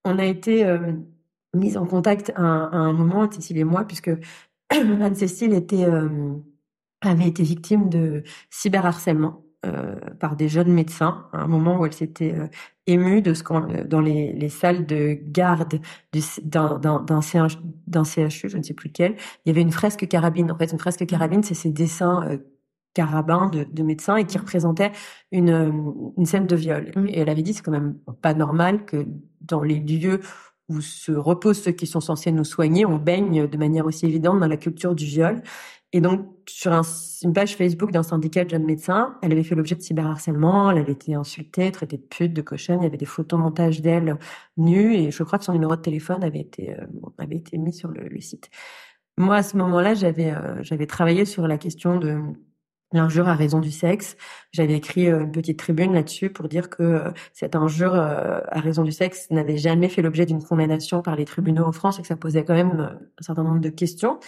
On 0.03 0.19
a 0.19 0.25
été 0.25 0.65
euh, 0.65 0.91
mise 1.53 1.77
en 1.77 1.85
contact 1.85 2.33
à, 2.35 2.41
à, 2.41 2.75
un 2.75 2.91
moment 2.91 3.31
Cécile 3.31 3.59
et 3.59 3.63
moi 3.63 3.85
puisque 3.85 4.11
Anne-Cécile 4.69 5.53
était 5.53 5.85
avait 7.01 7.27
été 7.27 7.43
victime 7.43 7.87
de 7.89 8.23
cyberharcèlement 8.49 9.45
par 10.19 10.35
des 10.35 10.47
jeunes 10.47 10.71
médecins 10.71 11.25
à 11.33 11.41
un 11.41 11.47
moment 11.47 11.79
où 11.79 11.85
elle 11.85 11.93
s'était 11.93 12.33
euh, 12.33 12.47
émue 12.87 13.21
de 13.21 13.33
ce 13.33 13.43
qu'on 13.43 13.67
dans 13.85 14.01
les, 14.01 14.33
les, 14.33 14.49
salles 14.49 14.85
de 14.85 15.17
garde 15.21 15.79
d'un 16.43 16.79
d'un 16.79 17.21
CHU, 18.03 18.49
je 18.49 18.57
ne 18.57 18.63
sais 18.63 18.73
plus 18.73 18.89
lequel, 18.89 19.15
il 19.45 19.49
y 19.49 19.51
avait 19.51 19.61
une 19.61 19.71
fresque 19.71 20.07
carabine. 20.07 20.51
En 20.51 20.57
fait, 20.57 20.71
une 20.71 20.79
fresque 20.79 21.05
carabine, 21.05 21.43
c'est 21.43 21.55
ces 21.55 21.71
dessins 21.71 22.27
euh, 22.27 22.37
carabins 22.93 23.49
de, 23.49 23.65
de, 23.65 23.83
médecins 23.83 24.15
et 24.15 24.25
qui 24.25 24.37
représentaient 24.37 24.91
une, 25.31 25.49
euh, 25.49 25.71
une 26.17 26.25
scène 26.25 26.47
de 26.47 26.55
viol. 26.55 26.91
Mmh. 26.95 27.07
Et 27.07 27.19
elle 27.19 27.29
avait 27.29 27.43
dit 27.43 27.53
c'est 27.53 27.63
quand 27.63 27.71
même 27.71 27.97
pas 28.21 28.33
normal 28.33 28.85
que 28.85 29.05
dans 29.41 29.61
les 29.61 29.79
lieux 29.79 30.21
où 30.69 30.81
se 30.81 31.11
reposent 31.11 31.61
ceux 31.61 31.71
qui 31.71 31.87
sont 31.87 31.99
censés 31.99 32.31
nous 32.31 32.43
soigner, 32.43 32.85
on 32.85 32.97
baigne 32.97 33.47
de 33.47 33.57
manière 33.57 33.85
aussi 33.85 34.05
évidente 34.05 34.39
dans 34.39 34.47
la 34.47 34.57
culture 34.57 34.95
du 34.95 35.05
viol. 35.05 35.41
Et 35.91 36.01
donc, 36.01 36.27
sur 36.47 36.71
un, 36.71 36.81
une 37.23 37.33
page 37.33 37.55
Facebook 37.55 37.91
d'un 37.91 38.03
syndicat 38.03 38.45
de 38.45 38.51
jeunes 38.51 38.65
médecins, 38.65 39.17
elle 39.23 39.31
avait 39.31 39.43
fait 39.43 39.55
l'objet 39.55 39.75
de 39.75 39.81
cyberharcèlement, 39.81 40.69
elle 40.69 40.77
avait 40.77 40.91
été 40.91 41.15
insultée, 41.15 41.71
traitée 41.71 41.97
de 41.97 42.03
pute, 42.03 42.33
de 42.33 42.41
cochonne, 42.43 42.81
il 42.81 42.83
y 42.83 42.87
avait 42.87 42.97
des 42.97 43.05
photomontages 43.05 43.81
d'elle 43.81 44.17
nue, 44.57 44.93
et 44.95 45.09
je 45.09 45.23
crois 45.23 45.39
que 45.39 45.45
son 45.45 45.53
numéro 45.53 45.75
de 45.75 45.81
téléphone 45.81 46.23
avait 46.23 46.41
été, 46.41 46.75
euh, 46.77 46.85
avait 47.17 47.37
été 47.37 47.57
mis 47.57 47.73
sur 47.73 47.89
le, 47.89 48.07
le, 48.07 48.21
site. 48.21 48.51
Moi, 49.17 49.37
à 49.37 49.43
ce 49.43 49.57
moment-là, 49.57 49.95
j'avais, 49.95 50.31
euh, 50.31 50.61
j'avais 50.61 50.85
travaillé 50.85 51.25
sur 51.25 51.47
la 51.47 51.57
question 51.57 51.97
de 51.97 52.19
l'injure 52.91 53.27
à 53.27 53.35
raison 53.35 53.59
du 53.59 53.71
sexe. 53.71 54.15
J'avais 54.51 54.75
écrit 54.75 55.09
euh, 55.09 55.21
une 55.21 55.31
petite 55.31 55.57
tribune 55.57 55.93
là-dessus 55.93 56.29
pour 56.29 56.49
dire 56.49 56.69
que 56.69 57.03
cette 57.33 57.55
injure 57.55 57.95
à 57.95 58.59
raison 58.59 58.83
du 58.83 58.91
sexe 58.91 59.29
n'avait 59.31 59.57
jamais 59.57 59.89
fait 59.89 60.03
l'objet 60.03 60.27
d'une 60.27 60.43
condamnation 60.43 61.01
par 61.01 61.15
les 61.15 61.25
tribunaux 61.25 61.65
en 61.65 61.71
France 61.71 61.97
et 61.97 62.01
que 62.03 62.07
ça 62.07 62.15
posait 62.15 62.45
quand 62.45 62.55
même 62.55 62.79
un 63.19 63.23
certain 63.23 63.43
nombre 63.43 63.59
de 63.59 63.69
questions. 63.69 64.19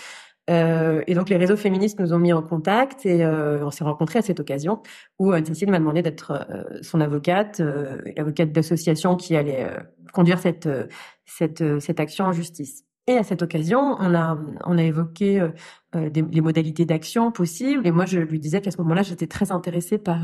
Euh, 0.49 1.03
et 1.07 1.13
donc 1.13 1.29
les 1.29 1.37
réseaux 1.37 1.55
féministes 1.55 1.99
nous 1.99 2.13
ont 2.13 2.19
mis 2.19 2.33
en 2.33 2.41
contact 2.41 3.05
et 3.05 3.23
euh, 3.23 3.63
on 3.63 3.69
s'est 3.69 3.83
rencontrés 3.83 4.19
à 4.19 4.21
cette 4.23 4.39
occasion 4.39 4.81
où 5.19 5.31
euh, 5.31 5.41
Cécile 5.45 5.69
m'a 5.69 5.79
demandé 5.79 6.01
d'être 6.01 6.31
euh, 6.49 6.79
son 6.81 6.99
avocate, 6.99 7.59
euh, 7.59 7.97
l'avocate 8.17 8.51
d'association 8.51 9.15
qui 9.15 9.35
allait 9.35 9.67
conduire 10.13 10.39
cette, 10.39 10.67
cette, 11.25 11.79
cette 11.79 11.99
action 11.99 12.25
en 12.25 12.31
justice. 12.31 12.83
Et 13.07 13.17
à 13.17 13.23
cette 13.23 13.41
occasion, 13.41 13.95
on 13.99 14.13
a, 14.13 14.37
on 14.65 14.77
a 14.77 14.83
évoqué 14.83 15.47
des, 15.93 16.21
les 16.21 16.41
modalités 16.41 16.85
d'action 16.85 17.31
possibles. 17.31 17.85
Et 17.87 17.91
moi, 17.91 18.05
je 18.05 18.19
lui 18.19 18.39
disais 18.39 18.61
qu'à 18.61 18.71
ce 18.71 18.77
moment-là, 18.77 19.01
j'étais 19.01 19.25
très 19.25 19.51
intéressée 19.51 19.97
par 19.97 20.19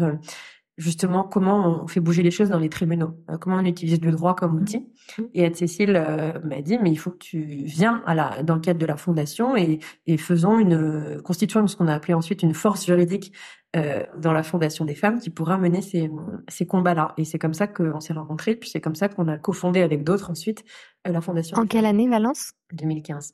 justement 0.77 1.23
comment 1.23 1.83
on 1.83 1.87
fait 1.87 1.99
bouger 1.99 2.21
les 2.21 2.31
choses 2.31 2.49
dans 2.49 2.59
les 2.59 2.69
tribunaux, 2.69 3.15
euh, 3.29 3.37
comment 3.37 3.57
on 3.57 3.65
utilise 3.65 3.99
le 4.01 4.11
droit 4.11 4.35
comme 4.35 4.55
outil. 4.55 4.87
Mmh. 5.17 5.23
Et 5.33 5.45
Anne-Cécile 5.45 5.95
euh, 5.95 6.39
m'a 6.43 6.61
dit, 6.61 6.77
mais 6.81 6.91
il 6.91 6.97
faut 6.97 7.11
que 7.11 7.17
tu 7.17 7.39
viens 7.39 8.03
à 8.05 8.13
la, 8.13 8.43
dans 8.43 8.55
le 8.55 8.61
cadre 8.61 8.79
de 8.79 8.85
la 8.85 8.95
fondation 8.95 9.55
et, 9.57 9.79
et 10.05 10.17
faisons 10.17 10.59
une, 10.59 11.19
constituant 11.23 11.65
ce 11.65 11.75
qu'on 11.75 11.87
a 11.87 11.95
appelé 11.95 12.13
ensuite 12.13 12.43
une 12.43 12.53
force 12.53 12.85
juridique 12.85 13.33
euh, 13.75 14.03
dans 14.17 14.33
la 14.33 14.43
fondation 14.43 14.85
des 14.85 14.95
femmes 14.95 15.19
qui 15.19 15.29
pourra 15.29 15.57
mener 15.57 15.81
ces, 15.81 16.11
ces 16.47 16.65
combats-là. 16.67 17.13
Et 17.17 17.25
c'est 17.25 17.39
comme 17.39 17.55
ça 17.55 17.67
qu'on 17.67 17.99
s'est 17.99 18.13
rencontrés, 18.13 18.55
puis 18.55 18.69
c'est 18.69 18.81
comme 18.81 18.95
ça 18.95 19.09
qu'on 19.09 19.27
a 19.27 19.37
cofondé 19.37 19.81
avec 19.81 20.03
d'autres 20.03 20.29
ensuite 20.29 20.63
la 21.05 21.21
fondation. 21.21 21.57
En 21.57 21.65
quelle 21.65 21.85
année, 21.85 22.07
Valence? 22.07 22.51
2015. 22.73 23.33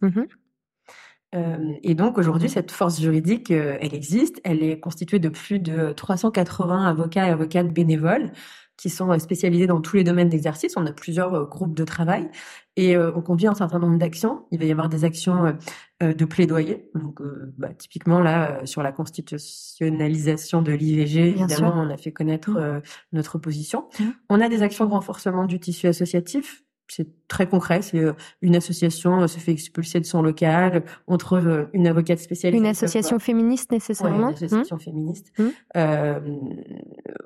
Euh, 1.34 1.74
et 1.84 1.96
donc 1.96 2.18
aujourd'hui, 2.18 2.50
cette 2.50 2.72
force 2.72 3.00
juridique, 3.00 3.52
euh, 3.52 3.78
elle 3.82 3.94
existe. 3.94 4.40
Elle 4.44 4.64
est 4.64 4.80
constituée 4.80 5.20
de 5.20 5.30
plus 5.30 5.60
de 5.60 5.92
380 5.94 6.86
avocats 6.86 7.28
et 7.28 7.32
avocates 7.32 7.74
bénévoles 7.74 8.32
qui 8.76 8.90
sont 8.90 9.12
euh, 9.12 9.20
spécialisés 9.20 9.68
dans 9.68 9.82
tous 9.82 9.96
les 9.96 10.04
domaines 10.04 10.30
d'exercice. 10.30 10.74
On 10.78 10.86
a 10.86 10.92
plusieurs 10.92 11.48
groupes 11.48 11.76
de 11.76 11.84
travail 11.84 12.30
et 12.76 12.98
on 12.98 13.22
conduit 13.22 13.46
un 13.46 13.54
certain 13.54 13.78
nombre 13.78 14.00
d'actions. 14.00 14.46
Il 14.52 14.58
va 14.58 14.66
y 14.66 14.72
avoir 14.72 14.90
des 14.90 15.06
actions 15.06 15.56
de 16.02 16.26
plaidoyer. 16.26 16.90
Donc, 16.96 17.20
bah, 17.60 17.70
typiquement 17.78 18.20
là, 18.20 18.66
sur 18.66 18.82
la 18.82 18.92
constitutionnalisation 18.92 20.64
de 20.64 20.72
l'IVG, 20.72 21.30
évidemment, 21.30 21.74
on 21.76 21.92
a 21.92 21.98
fait 21.98 22.12
connaître 22.12 22.50
mmh. 22.50 22.82
notre 23.12 23.38
position. 23.38 23.86
Mmh. 24.00 24.04
On 24.30 24.42
a 24.42 24.50
des 24.50 24.64
actions 24.64 24.86
de 24.86 24.90
renforcement 24.90 25.46
du 25.46 25.60
tissu 25.60 25.86
associatif 25.86 26.64
c'est 26.96 27.08
très 27.28 27.48
concret. 27.48 27.82
C'est 27.82 28.00
euh, 28.00 28.14
une 28.42 28.56
association 28.56 29.22
euh, 29.22 29.28
se 29.28 29.40
fait 29.40 29.52
expulser 29.52 30.00
de 30.00 30.06
son 30.06 30.22
local, 30.22 30.84
on 31.08 31.18
trouve 31.18 31.48
euh, 31.48 31.66
une 31.74 31.88
avocate 31.88 32.20
spécialisée. 32.20 32.60
Une 32.64 32.70
association 32.70 33.18
féministe 33.20 33.72
nécessairement. 33.72 34.28
Ouais, 34.28 34.32
une 34.32 34.36
association 34.36 34.76
mmh. 34.76 34.80
féministe. 34.80 35.34
Mmh. 35.38 35.44
Euh, 35.78 36.20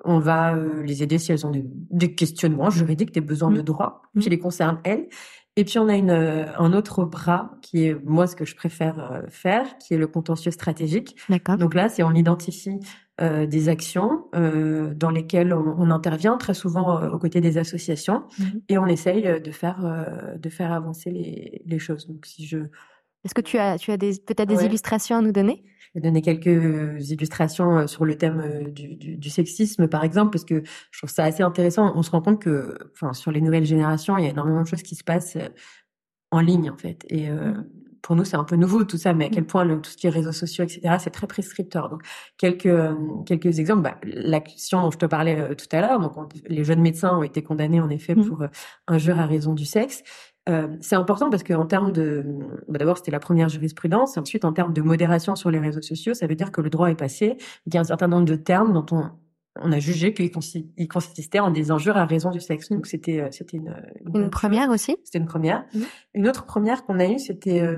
on 0.05 0.19
va 0.19 0.55
les 0.83 1.03
aider 1.03 1.17
si 1.17 1.31
elles 1.31 1.45
ont 1.45 1.51
des, 1.51 1.65
des 1.65 2.15
questionnements 2.15 2.69
juridiques, 2.69 3.13
des 3.13 3.21
besoins 3.21 3.49
mmh. 3.49 3.57
de 3.57 3.61
droit 3.61 4.01
qui 4.19 4.29
les 4.29 4.39
concernent 4.39 4.79
elles. 4.83 5.07
Et 5.57 5.65
puis 5.65 5.79
on 5.79 5.89
a 5.89 5.95
une, 5.95 6.11
un 6.11 6.73
autre 6.73 7.03
bras 7.03 7.57
qui 7.63 7.85
est 7.85 7.97
moi 8.05 8.27
ce 8.27 8.35
que 8.35 8.45
je 8.45 8.55
préfère 8.55 9.23
faire, 9.27 9.77
qui 9.79 9.95
est 9.95 9.97
le 9.97 10.07
contentieux 10.07 10.51
stratégique. 10.51 11.15
D'accord. 11.29 11.57
Donc 11.57 11.73
là, 11.73 11.89
c'est 11.89 12.03
on 12.03 12.13
identifie 12.13 12.79
euh, 13.19 13.47
des 13.47 13.67
actions 13.67 14.25
euh, 14.35 14.93
dans 14.93 15.09
lesquelles 15.09 15.51
on, 15.51 15.75
on, 15.79 15.89
intervient 15.89 16.37
très 16.37 16.53
souvent 16.53 17.01
euh, 17.01 17.09
aux 17.09 17.17
côtés 17.17 17.41
des 17.41 17.57
associations 17.57 18.25
mhm. 18.37 18.61
et 18.69 18.77
on 18.77 18.85
essaye 18.85 19.41
de 19.41 19.51
faire 19.51 20.05
de 20.37 20.49
faire 20.49 20.71
avancer 20.71 21.09
les, 21.09 21.63
les 21.65 21.79
choses. 21.79 22.07
Donc 22.07 22.27
si 22.27 22.45
je 22.45 22.59
est-ce 23.23 23.33
que 23.33 23.41
tu 23.41 23.57
as 23.57 23.79
tu 23.79 23.91
as 23.91 23.97
peut-être 23.97 24.45
des 24.45 24.65
illustrations 24.65 25.15
à 25.15 25.21
nous 25.23 25.31
donner? 25.31 25.63
Je 25.79 25.89
vais 25.95 26.01
donner 26.01 26.21
quelques 26.21 27.09
illustrations 27.09 27.87
sur 27.87 28.05
le 28.05 28.15
thème 28.19 28.71
du, 28.71 28.95
du, 28.95 29.17
du, 29.17 29.29
sexisme 29.31 29.87
par 29.87 30.03
exemple 30.03 30.29
parce 30.29 30.45
que 30.45 30.61
je 30.91 30.99
trouve 30.99 31.09
ça 31.09 31.23
assez 31.23 31.41
intéressant. 31.41 31.93
On 31.95 32.03
se 32.03 32.11
rend 32.11 32.21
compte 32.21 32.39
que 32.39 32.77
enfin 32.93 33.13
sur 33.13 33.31
les 33.31 33.41
nouvelles 33.41 33.65
générations 33.65 34.15
il 34.19 34.25
y 34.25 34.27
a 34.27 34.29
énormément 34.31 34.61
de 34.61 34.67
choses 34.67 34.83
qui 34.83 34.93
se 34.93 35.03
passent 35.03 35.39
en 36.29 36.39
ligne 36.39 36.69
en 36.69 36.77
fait 36.77 37.03
et 37.09 37.31
mhm 37.31 37.65
pour 38.01 38.15
nous, 38.15 38.25
c'est 38.25 38.37
un 38.37 38.43
peu 38.43 38.55
nouveau 38.55 38.83
tout 38.83 38.97
ça, 38.97 39.13
mais 39.13 39.25
à 39.25 39.29
quel 39.29 39.43
mm. 39.43 39.47
point 39.47 39.63
le, 39.63 39.81
tout 39.81 39.91
ce 39.91 39.97
qui 39.97 40.07
est 40.07 40.09
réseaux 40.09 40.31
sociaux, 40.31 40.63
etc., 40.63 40.97
c'est 40.99 41.09
très 41.09 41.27
prescripteur. 41.27 41.89
Donc, 41.89 42.03
quelques 42.37 42.65
euh, 42.65 42.93
quelques 43.25 43.59
exemples. 43.59 43.81
Bah, 43.81 43.97
L'action 44.03 44.81
dont 44.81 44.91
je 44.91 44.97
te 44.97 45.05
parlais 45.05 45.39
euh, 45.39 45.55
tout 45.55 45.67
à 45.71 45.81
l'heure, 45.81 45.99
donc 45.99 46.13
les 46.47 46.63
jeunes 46.63 46.81
médecins 46.81 47.17
ont 47.17 47.23
été 47.23 47.43
condamnés 47.43 47.81
en 47.81 47.89
effet 47.89 48.15
mm. 48.15 48.25
pour 48.25 48.41
euh, 48.43 48.47
injure 48.87 49.19
à 49.19 49.25
raison 49.25 49.53
du 49.53 49.65
sexe. 49.65 50.03
Euh, 50.47 50.67
c'est 50.79 50.95
important 50.95 51.29
parce 51.29 51.43
qu'en 51.43 51.65
termes 51.65 51.91
de, 51.91 52.25
bah 52.69 52.79
d'abord 52.79 52.97
c'était 52.97 53.11
la 53.11 53.19
première 53.19 53.49
jurisprudence, 53.49 54.15
et 54.15 54.19
ensuite 54.19 54.45
en 54.45 54.53
termes 54.53 54.73
de 54.73 54.81
modération 54.81 55.35
sur 55.35 55.51
les 55.51 55.59
réseaux 55.59 55.81
sociaux, 55.81 56.13
ça 56.13 56.25
veut 56.25 56.35
dire 56.35 56.51
que 56.51 56.61
le 56.61 56.69
droit 56.69 56.89
est 56.89 56.95
passé, 56.95 57.37
il 57.65 57.73
y 57.73 57.77
a 57.77 57.81
un 57.81 57.83
certain 57.83 58.07
nombre 58.07 58.25
de 58.25 58.35
termes 58.35 58.73
dont 58.73 58.85
on 58.91 59.09
on 59.61 59.71
a 59.71 59.79
jugé 59.79 60.13
qu'il 60.13 60.31
consistait 60.31 61.39
en 61.39 61.51
des 61.51 61.71
injures 61.71 61.97
à 61.97 62.05
raison 62.05 62.31
du 62.31 62.39
sexe. 62.39 62.69
Donc 62.69 62.85
c'était 62.87 63.21
euh, 63.21 63.27
c'était 63.31 63.57
une, 63.57 63.75
une, 64.13 64.29
première 64.29 64.69
aussi. 64.69 64.97
C'était 65.03 65.19
une 65.19 65.25
première. 65.25 65.65
Mmh. 65.73 65.79
Une 66.13 66.27
autre 66.27 66.45
première 66.45 66.83
qu'on 66.85 66.99
a 66.99 67.05
eue, 67.05 67.19
c'était 67.19 67.61
euh, 67.61 67.77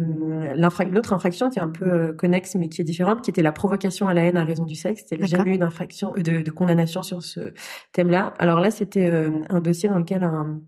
l'autre 0.56 1.14
infraction 1.14 1.50
qui 1.50 1.60
est 1.60 1.62
un 1.62 1.70
peu 1.70 1.92
euh, 1.92 2.14
connexe 2.14 2.56
mais 2.56 2.70
qui 2.70 2.82
est 2.82 2.86
différente, 2.86 3.22
qui 3.22 3.30
était 3.30 3.42
la 3.42 3.52
provocation 3.52 4.08
à 4.08 4.14
la 4.14 4.24
haine 4.24 4.38
à 4.38 4.46
raison 4.46 4.64
du 4.64 4.76
sexe. 4.76 5.04
C'était 5.08 5.26
jamais 5.28 5.56
eu 5.56 5.58
d'infraction 5.58 6.14
euh, 6.18 6.22
de, 6.22 6.42
de, 6.42 6.52
condamnation 6.52 7.04
sur 7.04 7.22
ce 7.22 7.54
thème-là. 7.92 8.34
Alors 8.40 8.60
là, 8.60 8.72
c'était 8.72 9.10
un 9.50 9.60
dossier 9.60 9.90
dans 9.90 10.00
lequel 10.00 10.24
un, 10.24 10.62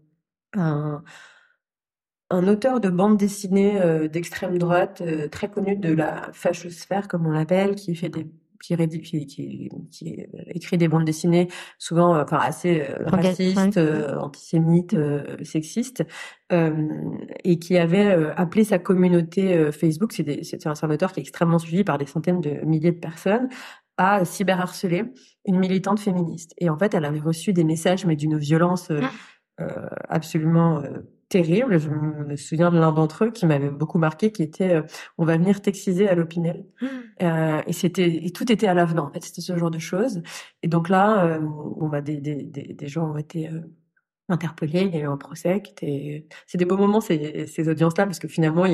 un 0.56 1.04
un 2.34 2.48
auteur 2.48 2.80
de 2.80 2.90
bande 2.90 3.18
dessinée 3.18 3.78
d'extrême 4.08 4.58
droite, 4.58 5.04
très 5.32 5.50
connu 5.50 5.76
de 5.76 5.94
la 5.94 6.30
fachosphère, 6.32 7.10
comme 7.10 7.28
on 7.28 7.32
l'appelle, 7.32 7.76
qui 7.76 7.94
fait 7.94 8.08
des 8.08 8.26
qui, 8.62 8.76
qui, 9.02 9.70
qui, 9.90 10.26
écrit 10.48 10.78
des 10.78 10.88
bandes 10.88 11.06
dessinées 11.06 11.48
souvent 11.78 12.16
euh, 12.16 12.24
enfin 12.24 12.38
assez 12.38 12.82
euh, 12.82 13.06
racistes, 13.06 13.78
euh, 13.78 14.18
antisémites, 14.18 14.96
sexistes, 15.44 16.04
et 17.44 17.60
qui 17.60 17.78
avait 17.78 18.12
appelé 18.36 18.66
sa 18.66 18.78
communauté 18.78 19.72
Facebook, 19.72 20.12
c'est 20.12 20.68
un, 20.68 20.74
un 20.82 20.90
auteur 20.90 21.14
qui 21.14 21.22
est 21.22 21.24
extrêmement 21.24 21.60
suivi 21.60 21.86
par 21.86 21.98
des 21.98 22.06
centaines 22.06 22.42
de 22.42 22.66
milliers 22.66 22.92
de 22.92 23.00
personnes, 23.00 23.48
à 23.96 24.26
cyberharceler 24.26 25.06
une 25.46 25.60
militante 25.60 26.02
féministe. 26.02 26.54
Et 26.58 26.70
en 26.70 26.78
fait, 26.78 26.94
elle 26.94 27.06
avait 27.06 27.22
reçu 27.22 27.54
des 27.54 27.64
messages, 27.64 28.06
mais 28.06 28.18
d'une 28.18 28.38
violence 28.38 28.92
ah. 28.92 29.66
absolument 30.10 30.84
terrible. 31.32 31.80
Je 31.80 31.90
me 31.90 32.36
souviens 32.36 32.72
de 32.72 32.78
l'un 32.78 32.92
d'entre 32.92 33.26
eux 33.26 33.32
qui 33.32 33.46
m'avait 33.46 33.70
beaucoup 33.70 33.98
marqué, 33.98 34.32
qui 34.32 34.44
était 34.44 34.76
euh, 34.76 34.82
"On 35.18 35.26
va 35.26 35.38
venir 35.38 35.62
texiser 35.62 36.08
à 36.10 36.14
l'Opinel". 36.16 36.66
Mmh. 36.82 36.88
Euh, 37.24 37.62
et 37.66 37.74
c'était, 37.74 38.26
et 38.26 38.32
tout 38.32 38.52
était 38.52 38.68
à 38.68 38.74
l'avenant. 38.74 39.08
En 39.08 39.12
fait, 39.12 39.24
c'était 39.24 39.42
ce 39.42 39.58
genre 39.58 39.72
de 39.72 39.80
choses. 39.80 40.22
Et 40.62 40.68
donc 40.68 40.90
là, 40.90 41.26
euh, 41.26 41.40
on 41.80 41.88
va 41.88 42.02
des, 42.02 42.18
des, 42.18 42.44
des, 42.44 42.74
des, 42.74 42.88
gens 42.88 43.12
ont 43.12 43.18
été 43.18 43.48
euh, 43.48 43.62
interpellés. 44.30 44.82
Il 44.82 44.96
y 44.96 44.98
a 44.98 45.02
eu 45.02 45.08
un 45.08 45.18
procès. 45.18 45.62
Qui 45.62 46.26
c'est 46.48 46.58
des 46.58 46.66
beaux 46.66 46.78
moments 46.78 47.02
ces, 47.02 47.48
ces 47.48 47.70
audiences-là 47.70 48.06
parce 48.06 48.20
que 48.20 48.28
finalement, 48.28 48.66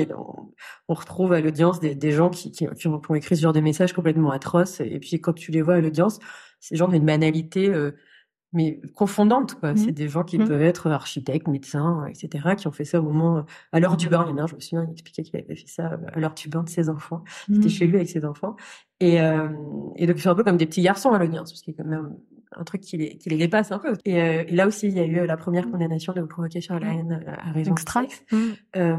on, 0.88 0.94
retrouve 0.94 1.32
à 1.32 1.40
l'audience 1.40 1.78
des, 1.80 1.94
des 1.94 2.10
gens 2.10 2.30
qui, 2.30 2.50
qui, 2.50 2.66
qui, 2.76 2.88
ont, 2.88 3.14
écrit 3.14 3.36
ce 3.36 3.42
genre 3.42 3.52
de 3.52 3.60
messages 3.60 3.92
complètement 3.92 4.32
atroces. 4.32 4.80
Et 4.80 4.98
puis 4.98 5.20
quand 5.20 5.32
tu 5.32 5.52
les 5.52 5.62
vois 5.62 5.74
à 5.74 5.80
l'audience, 5.80 6.18
ces 6.60 6.74
gens 6.76 6.88
ont 6.88 6.92
une 6.92 7.06
banalité 7.06 7.72
mais 8.52 8.80
confondante 8.94 9.54
quoi. 9.54 9.72
Mmh. 9.72 9.76
C'est 9.76 9.92
des 9.92 10.08
gens 10.08 10.24
qui 10.24 10.38
mmh. 10.38 10.48
peuvent 10.48 10.62
être 10.62 10.86
architectes, 10.90 11.48
médecins, 11.48 12.06
etc., 12.06 12.54
qui 12.56 12.66
ont 12.66 12.72
fait 12.72 12.84
ça 12.84 13.00
au 13.00 13.04
moment 13.04 13.44
à 13.72 13.80
l'heure 13.80 13.96
du 13.96 14.08
bain. 14.08 14.24
Il 14.26 14.30
y 14.30 14.32
en 14.34 14.38
a 14.38 14.42
un, 14.42 14.46
je 14.46 14.54
me 14.54 14.60
souviens, 14.60 14.84
il 14.84 14.92
expliquait 14.92 15.22
qu'il 15.22 15.36
avait 15.36 15.54
fait 15.54 15.66
ça 15.66 15.92
euh, 15.92 15.96
à 16.12 16.20
l'heure 16.20 16.34
du 16.34 16.48
bain 16.48 16.62
de 16.62 16.68
ses 16.68 16.88
enfants. 16.88 17.24
C'était 17.46 17.66
mmh. 17.66 17.70
chez 17.70 17.86
lui 17.86 17.96
avec 17.96 18.08
ses 18.08 18.24
enfants. 18.24 18.56
Et, 19.00 19.20
euh, 19.20 19.48
et 19.96 20.06
donc 20.06 20.16
ils 20.16 20.22
sont 20.22 20.30
un 20.30 20.34
peu 20.34 20.44
comme 20.44 20.56
des 20.56 20.66
petits 20.66 20.82
garçons 20.82 21.10
à 21.10 21.18
l'audience, 21.18 21.52
parce 21.52 21.62
qu'il 21.62 21.74
y 21.74 21.80
a 21.80 21.82
quand 21.82 21.88
même 21.88 22.16
un 22.56 22.64
truc 22.64 22.80
qui 22.80 22.96
les, 22.96 23.18
qui 23.18 23.28
les 23.28 23.36
dépasse 23.36 23.72
un 23.72 23.78
peu. 23.78 23.94
Et, 24.04 24.20
euh, 24.20 24.44
et 24.46 24.54
là 24.54 24.66
aussi, 24.66 24.88
il 24.88 24.94
y 24.94 25.00
a 25.00 25.04
eu 25.04 25.26
la 25.26 25.36
première 25.36 25.70
condamnation 25.70 26.12
de 26.12 26.22
provocation 26.22 26.74
à 26.74 26.80
la 26.80 26.94
haine 26.94 27.24
à 27.26 27.52
raison 27.52 27.72
Extra. 27.72 28.02
Euh, 28.76 28.96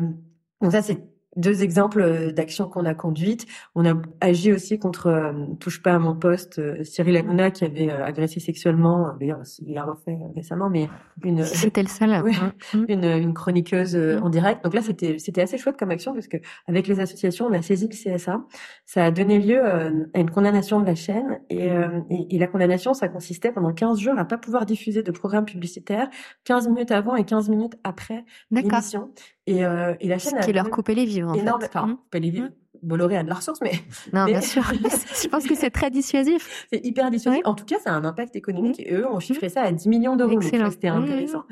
donc 0.62 0.72
ça, 0.72 0.82
c'est 0.82 1.04
deux 1.40 1.64
exemples 1.64 2.02
euh, 2.02 2.32
d'actions 2.32 2.68
qu'on 2.68 2.86
a 2.86 2.94
conduites. 2.94 3.48
On 3.76 3.86
a 3.86 3.94
agi 4.22 4.52
aussi 4.52 4.78
contre 4.78 5.08
euh, 5.08 5.34
touche 5.60 5.82
pas 5.82 5.94
à 5.94 6.00
mon 6.00 6.16
poste 6.16 6.60
euh, 6.60 6.84
Cyril 6.84 7.18
Hanouna 7.18 7.52
qui 7.52 7.66
avait 7.66 7.90
agressé 7.90 8.40
sexuellement, 8.40 9.16
d'ailleurs 9.20 9.42
il 9.60 9.74
l'a 9.74 9.84
refait 9.84 10.18
récemment, 10.36 10.70
mais 10.70 10.90
une 11.24 11.44
c'était 11.44 11.82
le 11.82 11.88
seul, 11.88 12.10
ouais, 12.24 12.32
mmh. 12.74 12.86
une, 12.90 13.04
une 13.06 13.34
chroniqueuse 13.34 13.96
mmh. 13.96 14.24
en 14.24 14.30
direct. 14.30 14.64
Donc 14.64 14.74
là 14.74 14.82
c'était 14.82 15.18
c'était 15.20 15.42
assez 15.42 15.58
chouette 15.58 15.78
comme 15.78 15.92
action 15.92 16.14
parce 16.14 16.28
que 16.28 16.38
avec 16.68 16.88
les 16.88 17.00
associations 17.00 17.48
on 17.48 17.54
a 17.54 17.62
saisi 17.62 17.88
le 17.88 18.18
CSA, 18.18 18.42
ça 18.86 19.06
a 19.06 19.12
donné 19.12 19.40
lieu 19.40 19.64
à 19.64 20.20
une 20.20 20.30
condamnation 20.30 20.80
de 20.80 20.86
la 20.86 20.96
chaîne 20.96 21.40
et, 21.50 21.68
et, 22.10 22.36
et 22.36 22.38
la 22.38 22.48
condamnation 22.48 22.94
ça 22.94 23.08
consistait 23.08 23.52
pendant 23.52 23.74
15 23.74 24.00
jours 24.00 24.18
à 24.18 24.26
pas 24.26 24.38
pouvoir 24.38 24.66
diffuser 24.66 25.04
de 25.04 25.12
programme 25.12 25.46
publicitaire 25.46 26.10
15 26.44 26.68
minutes 26.68 26.92
avant 26.92 27.16
et 27.16 27.24
15 27.24 27.50
minutes 27.50 27.78
après 27.84 28.26
l'émission. 28.52 29.12
Et, 29.50 29.66
euh, 29.66 29.94
et 30.00 30.08
la 30.08 30.20
chaîne 30.20 30.40
qui 30.40 30.54
leur 30.54 30.70
coupait 30.70 30.96
les 30.96 31.06
vivres. 31.06 31.30
En 31.30 31.34
énorme, 31.34 31.62
fait. 31.62 31.68
enfin, 31.68 31.88
mmh. 31.88 31.98
couper 31.98 32.20
les 32.20 32.30
vivres. 32.30 32.48
Mmh. 32.48 32.54
Bolloré 32.82 33.18
a 33.18 33.24
de 33.24 33.30
la 33.30 33.36
ressource, 33.36 33.60
mais 33.62 33.74
non, 34.14 34.26
bien 34.26 34.40
sûr. 34.40 34.64
je 34.74 35.28
pense 35.28 35.46
que 35.46 35.56
c'est 35.56 35.70
très 35.70 35.92
dissuasif. 35.92 36.68
C'est 36.72 36.86
hyper 36.86 37.12
dissuasif. 37.12 37.42
En 37.44 37.54
tout 37.54 37.66
cas, 37.66 37.78
ça 37.84 37.92
a 37.92 37.94
un 37.94 38.06
impact 38.06 38.36
économique. 38.38 38.80
Mmh. 38.80 38.84
Et 38.86 38.94
eux 38.94 39.08
ont 39.08 39.20
chiffré 39.20 39.50
ça 39.50 39.64
à 39.64 39.72
10 39.72 39.90
millions 39.90 40.16
d'euros. 40.16 40.40
C'était 40.42 40.88
intéressant. 40.88 41.44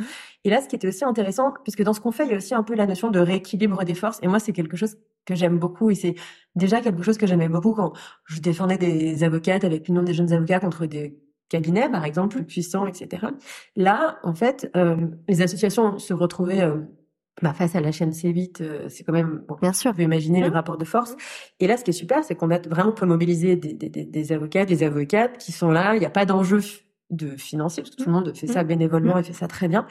Et 0.45 0.49
là, 0.49 0.61
ce 0.61 0.67
qui 0.67 0.75
était 0.75 0.87
aussi 0.87 1.03
intéressant, 1.03 1.53
puisque 1.63 1.83
dans 1.83 1.93
ce 1.93 1.99
qu'on 1.99 2.11
fait, 2.11 2.25
il 2.25 2.31
y 2.31 2.33
a 2.33 2.37
aussi 2.37 2.53
un 2.53 2.63
peu 2.63 2.75
la 2.75 2.85
notion 2.85 3.11
de 3.11 3.19
rééquilibre 3.19 3.83
des 3.83 3.95
forces. 3.95 4.19
Et 4.21 4.27
moi, 4.27 4.39
c'est 4.39 4.53
quelque 4.53 4.77
chose 4.77 4.95
que 5.25 5.35
j'aime 5.35 5.59
beaucoup. 5.59 5.89
Et 5.89 5.95
c'est 5.95 6.15
déjà 6.55 6.79
quelque 6.79 7.03
chose 7.03 7.17
que 7.17 7.27
j'aimais 7.27 7.49
beaucoup 7.49 7.73
quand 7.73 7.93
je 8.25 8.39
défendais 8.39 8.77
des 8.77 9.23
avocates 9.23 9.65
avec 9.65 9.87
l'union 9.87 10.03
des 10.03 10.13
jeunes 10.13 10.31
avocats 10.31 10.59
contre 10.59 10.85
des 10.85 11.17
cabinets, 11.49 11.89
par 11.89 12.05
exemple, 12.05 12.43
puissants, 12.43 12.87
etc. 12.87 13.27
Là, 13.75 14.19
en 14.23 14.33
fait, 14.33 14.69
euh, 14.75 14.95
les 15.27 15.41
associations 15.41 15.97
se 15.99 16.13
retrouvaient 16.13 16.61
euh, 16.61 16.81
bah, 17.41 17.53
face 17.53 17.75
à 17.75 17.81
la 17.81 17.91
chaîne 17.91 18.11
C8, 18.11 18.61
euh, 18.61 18.89
c'est 18.89 19.03
quand 19.03 19.13
même, 19.13 19.43
bon, 19.47 19.57
bien 19.61 19.73
sûr, 19.73 19.93
vous 19.93 20.01
imaginer 20.01 20.41
le 20.41 20.49
rapport 20.49 20.77
de 20.77 20.85
force. 20.85 21.15
Et 21.59 21.67
là, 21.67 21.77
ce 21.77 21.83
qui 21.83 21.91
est 21.91 21.93
super, 21.93 22.23
c'est 22.23 22.35
qu'on 22.35 22.49
a 22.49 22.59
vraiment 22.59 22.91
pu 22.91 23.05
mobiliser 23.05 23.55
des, 23.55 23.73
des, 23.73 23.89
des, 23.89 24.31
avocats, 24.31 24.65
des 24.65 24.83
avocates 24.83 25.37
qui 25.37 25.51
sont 25.51 25.69
là. 25.69 25.95
Il 25.95 25.99
n'y 25.99 26.05
a 26.05 26.09
pas 26.09 26.25
d'enjeu 26.25 26.61
de 27.09 27.37
financier 27.37 27.83
parce 27.83 27.95
que 27.95 28.03
tout 28.03 28.09
le 28.09 28.15
monde 28.15 28.35
fait 28.35 28.47
ça 28.47 28.63
bénévolement 28.63 29.17
et 29.17 29.23
fait 29.23 29.33
ça 29.33 29.47
très 29.47 29.67
bien. 29.67 29.85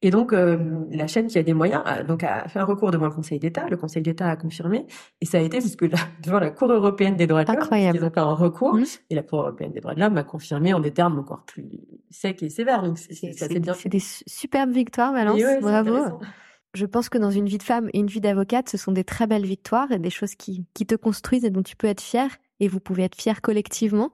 Et 0.00 0.10
donc 0.10 0.32
euh, 0.32 0.56
la 0.90 1.06
chaîne 1.06 1.26
qui 1.26 1.38
a 1.38 1.42
des 1.42 1.52
moyens 1.52 1.82
a, 1.84 2.02
donc 2.02 2.24
a 2.24 2.48
fait 2.48 2.58
un 2.58 2.64
recours 2.64 2.90
devant 2.90 3.06
le 3.06 3.12
Conseil 3.12 3.38
d'État. 3.38 3.68
Le 3.68 3.76
Conseil 3.76 4.02
d'État 4.02 4.28
a 4.28 4.36
confirmé 4.36 4.86
et 5.20 5.26
ça 5.26 5.38
a 5.38 5.40
été 5.42 5.60
jusque 5.60 5.82
là 5.82 5.98
devant 6.24 6.40
la 6.40 6.50
Cour 6.50 6.72
européenne 6.72 7.16
des 7.16 7.26
droits 7.26 7.44
de 7.44 7.52
l'homme. 7.52 7.94
Ils 7.94 8.02
ont 8.02 8.10
fait 8.10 8.20
un 8.20 8.34
recours 8.34 8.78
et 9.10 9.14
la 9.14 9.22
Cour 9.22 9.40
européenne 9.40 9.72
des 9.72 9.80
droits 9.80 9.94
de 9.94 10.00
l'homme 10.00 10.16
a 10.16 10.24
confirmé 10.24 10.72
en 10.72 10.80
des 10.80 10.92
termes 10.92 11.18
encore 11.18 11.44
plus 11.44 11.68
secs 12.10 12.42
et 12.42 12.48
sévères. 12.48 12.82
Donc 12.82 12.98
c'est 12.98 13.60
bien. 13.60 13.74
C'est 13.74 13.90
des 13.90 14.00
superbes 14.00 14.72
victoires, 14.72 15.12
Valence. 15.12 15.40
Bravo 15.60 16.20
je 16.74 16.86
pense 16.86 17.08
que 17.08 17.18
dans 17.18 17.30
une 17.30 17.46
vie 17.46 17.58
de 17.58 17.62
femme 17.62 17.88
et 17.92 17.98
une 17.98 18.06
vie 18.06 18.20
d'avocate, 18.20 18.68
ce 18.68 18.76
sont 18.76 18.92
des 18.92 19.04
très 19.04 19.26
belles 19.26 19.44
victoires 19.44 19.90
et 19.92 19.98
des 19.98 20.10
choses 20.10 20.34
qui, 20.34 20.64
qui 20.74 20.86
te 20.86 20.94
construisent 20.94 21.44
et 21.44 21.50
dont 21.50 21.62
tu 21.62 21.76
peux 21.76 21.86
être 21.86 22.00
fier 22.00 22.28
et 22.60 22.68
vous 22.68 22.80
pouvez 22.80 23.02
être 23.02 23.16
fiers 23.16 23.40
collectivement. 23.42 24.12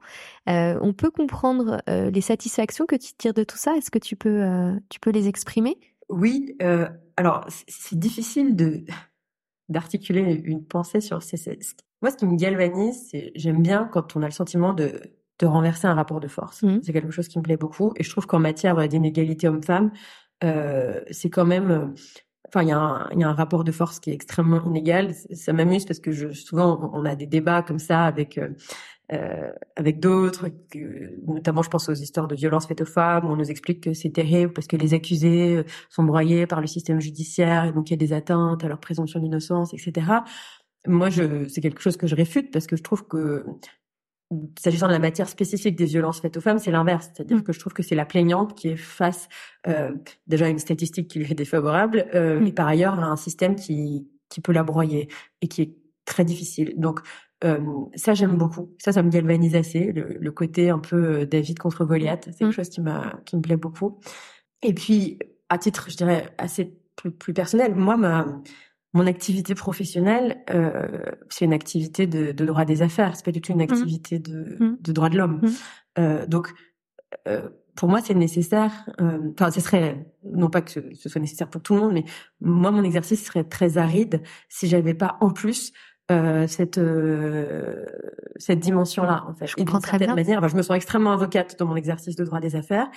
Euh, 0.49 0.77
on 0.81 0.91
peut 0.91 1.11
comprendre 1.11 1.81
euh, 1.87 2.09
les 2.09 2.21
satisfactions 2.21 2.87
que 2.87 2.95
tu 2.95 3.13
tires 3.13 3.35
de 3.35 3.43
tout 3.43 3.57
ça. 3.57 3.77
Est-ce 3.77 3.91
que 3.91 3.99
tu 3.99 4.15
peux, 4.15 4.43
euh, 4.43 4.73
tu 4.89 4.99
peux 4.99 5.11
les 5.11 5.27
exprimer? 5.27 5.77
Oui. 6.09 6.57
Alors, 7.15 7.45
c'est 7.67 7.99
difficile 7.99 8.55
de 8.55 8.83
d'articuler 9.69 10.41
une 10.45 10.65
pensée 10.65 10.99
sur 10.99 11.21
ces. 11.21 11.37
Moi, 12.01 12.09
ce 12.09 12.17
qui 12.17 12.25
me 12.25 12.35
galvanise, 12.35 13.09
c'est 13.11 13.31
j'aime 13.35 13.61
bien 13.61 13.87
quand 13.91 14.15
on 14.15 14.23
a 14.23 14.25
le 14.25 14.31
sentiment 14.31 14.73
de 14.73 14.99
de 15.37 15.45
renverser 15.45 15.85
un 15.85 15.93
rapport 15.93 16.19
de 16.19 16.27
force. 16.27 16.63
Mmh. 16.63 16.79
C'est 16.81 16.91
quelque 16.91 17.11
chose 17.11 17.27
qui 17.27 17.37
me 17.37 17.43
plaît 17.43 17.55
beaucoup 17.55 17.93
et 17.97 18.03
je 18.03 18.09
trouve 18.09 18.25
qu'en 18.25 18.39
matière 18.39 18.87
d'inégalité 18.87 19.47
homme-femme, 19.47 19.91
c'est 20.41 21.29
quand 21.29 21.45
même 21.45 21.93
enfin 22.49 22.63
il 22.63 22.69
y, 22.69 22.71
a 22.71 23.29
un, 23.29 23.33
rapport 23.33 23.63
de 23.63 23.71
force 23.71 23.99
qui 23.99 24.09
est 24.09 24.13
extrêmement 24.13 24.63
inégal. 24.65 25.13
Ça 25.33 25.53
m'amuse 25.53 25.85
parce 25.85 25.99
que 25.99 26.11
je, 26.11 26.31
souvent 26.31 26.91
on 26.93 27.05
a 27.05 27.15
des 27.15 27.27
débats 27.27 27.61
comme 27.61 27.79
ça 27.79 28.05
avec 28.05 28.37
euh, 28.37 28.49
euh 29.13 29.51
avec 29.75 29.99
d'autres, 29.99 30.49
notamment 31.27 31.61
je 31.61 31.69
pense 31.69 31.89
aux 31.89 31.93
histoires 31.93 32.27
de 32.27 32.35
violences 32.35 32.67
faites 32.67 32.81
aux 32.81 32.85
femmes, 32.85 33.25
où 33.25 33.29
on 33.29 33.35
nous 33.35 33.49
explique 33.49 33.81
que 33.81 33.93
c'est 33.93 34.11
terrible 34.11 34.53
parce 34.53 34.67
que 34.67 34.75
les 34.75 34.93
accusés 34.93 35.57
euh, 35.57 35.63
sont 35.89 36.03
broyés 36.03 36.47
par 36.47 36.61
le 36.61 36.67
système 36.67 36.99
judiciaire 36.99 37.65
et 37.65 37.71
donc 37.71 37.89
il 37.89 37.93
y 37.93 37.95
a 37.95 37.97
des 37.97 38.13
atteintes 38.13 38.63
à 38.63 38.67
leur 38.67 38.79
présomption 38.79 39.19
d'innocence, 39.19 39.73
etc. 39.73 40.07
Moi, 40.87 41.09
c'est 41.11 41.61
quelque 41.61 41.81
chose 41.81 41.97
que 41.97 42.07
je 42.07 42.15
réfute 42.15 42.51
parce 42.51 42.65
que 42.65 42.77
je 42.77 42.83
trouve 42.83 43.05
que 43.07 43.45
s'agissant 44.59 44.87
de 44.87 44.91
la 44.91 44.99
matière 44.99 45.27
spécifique 45.27 45.75
des 45.75 45.85
violences 45.85 46.21
faites 46.21 46.37
aux 46.37 46.41
femmes, 46.41 46.59
c'est 46.59 46.71
l'inverse. 46.71 47.09
C'est-à-dire 47.13 47.37
mm. 47.37 47.43
que 47.43 47.53
je 47.53 47.59
trouve 47.59 47.73
que 47.73 47.83
c'est 47.83 47.95
la 47.95 48.05
plaignante 48.05 48.55
qui 48.55 48.69
est 48.69 48.75
face 48.75 49.27
euh, 49.67 49.91
déjà 50.27 50.45
à 50.45 50.49
une 50.49 50.59
statistique 50.59 51.07
qui 51.07 51.19
lui 51.19 51.31
est 51.31 51.35
défavorable, 51.35 52.05
euh, 52.13 52.43
et 52.45 52.51
par 52.51 52.67
ailleurs 52.67 52.99
à 52.99 53.05
un 53.05 53.15
système 53.15 53.55
qui, 53.55 54.07
qui 54.29 54.41
peut 54.41 54.51
la 54.51 54.63
broyer 54.63 55.09
et 55.41 55.47
qui 55.47 55.61
est 55.61 55.75
très 56.05 56.25
difficile. 56.25 56.73
Donc 56.77 57.01
euh, 57.43 57.59
ça, 57.95 58.13
j'aime 58.13 58.37
beaucoup. 58.37 58.75
Ça, 58.79 58.91
ça 58.91 59.01
me 59.01 59.09
galvanise 59.09 59.55
assez. 59.55 59.91
Le, 59.91 60.17
le 60.19 60.31
côté 60.31 60.69
un 60.69 60.79
peu 60.79 61.21
euh, 61.21 61.25
David 61.25 61.57
contre 61.59 61.85
Goliath, 61.85 62.25
c'est 62.25 62.39
quelque 62.39 62.49
mm. 62.49 62.51
chose 62.51 62.69
qui 62.69 62.81
m'a 62.81 63.19
qui 63.25 63.37
me 63.37 63.41
plaît 63.41 63.57
beaucoup. 63.57 63.99
Et 64.61 64.73
puis, 64.73 65.19
à 65.47 65.57
titre, 65.57 65.89
je 65.89 65.97
dirais, 65.97 66.33
assez 66.37 66.77
plus, 66.95 67.11
plus 67.11 67.33
personnel, 67.33 67.75
moi, 67.75 67.95
ma 67.95 68.41
mon 68.93 69.05
activité 69.05 69.53
professionnelle, 69.55 70.43
euh, 70.49 70.87
c'est 71.29 71.45
une 71.45 71.53
activité 71.53 72.07
de, 72.07 72.31
de, 72.31 72.45
droit 72.45 72.65
des 72.65 72.81
affaires. 72.81 73.15
C'est 73.15 73.25
pas 73.25 73.31
du 73.31 73.41
tout 73.41 73.51
une 73.51 73.59
mmh. 73.59 73.61
activité 73.61 74.19
de, 74.19 74.57
mmh. 74.59 74.77
de 74.81 74.91
droit 74.91 75.09
de 75.09 75.17
l'homme. 75.17 75.41
Mmh. 75.41 75.49
Euh, 75.99 76.25
donc, 76.25 76.53
euh, 77.27 77.49
pour 77.75 77.87
moi, 77.87 78.01
c'est 78.01 78.15
nécessaire. 78.15 78.89
Euh, 78.99 79.19
enfin, 79.33 79.51
ce 79.51 79.61
serait 79.61 80.05
non 80.23 80.49
pas 80.49 80.61
que 80.61 80.71
ce, 80.71 80.79
ce, 80.93 81.07
soit 81.07 81.21
nécessaire 81.21 81.49
pour 81.49 81.61
tout 81.61 81.75
le 81.75 81.81
monde, 81.81 81.93
mais 81.93 82.03
moi, 82.41 82.71
mon 82.71 82.83
exercice 82.83 83.25
serait 83.25 83.43
très 83.43 83.77
aride 83.77 84.21
si 84.49 84.67
j'avais 84.67 84.95
pas 84.95 85.17
en 85.21 85.29
plus 85.29 85.71
euh, 86.11 86.47
cette 86.47 86.77
euh, 86.77 87.85
cette 88.37 88.59
dimension-là 88.59 89.25
en 89.27 89.33
fait. 89.33 89.47
Je 89.47 89.55
comprends 89.55 89.79
très 89.79 89.99
bien. 89.99 90.15
Manière, 90.15 90.47
je 90.47 90.55
me 90.55 90.61
sens 90.61 90.75
extrêmement 90.75 91.11
avocate 91.11 91.57
dans 91.59 91.65
mon 91.65 91.75
exercice 91.75 92.15
de 92.15 92.23
droit 92.23 92.39
des 92.39 92.55
affaires, 92.55 92.89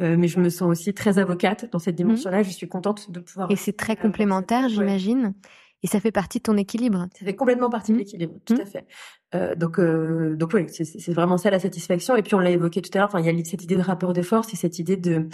euh, 0.00 0.16
mais 0.16 0.28
je 0.28 0.38
me 0.38 0.48
sens 0.50 0.68
aussi 0.68 0.94
très 0.94 1.18
avocate 1.18 1.70
dans 1.72 1.78
cette 1.78 1.98
mhm. 1.98 2.06
dimension-là. 2.06 2.42
Je 2.42 2.50
suis 2.50 2.68
contente 2.68 3.10
de 3.10 3.20
pouvoir. 3.20 3.50
Et 3.50 3.56
c'est 3.56 3.76
très 3.76 3.96
complémentaire, 3.96 4.68
j'imagine. 4.68 5.34
Et 5.82 5.86
ça 5.86 5.98
fait 5.98 6.12
partie 6.12 6.38
de 6.38 6.42
ton 6.42 6.56
équilibre. 6.58 7.06
Ça 7.18 7.24
fait 7.24 7.34
complètement 7.34 7.70
partie 7.70 7.92
de 7.92 7.96
mhm. 7.96 8.00
l'équilibre, 8.00 8.34
tout 8.44 8.54
à 8.54 8.58
mhm. 8.58 8.66
fait. 8.66 8.86
Euh, 9.34 9.54
donc, 9.54 9.78
euh, 9.78 10.36
donc 10.36 10.52
oui, 10.54 10.66
c'est 10.68 11.12
vraiment 11.12 11.38
ça 11.38 11.50
la 11.50 11.58
satisfaction. 11.58 12.16
Et 12.16 12.22
puis 12.22 12.34
on 12.34 12.40
l'a 12.40 12.50
évoqué 12.50 12.82
tout 12.82 12.90
à 12.94 12.98
l'heure. 12.98 13.08
Enfin, 13.08 13.20
il 13.20 13.26
y 13.26 13.40
a 13.40 13.44
cette 13.44 13.64
idée 13.64 13.76
de 13.76 13.82
rapport 13.82 14.12
de 14.12 14.22
force 14.22 14.52
et 14.52 14.56
cette 14.56 14.78
idée 14.78 14.96
de 14.96 15.28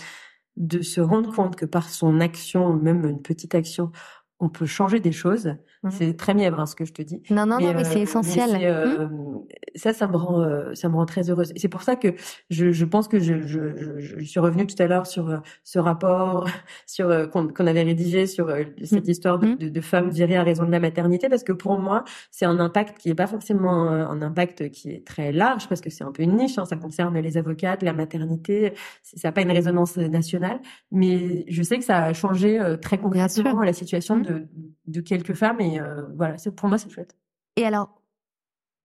de 0.57 0.81
se 0.81 1.03
rendre 1.03 1.35
compte 1.35 1.55
que 1.55 1.66
par 1.66 1.90
son 1.90 2.18
action, 2.18 2.72
même 2.72 3.05
une 3.05 3.20
petite 3.20 3.55
action, 3.55 3.92
on 4.40 4.49
peut 4.49 4.64
changer 4.64 5.01
des 5.01 5.12
choses. 5.12 5.55
Mmh. 5.82 5.90
C'est 5.90 6.16
très 6.16 6.34
mièvre 6.34 6.60
hein, 6.60 6.66
ce 6.66 6.74
que 6.74 6.84
je 6.84 6.92
te 6.92 7.02
dis. 7.02 7.22
Non, 7.30 7.46
non, 7.46 7.58
mais 7.58 7.66
non, 7.66 7.74
mais 7.74 7.84
c'est 7.84 7.98
euh, 7.98 8.02
essentiel. 8.02 8.50
Euh, 8.62 9.06
mmh. 9.06 9.44
Ça, 9.74 9.92
ça 9.92 10.06
me 10.06 10.16
rend, 10.16 10.40
euh, 10.40 10.74
ça 10.74 10.88
me 10.88 10.94
rend 10.96 11.06
très 11.06 11.30
heureuse. 11.30 11.52
C'est 11.56 11.68
pour 11.68 11.82
ça 11.82 11.96
que 11.96 12.14
je, 12.50 12.72
je 12.72 12.84
pense 12.84 13.08
que 13.08 13.18
je, 13.18 13.46
je, 13.46 13.98
je, 13.98 14.24
suis 14.24 14.40
revenue 14.40 14.66
tout 14.66 14.80
à 14.82 14.86
l'heure 14.86 15.06
sur 15.06 15.42
ce 15.64 15.78
rapport, 15.78 16.48
sur 16.86 17.30
qu'on 17.30 17.66
avait 17.66 17.82
rédigé 17.82 18.26
sur 18.26 18.48
cette 18.82 19.06
mmh. 19.06 19.10
histoire 19.10 19.38
de, 19.38 19.54
de, 19.54 19.68
de, 19.68 19.80
femmes 19.80 20.10
virées 20.10 20.36
à 20.36 20.42
raison 20.42 20.64
de 20.64 20.70
la 20.70 20.80
maternité, 20.80 21.28
parce 21.28 21.44
que 21.44 21.52
pour 21.52 21.78
moi, 21.78 22.04
c'est 22.30 22.46
un 22.46 22.58
impact 22.58 22.98
qui 22.98 23.10
est 23.10 23.14
pas 23.14 23.26
forcément 23.26 23.88
un 23.88 24.22
impact 24.22 24.70
qui 24.70 24.90
est 24.90 25.06
très 25.06 25.32
large, 25.32 25.68
parce 25.68 25.80
que 25.80 25.90
c'est 25.90 26.04
un 26.04 26.12
peu 26.12 26.22
une 26.22 26.36
niche. 26.36 26.58
Hein, 26.58 26.64
ça 26.64 26.76
concerne 26.76 27.18
les 27.18 27.36
avocates, 27.36 27.82
la 27.82 27.92
maternité. 27.92 28.72
Ça 29.02 29.28
n'a 29.28 29.32
pas 29.32 29.42
une 29.42 29.52
résonance 29.52 29.96
nationale, 29.96 30.60
mais 30.90 31.44
je 31.48 31.62
sais 31.62 31.78
que 31.78 31.84
ça 31.84 32.04
a 32.04 32.12
changé 32.12 32.60
très 32.80 32.98
concrètement 32.98 33.62
la 33.62 33.72
situation 33.72 34.18
de, 34.18 34.46
de 34.86 35.00
quelques 35.00 35.34
femmes 35.34 35.60
et 35.60 35.65
euh, 35.81 36.02
voilà, 36.16 36.38
c'est 36.38 36.55
pour 36.55 36.68
moi 36.68 36.79
c'est 36.79 36.90
chouette. 36.90 37.16
Et 37.57 37.64
alors, 37.64 38.00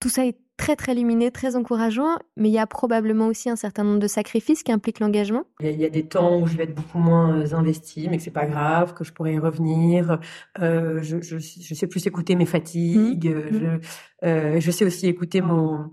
tout 0.00 0.08
ça 0.08 0.26
est 0.26 0.36
très 0.56 0.76
très 0.76 0.94
lumineux, 0.94 1.30
très 1.30 1.56
encourageant, 1.56 2.18
mais 2.36 2.48
il 2.48 2.52
y 2.52 2.58
a 2.58 2.66
probablement 2.66 3.26
aussi 3.26 3.50
un 3.50 3.56
certain 3.56 3.84
nombre 3.84 3.98
de 3.98 4.06
sacrifices 4.06 4.62
qui 4.62 4.70
impliquent 4.70 5.00
l'engagement. 5.00 5.44
Il 5.60 5.80
y, 5.80 5.84
a 5.84 5.90
des 5.90 6.04
temps 6.04 6.40
où 6.40 6.46
je 6.46 6.56
vais 6.56 6.64
être 6.64 6.74
beaucoup 6.74 6.98
moins 6.98 7.36
euh, 7.36 7.54
investie, 7.54 8.08
mais 8.08 8.16
que 8.16 8.22
c'est 8.22 8.30
pas 8.30 8.46
grave, 8.46 8.94
que 8.94 9.04
je 9.04 9.12
pourrais 9.12 9.34
y 9.34 9.38
revenir. 9.38 10.20
Euh, 10.60 11.02
je, 11.02 11.20
je, 11.20 11.38
je, 11.38 11.74
sais 11.74 11.86
plus 11.86 12.06
écouter 12.06 12.36
mes 12.36 12.46
fatigues. 12.46 13.28
Mmh. 13.28 13.52
Je, 13.52 13.58
mmh. 13.58 13.80
euh, 14.24 14.60
je 14.60 14.70
sais 14.70 14.84
aussi 14.84 15.08
écouter 15.08 15.40
mon 15.40 15.90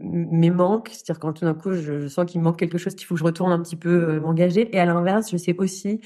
mes 0.00 0.50
manques, 0.50 0.90
c'est-à-dire 0.92 1.18
quand 1.18 1.32
tout 1.32 1.44
d'un 1.44 1.54
coup 1.54 1.72
je, 1.72 2.08
sens 2.08 2.26
qu'il 2.26 2.40
manque 2.40 2.58
quelque 2.58 2.78
chose, 2.78 2.94
qu'il 2.94 3.06
faut 3.06 3.14
que 3.14 3.20
je 3.20 3.24
retourne 3.24 3.52
un 3.52 3.60
petit 3.60 3.76
peu 3.76 4.10
euh, 4.10 4.20
m'engager. 4.20 4.74
Et 4.74 4.80
à 4.80 4.84
l'inverse, 4.84 5.30
je 5.30 5.36
sais 5.36 5.54
aussi 5.58 6.00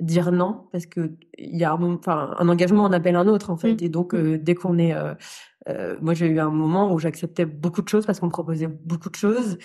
dire 0.00 0.32
non 0.32 0.68
parce 0.72 0.86
que 0.86 1.12
il 1.38 1.56
y 1.56 1.64
a 1.64 1.72
un, 1.72 1.94
enfin 1.94 2.34
un 2.38 2.48
engagement 2.48 2.84
en 2.84 2.92
appelle 2.92 3.16
un 3.16 3.26
autre 3.26 3.50
en 3.50 3.56
fait. 3.56 3.74
Mmh. 3.74 3.84
et 3.84 3.88
donc 3.88 4.14
euh, 4.14 4.38
dès 4.38 4.54
qu'on 4.54 4.78
est 4.78 4.94
euh, 4.94 5.14
euh, 5.68 5.96
moi 6.00 6.14
j'ai 6.14 6.26
eu 6.26 6.40
un 6.40 6.50
moment 6.50 6.92
où 6.92 6.98
j'acceptais 6.98 7.44
beaucoup 7.44 7.82
de 7.82 7.88
choses 7.88 8.06
parce 8.06 8.20
qu'on 8.20 8.26
me 8.26 8.32
proposait 8.32 8.68
beaucoup 8.68 9.10
de 9.10 9.16
choses. 9.16 9.58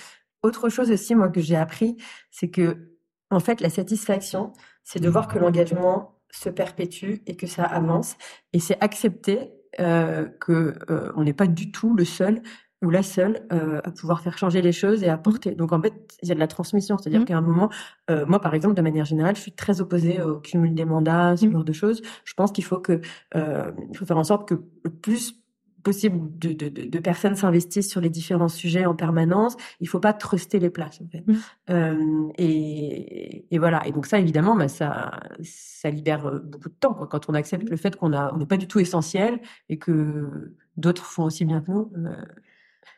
Autre 0.44 0.70
chose 0.70 0.92
aussi 0.92 1.16
moi 1.16 1.30
que 1.30 1.42
j'ai 1.42 1.56
appris 1.56 1.98
c'est 2.32 2.50
que 2.50 2.92
en 3.32 3.40
fait 3.40 3.62
la 3.62 3.70
satisfaction 3.70 4.54
c'est 4.84 5.00
de 5.00 5.10
voir 5.10 5.28
que 5.28 5.40
l'engagement 5.40 6.20
se 6.32 6.50
perpétue 6.50 7.16
et 7.26 7.36
que 7.36 7.48
ça 7.48 7.64
avance. 7.64 8.16
Et 8.54 8.60
c'est 8.60 8.78
accepter 8.84 9.52
que 9.78 10.76
on 11.16 11.24
n'est 11.24 11.34
pas 11.34 11.48
du 11.48 11.72
tout 11.72 11.96
le 11.96 12.06
seul 12.06 12.42
ou 12.86 12.90
la 12.90 13.04
seule 13.04 13.46
euh, 13.52 13.82
à 13.84 13.92
pouvoir 13.92 14.22
faire 14.22 14.38
changer 14.38 14.62
les 14.62 14.72
choses 14.72 15.04
et 15.04 15.10
à 15.10 15.18
porter. 15.18 15.52
Donc 15.56 15.74
en 15.74 15.82
fait, 15.82 15.94
il 16.22 16.30
y 16.30 16.32
a 16.32 16.36
de 16.36 16.40
la 16.40 16.48
transmission, 16.48 16.98
c'est-à-dire 16.98 17.22
mmh. 17.22 17.26
qu'à 17.26 17.38
un 17.38 17.42
moment, 17.42 17.70
euh, 18.10 18.26
moi 18.28 18.40
par 18.40 18.54
exemple, 18.54 18.76
de 18.76 18.82
manière 18.82 19.06
générale, 19.06 19.36
je 19.36 19.42
suis 19.42 19.52
très 19.52 19.82
opposée 19.82 20.22
au 20.22 20.40
cumul 20.40 20.74
des 20.74 20.86
mandats, 20.86 21.36
ce 21.36 21.46
mmh. 21.46 21.52
genre 21.52 21.64
de 21.64 21.74
choses. 21.74 22.02
Je 22.24 22.34
pense 22.34 22.52
qu'il 22.52 22.64
faut 22.64 22.80
que, 22.80 23.02
euh, 23.36 23.72
il 23.92 23.98
faut 23.98 24.06
faire 24.06 24.18
en 24.18 24.24
sorte 24.24 24.48
que 24.48 24.56
le 24.84 24.90
plus 24.90 25.42
possible 25.84 26.20
de, 26.40 26.52
de, 26.52 26.68
de 26.90 27.00
personnes 27.00 27.36
s'investissent 27.36 27.90
sur 27.90 28.02
les 28.02 28.10
différents 28.10 28.48
sujets 28.48 28.86
en 28.86 28.96
permanence. 28.96 29.56
Il 29.80 29.88
faut 29.88 30.00
pas 30.00 30.14
truster 30.14 30.60
les 30.60 30.72
places 30.72 31.00
en 31.00 31.08
fait. 31.08 31.24
Mmh. 31.28 31.34
Euh, 31.70 32.28
et, 32.38 33.46
et, 33.54 33.60
voilà. 33.60 33.86
Et 33.88 33.92
donc 33.92 34.08
ça, 34.08 34.20
évidemment, 34.20 34.56
bah, 34.56 34.68
ça, 34.68 35.20
ça 35.44 35.90
libère 35.90 36.42
beaucoup 36.44 36.70
de 36.70 36.76
temps 36.80 36.94
quoi, 36.94 37.08
quand 37.08 37.30
on 37.30 37.34
accepte 37.36 37.70
le 37.70 37.78
fait 37.78 37.96
qu'on 37.96 38.14
a, 38.14 38.34
on 38.34 38.38
n'est 38.38 38.48
pas 38.48 38.58
du 38.58 38.68
tout 38.68 38.80
essentiel 38.80 39.40
et 39.70 39.78
que 39.78 40.56
d'autres 40.78 41.06
font 41.06 41.24
aussi 41.24 41.46
bien 41.46 41.62
que 41.62 41.72
nous. 41.72 41.92
Euh, 41.98 42.16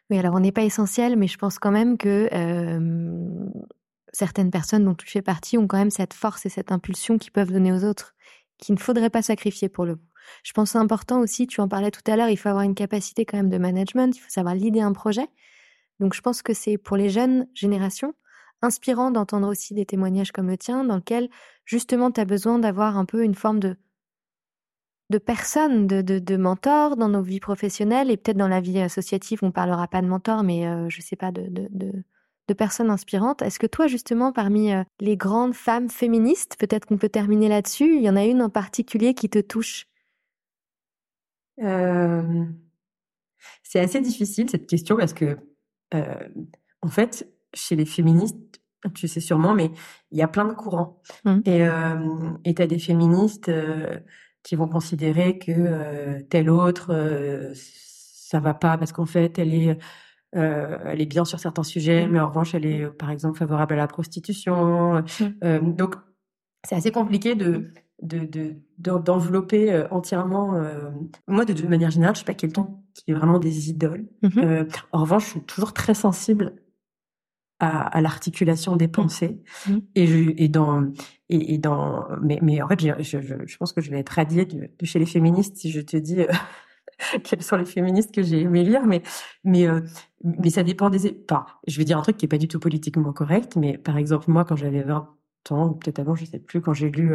oui, 0.10 0.18
alors 0.18 0.36
on 0.36 0.40
n'est 0.40 0.52
pas 0.52 0.64
essentiel, 0.64 1.18
mais 1.18 1.28
je 1.28 1.38
pense 1.38 1.60
quand 1.60 1.72
même 1.72 1.98
que 1.98 2.30
certaines 4.14 4.52
personnes 4.52 4.86
dont 4.86 4.96
tu 4.96 5.08
fais 5.08 5.22
partie 5.22 5.58
ont 5.58 5.68
quand 5.68 5.78
même 5.78 5.92
cette 5.92 6.14
force 6.14 6.46
et 6.46 6.50
cette 6.50 6.72
impulsion 6.72 7.18
qu'ils 7.18 7.32
peuvent 7.32 7.52
donner 7.52 7.72
aux 7.72 7.84
autres, 7.84 8.16
qu'il 8.58 8.76
ne 8.76 8.80
faudrait 8.80 9.10
pas 9.10 9.22
sacrifier 9.22 9.70
pour 9.70 9.86
le 9.86 10.00
Je 10.44 10.54
pense 10.54 10.72
c'est 10.72 10.78
important 10.78 11.20
aussi, 11.20 11.48
tu 11.48 11.62
en 11.62 11.68
parlais 11.68 11.92
tout 11.92 12.10
à 12.10 12.16
l'heure, 12.16 12.30
il 12.30 12.38
faut 12.38 12.50
avoir 12.50 12.64
une 12.64 12.76
capacité 12.76 13.26
quand 13.26 13.38
même 13.38 13.50
de 13.50 13.58
management, 13.58 14.16
il 14.16 14.20
faut 14.20 14.30
savoir 14.30 14.56
l'idée 14.56 14.82
un 14.82 14.94
projet. 14.94 15.28
Donc 16.00 16.14
je 16.14 16.22
pense 16.22 16.42
que 16.42 16.54
c'est 16.54 16.78
pour 16.78 16.98
les 16.98 17.10
jeunes 17.10 17.48
générations 17.54 18.14
inspirant 18.62 19.12
d'entendre 19.12 19.48
aussi 19.48 19.74
des 19.74 19.86
témoignages 19.86 20.32
comme 20.32 20.48
le 20.48 20.58
tien, 20.58 20.84
dans 20.84 20.96
lequel 20.96 21.30
justement 21.66 22.12
tu 22.12 22.20
as 22.22 22.26
besoin 22.26 22.60
d'avoir 22.60 22.98
un 22.98 23.06
peu 23.06 23.24
une 23.24 23.36
forme 23.36 23.60
de 23.60 23.78
de 25.10 25.18
personnes, 25.18 25.88
de, 25.88 26.02
de, 26.02 26.20
de, 26.20 26.38
mentors 26.38 26.98
dans 26.98 27.10
nos 27.10 27.22
vies 27.22 27.40
professionnelles 27.40 28.12
et 28.12 28.18
peut-être 28.18 28.38
dans 28.38 28.48
la 28.48 28.60
vie 28.60 28.80
associative, 28.80 29.40
on 29.42 29.52
parlera 29.52 29.88
pas 29.88 30.02
de 30.02 30.08
mentors, 30.08 30.44
mais 30.44 30.68
euh, 30.68 30.90
je 30.90 31.02
sais 31.02 31.16
pas, 31.16 31.32
de, 31.32 31.48
de, 31.48 31.70
de, 32.48 32.54
personnes 32.54 32.90
inspirantes. 32.90 33.42
Est-ce 33.42 33.60
que 33.60 33.68
toi, 33.68 33.88
justement, 33.88 34.34
parmi 34.34 34.74
euh, 34.74 34.84
les 35.00 35.16
grandes 35.16 35.54
femmes 35.54 35.90
féministes, 35.90 36.58
peut-être 36.60 36.86
qu'on 36.86 36.98
peut 36.98 37.10
terminer 37.10 37.48
là-dessus, 37.48 37.98
il 37.98 38.04
y 38.04 38.10
en 38.10 38.16
a 38.16 38.26
une 38.26 38.42
en 38.42 38.50
particulier 38.50 39.14
qui 39.14 39.30
te 39.30 39.40
touche? 39.40 39.88
Euh, 41.62 42.46
C'est 43.64 43.80
assez 43.80 44.02
difficile 44.02 44.50
cette 44.50 44.68
question 44.68 44.98
parce 44.98 45.14
que, 45.14 45.38
euh, 45.94 46.28
en 46.82 46.90
fait, 46.90 47.32
chez 47.54 47.76
les 47.76 47.86
féministes, 47.86 48.38
tu 48.94 49.08
sais 49.08 49.22
sûrement, 49.22 49.54
mais 49.54 49.72
il 50.12 50.18
y 50.18 50.22
a 50.22 50.28
plein 50.28 50.46
de 50.46 50.54
courants. 50.54 51.02
Mmh. 51.26 51.40
Et 51.46 51.68
et 52.46 52.54
tu 52.54 52.62
as 52.62 52.68
des 52.68 52.78
féministes 52.78 53.50
qui 54.48 54.56
vont 54.56 54.70
considérer 54.70 55.38
que 55.38 55.52
euh, 55.52 56.22
telle 56.30 56.50
autre 56.50 56.94
euh, 56.94 57.52
ça 57.54 58.40
va 58.40 58.54
pas 58.54 58.78
parce 58.78 58.94
qu'en 58.94 59.06
fait 59.06 59.38
elle 59.38 59.54
est 59.54 59.78
euh, 60.38 60.78
elle 60.86 61.02
est 61.02 61.06
bien 61.06 61.26
sur 61.26 61.40
certains 61.40 61.64
sujets, 61.64 62.08
mmh. 62.08 62.12
mais 62.12 62.20
en 62.22 62.30
revanche 62.30 62.56
elle 62.56 62.66
est 62.66 62.88
par 62.88 63.12
exemple 63.12 63.38
favorable 63.38 63.74
à 63.74 63.78
la 63.78 63.88
prostitution. 63.88 65.04
Mmh. 65.20 65.76
donc 65.76 65.96
c'est 66.66 66.76
assez 66.76 66.92
compliqué 66.92 67.36
de 67.36 67.72
de 68.02 68.56
d'envelopper 68.78 69.86
entièrement. 69.92 70.54
Moi, 71.28 71.46
de, 71.46 71.54
de, 71.54 71.68
manière 71.68 71.90
générale, 71.90 72.14
je 72.14 72.20
suis 72.20 72.26
pas 72.26 72.36
quelqu'un 72.36 72.70
qui 72.94 73.10
est 73.10 73.14
vraiment 73.14 73.40
des 73.40 73.70
idoles. 73.70 74.08
Mmh. 74.22 74.66
en 74.92 75.02
revanche, 75.02 75.26
je 75.26 75.30
suis 75.32 75.42
toujours 75.42 75.74
très 75.74 75.94
sensible 75.94 76.54
à, 77.60 77.88
à 77.88 78.02
l'articulation 78.02 78.76
des 78.76 78.88
pensées. 78.88 79.40
Et, 79.96 80.08
je, 80.08 80.32
et 80.38 80.48
dans 80.48 80.84
et, 81.30 81.56
et 81.56 81.58
dans, 81.58 82.08
mais, 82.22 82.40
mais 82.42 82.62
en 82.62 82.68
fait, 82.68 82.80
je, 82.80 83.20
je, 83.20 83.36
je, 83.46 83.58
pense 83.58 83.74
que 83.74 83.82
je 83.82 83.92
vais 83.92 84.00
être 84.00 84.10
radiée 84.10 84.46
de, 84.46 84.70
de, 84.78 84.86
chez 84.86 85.00
les 85.00 85.06
féministes 85.06 85.58
si 85.58 85.72
je 85.72 85.82
te 85.82 85.98
dis 85.98 86.22
euh, 86.22 86.32
quels 87.24 87.42
sont 87.42 87.58
les 87.58 87.66
féministes 87.66 88.14
que 88.14 88.24
j'ai 88.24 88.42
aimé 88.42 88.64
lire, 88.64 88.86
mais, 88.86 89.02
mais, 89.44 89.68
euh, 89.68 89.82
mais 90.24 90.50
ça 90.50 90.64
dépend 90.64 90.90
des. 90.90 91.22
Enfin, 91.30 91.46
je 91.68 91.78
vais 91.78 91.84
dire 91.84 91.98
un 91.98 92.02
truc 92.02 92.18
qui 92.18 92.26
est 92.26 92.30
pas 92.30 92.38
du 92.38 92.48
tout 92.48 92.60
politiquement 92.60 93.12
correct, 93.12 93.56
mais 93.56 93.78
par 93.78 93.98
exemple, 93.98 94.30
moi, 94.30 94.46
quand 94.46 94.56
j'avais 94.56 94.84
20, 94.84 95.14
temps, 95.44 95.74
peut-être 95.74 96.00
avant, 96.00 96.16
je 96.16 96.26
sais 96.26 96.40
plus, 96.40 96.62
quand 96.62 96.74
j'ai 96.74 96.90
lu 96.90 97.14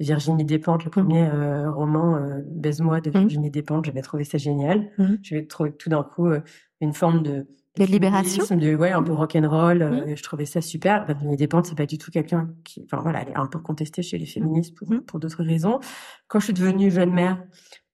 Virginie 0.00 0.44
Despentes, 0.44 0.84
le 0.84 0.90
premier 0.90 1.28
roman 1.68 2.18
Baise-moi 2.46 3.02
de 3.02 3.10
Virginie 3.10 3.50
Despentes, 3.50 3.84
j'avais 3.84 4.00
trouvé 4.00 4.24
ça 4.24 4.38
génial. 4.38 4.90
J'avais 5.22 5.44
trouvé 5.44 5.72
tout 5.72 5.90
d'un 5.90 6.02
coup 6.02 6.30
une 6.80 6.94
forme 6.94 7.22
de 7.22 7.46
de 7.76 7.84
libération 7.84 8.44
de 8.56 8.74
ouais 8.76 8.92
un 8.92 9.02
peu 9.02 9.12
rock 9.12 9.34
and 9.34 9.48
roll 9.48 9.82
euh, 9.82 10.14
je 10.14 10.22
trouvais 10.22 10.44
ça 10.44 10.60
super. 10.60 11.06
Virginie 11.06 11.36
Despentes 11.36 11.66
c'est 11.66 11.76
pas 11.76 11.86
du 11.86 11.98
tout 11.98 12.10
quelqu'un 12.10 12.50
qui 12.62 12.84
enfin 12.84 13.02
voilà 13.02 13.22
elle 13.22 13.30
est 13.30 13.36
un 13.36 13.46
peu 13.46 13.58
contestée 13.58 14.02
chez 14.02 14.16
les 14.16 14.26
féministes 14.26 14.76
pour, 14.76 14.88
pour 15.06 15.18
d'autres 15.18 15.42
raisons. 15.42 15.80
Quand 16.28 16.38
je 16.38 16.46
suis 16.46 16.54
devenue 16.54 16.90
jeune 16.90 17.12
mère 17.12 17.42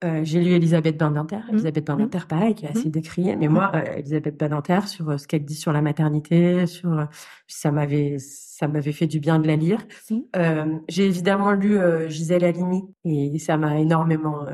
euh, 0.03 0.21
j'ai 0.23 0.41
lu 0.43 0.53
Elisabeth 0.53 0.97
Badinter. 0.99 1.41
Elisabeth 1.51 1.87
Badinter 1.87 2.27
pareil 2.29 2.55
qui 2.55 2.67
est 2.67 2.71
assez 2.71 2.91
décriée. 2.91 3.37
Mais 3.37 3.49
moi 3.49 3.73
euh, 3.75 3.97
Elisabeth 3.97 4.39
Badinter 4.39 4.87
sur 4.87 5.19
ce 5.19 5.27
qu'elle 5.27 5.45
dit 5.45 5.55
sur 5.55 5.73
la 5.73 5.81
maternité 5.81 6.67
sur 6.67 7.07
ça 7.47 7.71
m'avait 7.71 8.17
ça 8.19 8.69
m'avait 8.69 8.93
fait 8.93 9.07
du 9.07 9.19
bien 9.19 9.39
de 9.39 9.47
la 9.47 9.57
lire. 9.57 9.79
J'ai 10.89 11.07
évidemment 11.07 11.53
lu 11.53 11.79
Gisèle 12.09 12.45
Halimi 12.45 12.83
et 13.05 13.39
ça 13.39 13.57
m'a 13.57 13.79
énormément 13.79 14.45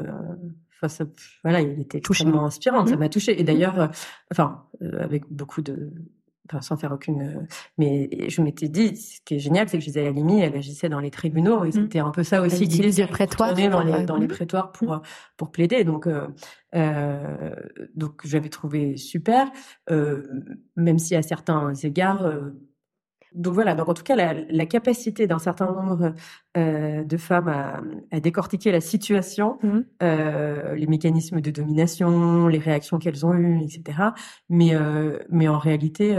Enfin, 0.80 0.88
ça, 0.88 1.04
voilà, 1.42 1.60
il 1.60 1.80
était 1.80 1.98
extrêmement 1.98 2.44
inspirant. 2.44 2.86
Ça 2.86 2.96
mmh. 2.96 2.98
m'a 2.98 3.08
touché. 3.08 3.40
Et 3.40 3.44
d'ailleurs, 3.44 3.80
euh, 3.80 3.88
enfin, 4.30 4.64
euh, 4.82 5.02
avec 5.02 5.24
beaucoup 5.30 5.62
de, 5.62 5.92
enfin, 6.48 6.60
sans 6.60 6.76
faire 6.76 6.92
aucune, 6.92 7.22
euh, 7.22 7.46
mais 7.78 8.28
je 8.28 8.42
m'étais 8.42 8.68
dit, 8.68 8.96
ce 8.96 9.20
qui 9.24 9.36
est 9.36 9.38
génial, 9.38 9.68
c'est 9.68 9.78
que 9.78 9.84
Gisèle 9.84 10.06
Halimi, 10.06 10.40
elle 10.40 10.54
agissait 10.54 10.90
dans 10.90 11.00
les 11.00 11.10
tribunaux 11.10 11.64
et 11.64 11.68
mmh. 11.68 11.72
c'était 11.72 11.98
un 12.00 12.10
peu 12.10 12.22
ça 12.22 12.42
aussi. 12.42 12.56
Elle 12.56 12.62
utilisait 12.64 13.06
prétoire 13.06 13.54
dans 13.54 13.82
les, 13.82 14.04
dans 14.04 14.16
les 14.16 14.28
prétoires 14.28 14.70
pour 14.72 15.00
pour 15.38 15.50
plaider. 15.50 15.84
Donc, 15.84 16.08
donc 17.94 18.26
j'avais 18.26 18.50
trouvé 18.50 18.96
super, 18.98 19.50
même 19.88 20.98
si 20.98 21.16
à 21.16 21.22
certains 21.22 21.72
égards 21.74 22.30
donc 23.36 23.52
voilà, 23.54 23.74
donc 23.74 23.88
en 23.88 23.94
tout 23.94 24.02
cas, 24.02 24.16
la, 24.16 24.66
capacité 24.66 25.26
d'un 25.26 25.38
certain 25.38 25.66
nombre 25.66 26.14
euh, 26.56 27.04
de 27.04 27.16
femmes 27.16 27.48
à, 28.10 28.20
décortiquer 28.20 28.72
la 28.72 28.80
situation, 28.80 29.58
mmh. 29.62 29.78
euh, 30.02 30.74
les 30.74 30.86
mécanismes 30.86 31.40
de 31.40 31.50
domination, 31.50 32.48
les 32.48 32.58
réactions 32.58 32.98
qu'elles 32.98 33.26
ont 33.26 33.34
eues, 33.34 33.60
etc. 33.62 33.98
Mais, 34.48 34.74
euh, 34.74 35.18
mais 35.28 35.48
en 35.48 35.58
réalité, 35.58 36.18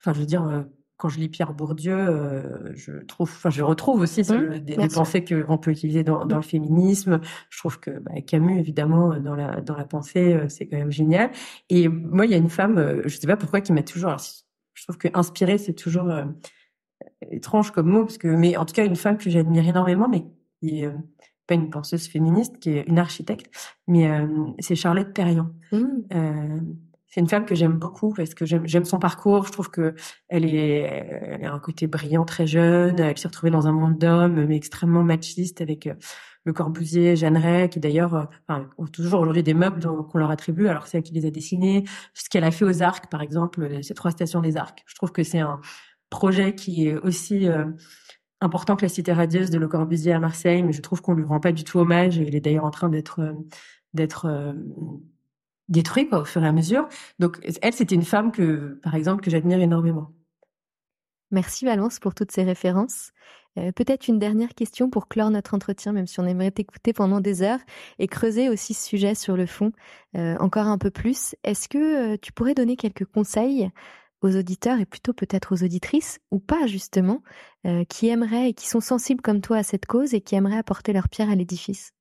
enfin, 0.00 0.12
je 0.12 0.20
veux 0.20 0.26
dire, 0.26 0.66
quand 0.96 1.08
je 1.08 1.20
lis 1.20 1.28
Pierre 1.28 1.54
Bourdieu, 1.54 2.42
je 2.74 2.92
trouve, 3.04 3.30
enfin, 3.30 3.50
je 3.50 3.62
retrouve 3.62 4.00
aussi 4.00 4.22
mmh, 4.22 4.58
des, 4.58 4.76
pensées 4.88 5.24
qu'on 5.24 5.58
peut 5.58 5.70
utiliser 5.70 6.02
dans, 6.02 6.24
le 6.24 6.42
féminisme. 6.42 7.20
Je 7.50 7.58
trouve 7.58 7.78
que 7.78 7.90
bah, 8.00 8.20
Camus, 8.26 8.58
évidemment, 8.58 9.16
dans 9.20 9.36
la 9.36 9.60
dans 9.60 9.76
la 9.76 9.84
pensée, 9.84 10.38
c'est 10.48 10.66
quand 10.66 10.76
même 10.76 10.92
génial. 10.92 11.30
Et 11.70 11.88
moi, 11.88 12.26
il 12.26 12.32
y 12.32 12.34
a 12.34 12.38
une 12.38 12.50
femme, 12.50 13.02
je 13.04 13.16
sais 13.16 13.28
pas 13.28 13.36
pourquoi, 13.36 13.60
qui 13.60 13.72
m'a 13.72 13.82
toujours, 13.82 14.16
je 14.74 14.84
trouve 14.84 14.98
que 14.98 15.08
inspirer, 15.14 15.58
c'est 15.58 15.74
toujours 15.74 16.10
euh, 16.10 16.24
étrange 17.30 17.70
comme 17.70 17.88
mot, 17.88 18.04
parce 18.04 18.18
que, 18.18 18.28
mais 18.28 18.56
en 18.56 18.64
tout 18.64 18.74
cas, 18.74 18.84
une 18.84 18.96
femme 18.96 19.18
que 19.18 19.30
j'admire 19.30 19.66
énormément, 19.66 20.08
mais 20.08 20.24
qui 20.60 20.80
est 20.80 20.86
euh, 20.86 20.92
pas 21.46 21.54
une 21.54 21.70
penseuse 21.70 22.06
féministe, 22.08 22.58
qui 22.58 22.70
est 22.70 22.82
une 22.88 22.98
architecte, 22.98 23.50
mais 23.86 24.10
euh, 24.10 24.26
c'est 24.58 24.76
Charlotte 24.76 25.12
Perriand. 25.12 25.50
Mmh. 25.72 25.86
c'est 27.06 27.20
une 27.20 27.28
femme 27.28 27.46
que 27.46 27.54
j'aime 27.54 27.78
beaucoup 27.78 28.12
parce 28.12 28.34
que 28.34 28.44
j'aime 28.44 28.84
son 28.84 28.98
parcours. 28.98 29.46
Je 29.46 29.52
trouve 29.52 29.70
que 29.70 29.94
elle 30.28 30.44
est, 30.44 30.80
elle 30.80 31.44
a 31.46 31.52
un 31.52 31.58
côté 31.58 31.86
brillant 31.86 32.24
très 32.24 32.46
jeune. 32.46 32.98
Elle 33.00 33.18
s'est 33.18 33.28
retrouvée 33.28 33.50
dans 33.50 33.66
un 33.66 33.72
monde 33.72 33.98
d'hommes, 33.98 34.44
mais 34.44 34.56
extrêmement 34.56 35.02
machiste 35.02 35.62
avec 35.62 35.88
le 36.44 36.52
Corbusier, 36.52 37.16
Jeanneret, 37.16 37.68
qui 37.68 37.80
d'ailleurs, 37.80 38.14
euh, 38.14 38.24
enfin, 38.48 38.68
ont 38.78 38.86
toujours 38.86 39.20
aujourd'hui 39.20 39.42
des 39.42 39.54
meubles 39.54 39.80
qu'on 39.80 40.18
leur 40.18 40.30
attribue, 40.30 40.68
alors 40.68 40.86
c'est 40.86 40.98
elle 40.98 41.04
qui 41.04 41.14
les 41.14 41.26
a 41.26 41.30
dessinés. 41.30 41.84
Ce 42.14 42.28
qu'elle 42.28 42.44
a 42.44 42.50
fait 42.50 42.64
aux 42.64 42.82
Arcs, 42.82 43.08
par 43.10 43.22
exemple, 43.22 43.62
euh, 43.62 43.82
ces 43.82 43.94
trois 43.94 44.10
stations 44.10 44.40
des 44.40 44.56
Arcs. 44.56 44.82
Je 44.86 44.94
trouve 44.94 45.12
que 45.12 45.22
c'est 45.22 45.40
un 45.40 45.60
projet 46.10 46.54
qui 46.54 46.88
est 46.88 46.96
aussi 46.96 47.48
euh, 47.48 47.66
important 48.40 48.76
que 48.76 48.82
la 48.82 48.88
cité 48.88 49.12
radieuse 49.12 49.50
de 49.50 49.58
Le 49.58 49.68
Corbusier 49.68 50.12
à 50.12 50.18
Marseille, 50.18 50.62
mais 50.62 50.72
je 50.72 50.82
trouve 50.82 51.00
qu'on 51.00 51.14
lui 51.14 51.24
rend 51.24 51.40
pas 51.40 51.52
du 51.52 51.64
tout 51.64 51.78
hommage. 51.78 52.18
Et 52.18 52.26
il 52.26 52.34
est 52.34 52.40
d'ailleurs 52.40 52.64
en 52.64 52.70
train 52.70 52.88
d'être 52.88 53.20
d'être 53.94 54.54
détruit 55.68 56.08
quoi, 56.08 56.20
au 56.20 56.24
fur 56.24 56.42
et 56.42 56.46
à 56.48 56.52
mesure. 56.52 56.88
Donc 57.18 57.38
elle, 57.62 57.72
c'était 57.72 57.94
une 57.94 58.02
femme 58.04 58.32
que, 58.32 58.80
par 58.82 58.94
exemple, 58.94 59.22
que 59.22 59.30
j'admire 59.30 59.60
énormément. 59.60 60.12
Merci 61.32 61.64
Valence 61.64 61.98
pour 61.98 62.14
toutes 62.14 62.30
ces 62.30 62.42
références. 62.42 63.10
Euh, 63.58 63.72
peut-être 63.72 64.08
une 64.08 64.18
dernière 64.18 64.54
question 64.54 64.90
pour 64.90 65.08
clore 65.08 65.30
notre 65.30 65.54
entretien, 65.54 65.92
même 65.92 66.06
si 66.06 66.20
on 66.20 66.26
aimerait 66.26 66.50
t'écouter 66.50 66.92
pendant 66.92 67.20
des 67.20 67.42
heures 67.42 67.60
et 67.98 68.06
creuser 68.06 68.50
aussi 68.50 68.74
ce 68.74 68.86
sujet 68.86 69.14
sur 69.14 69.36
le 69.36 69.46
fond 69.46 69.72
euh, 70.16 70.36
encore 70.38 70.66
un 70.66 70.78
peu 70.78 70.90
plus. 70.90 71.34
Est-ce 71.42 71.68
que 71.68 72.14
euh, 72.14 72.16
tu 72.20 72.32
pourrais 72.32 72.54
donner 72.54 72.76
quelques 72.76 73.06
conseils 73.06 73.70
aux 74.20 74.36
auditeurs 74.36 74.78
et 74.78 74.86
plutôt 74.86 75.14
peut-être 75.14 75.54
aux 75.54 75.64
auditrices 75.64 76.20
ou 76.30 76.38
pas 76.38 76.68
justement, 76.68 77.24
qui 77.88 78.06
aimeraient 78.06 78.50
et 78.50 78.54
qui 78.54 78.68
sont 78.68 78.80
sensibles 78.80 79.20
comme 79.20 79.40
toi 79.40 79.56
à 79.56 79.62
cette 79.64 79.84
cause 79.84 80.14
et 80.14 80.20
qui 80.20 80.36
aimeraient 80.36 80.58
apporter 80.58 80.92
leur 80.92 81.08
pierre 81.08 81.28
à 81.28 81.34
l'édifice? 81.34 81.92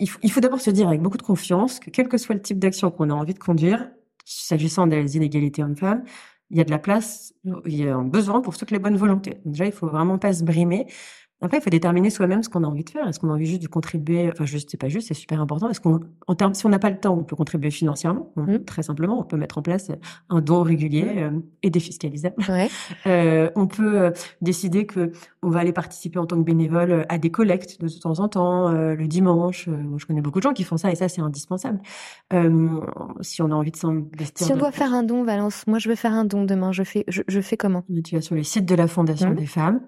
Il 0.00 0.08
faut, 0.08 0.40
d'abord 0.40 0.62
se 0.62 0.70
dire 0.70 0.88
avec 0.88 1.02
beaucoup 1.02 1.18
de 1.18 1.22
confiance 1.22 1.80
que 1.80 1.90
quel 1.90 2.08
que 2.08 2.16
soit 2.16 2.34
le 2.34 2.40
type 2.40 2.58
d'action 2.58 2.90
qu'on 2.90 3.10
a 3.10 3.12
envie 3.12 3.34
de 3.34 3.38
conduire, 3.38 3.90
s'agissant 4.24 4.86
des 4.86 5.18
inégalités 5.18 5.62
hommes-femmes, 5.62 6.04
il 6.54 6.58
y 6.58 6.62
a 6.62 6.64
de 6.64 6.70
la 6.72 6.78
place, 6.80 7.34
il 7.66 7.76
y 7.76 7.88
a 7.88 7.96
un 7.96 8.04
besoin 8.04 8.40
pour 8.42 8.56
toutes 8.56 8.70
les 8.72 8.78
bonnes 8.80 8.96
volontés. 8.96 9.40
Déjà, 9.44 9.66
il 9.66 9.72
faut 9.72 9.88
vraiment 9.88 10.18
pas 10.18 10.32
se 10.32 10.44
brimer. 10.44 10.86
Après, 11.42 11.58
il 11.58 11.60
faut 11.60 11.70
déterminer 11.70 12.10
soi-même 12.10 12.42
ce 12.42 12.48
qu'on 12.48 12.64
a 12.64 12.66
envie 12.66 12.84
de 12.84 12.90
faire. 12.90 13.06
Est-ce 13.06 13.20
qu'on 13.20 13.28
a 13.28 13.32
envie 13.32 13.46
juste 13.46 13.62
de 13.62 13.68
contribuer? 13.68 14.30
Enfin, 14.32 14.46
juste, 14.46 14.70
c'est 14.70 14.80
pas 14.80 14.88
juste, 14.88 15.08
c'est 15.08 15.14
super 15.14 15.40
important. 15.40 15.68
Est-ce 15.68 15.80
qu'on, 15.80 16.00
en 16.26 16.34
termes, 16.34 16.54
si 16.54 16.64
on 16.64 16.70
n'a 16.70 16.78
pas 16.78 16.90
le 16.90 16.98
temps, 16.98 17.14
on 17.14 17.24
peut 17.24 17.36
contribuer 17.36 17.70
financièrement. 17.70 18.32
Mmh. 18.36 18.58
Très 18.60 18.82
simplement, 18.82 19.20
on 19.20 19.24
peut 19.24 19.36
mettre 19.36 19.58
en 19.58 19.62
place 19.62 19.90
un 20.30 20.40
don 20.40 20.62
régulier 20.62 21.04
mmh. 21.04 21.18
euh, 21.18 21.30
et 21.62 21.70
défiscalisable. 21.70 22.36
Ouais. 22.48 22.68
Euh, 23.06 23.50
on 23.54 23.66
peut 23.66 24.00
euh, 24.00 24.10
décider 24.40 24.86
que 24.86 25.12
on 25.42 25.50
va 25.50 25.60
aller 25.60 25.72
participer 25.72 26.18
en 26.18 26.26
tant 26.26 26.36
que 26.36 26.42
bénévole 26.42 27.04
à 27.08 27.18
des 27.18 27.30
collectes 27.30 27.80
de 27.80 27.88
temps 27.88 28.18
en 28.20 28.28
temps, 28.28 28.70
le 28.70 29.06
dimanche. 29.06 29.66
moi, 29.66 29.98
je 29.98 30.06
connais 30.06 30.22
beaucoup 30.22 30.38
de 30.38 30.44
gens 30.44 30.54
qui 30.54 30.64
font 30.64 30.76
ça 30.76 30.90
et 30.90 30.94
ça, 30.94 31.08
c'est 31.08 31.20
indispensable. 31.20 31.80
si 33.20 33.42
on 33.42 33.50
a 33.50 33.54
envie 33.54 33.70
de 33.70 33.76
s'investir. 33.76 34.46
Si 34.46 34.52
on 34.52 34.56
doit 34.56 34.72
faire 34.72 34.94
un 34.94 35.02
don, 35.02 35.22
Valence, 35.22 35.66
moi, 35.66 35.78
je 35.78 35.88
veux 35.90 35.94
faire 35.96 36.12
un 36.12 36.24
don 36.24 36.44
demain. 36.44 36.72
Je 36.72 36.82
fais, 36.82 37.04
je, 37.08 37.22
je 37.28 37.40
fais 37.40 37.56
comment? 37.56 37.84
Tu 38.04 38.14
vas 38.14 38.22
sur 38.22 38.36
les 38.36 38.44
sites 38.44 38.64
de 38.64 38.74
la 38.74 38.86
Fondation 38.86 39.30
mmh. 39.30 39.34
des 39.34 39.46
femmes 39.46 39.80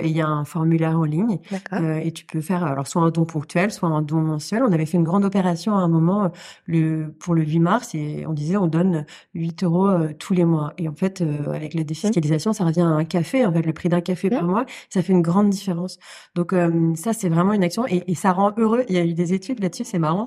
et 0.00 0.08
il 0.08 0.16
y 0.16 0.20
a 0.20 0.26
un 0.26 0.44
formulaire 0.44 0.98
en 1.04 1.06
ligne. 1.06 1.38
Euh, 1.72 1.96
et 1.96 2.12
tu 2.12 2.24
peux 2.24 2.40
faire 2.40 2.64
alors 2.64 2.86
soit 2.86 3.02
un 3.02 3.10
don 3.10 3.24
ponctuel, 3.24 3.70
soit 3.70 3.88
un 3.88 4.02
don 4.02 4.20
mensuel. 4.20 4.62
On 4.62 4.72
avait 4.72 4.86
fait 4.86 4.96
une 4.96 5.04
grande 5.04 5.24
opération 5.24 5.76
à 5.76 5.80
un 5.80 5.88
moment 5.88 6.32
le 6.66 7.14
pour 7.18 7.34
le 7.34 7.42
8 7.42 7.58
mars 7.60 7.94
et 7.94 8.24
on 8.26 8.32
disait 8.32 8.56
on 8.56 8.66
donne 8.66 9.06
8 9.34 9.64
euros 9.64 9.86
euh, 9.86 10.08
tous 10.18 10.34
les 10.34 10.44
mois. 10.44 10.72
Et 10.78 10.88
en 10.88 10.94
fait, 10.94 11.20
euh, 11.20 11.52
avec 11.52 11.74
la 11.74 11.84
défiscalisation, 11.84 12.52
ça 12.52 12.64
revient 12.64 12.80
à 12.80 12.86
un 12.86 13.04
café. 13.04 13.44
En 13.44 13.52
fait, 13.52 13.62
le 13.62 13.72
prix 13.72 13.88
d'un 13.88 14.00
café 14.00 14.30
par 14.30 14.44
mois, 14.44 14.64
ça 14.88 15.02
fait 15.02 15.12
une 15.12 15.22
grande 15.22 15.50
différence. 15.50 15.98
Donc 16.34 16.54
ça, 16.94 17.12
c'est 17.12 17.28
vraiment 17.28 17.52
une 17.52 17.62
action 17.62 17.86
et, 17.86 18.02
et, 18.06 18.14
ça 18.14 18.32
rend 18.32 18.52
heureux. 18.56 18.84
Il 18.88 18.94
y 18.94 18.98
a 18.98 19.04
eu 19.04 19.14
des 19.14 19.34
études 19.34 19.60
là-dessus, 19.60 19.84
c'est 19.84 19.98
marrant 19.98 20.26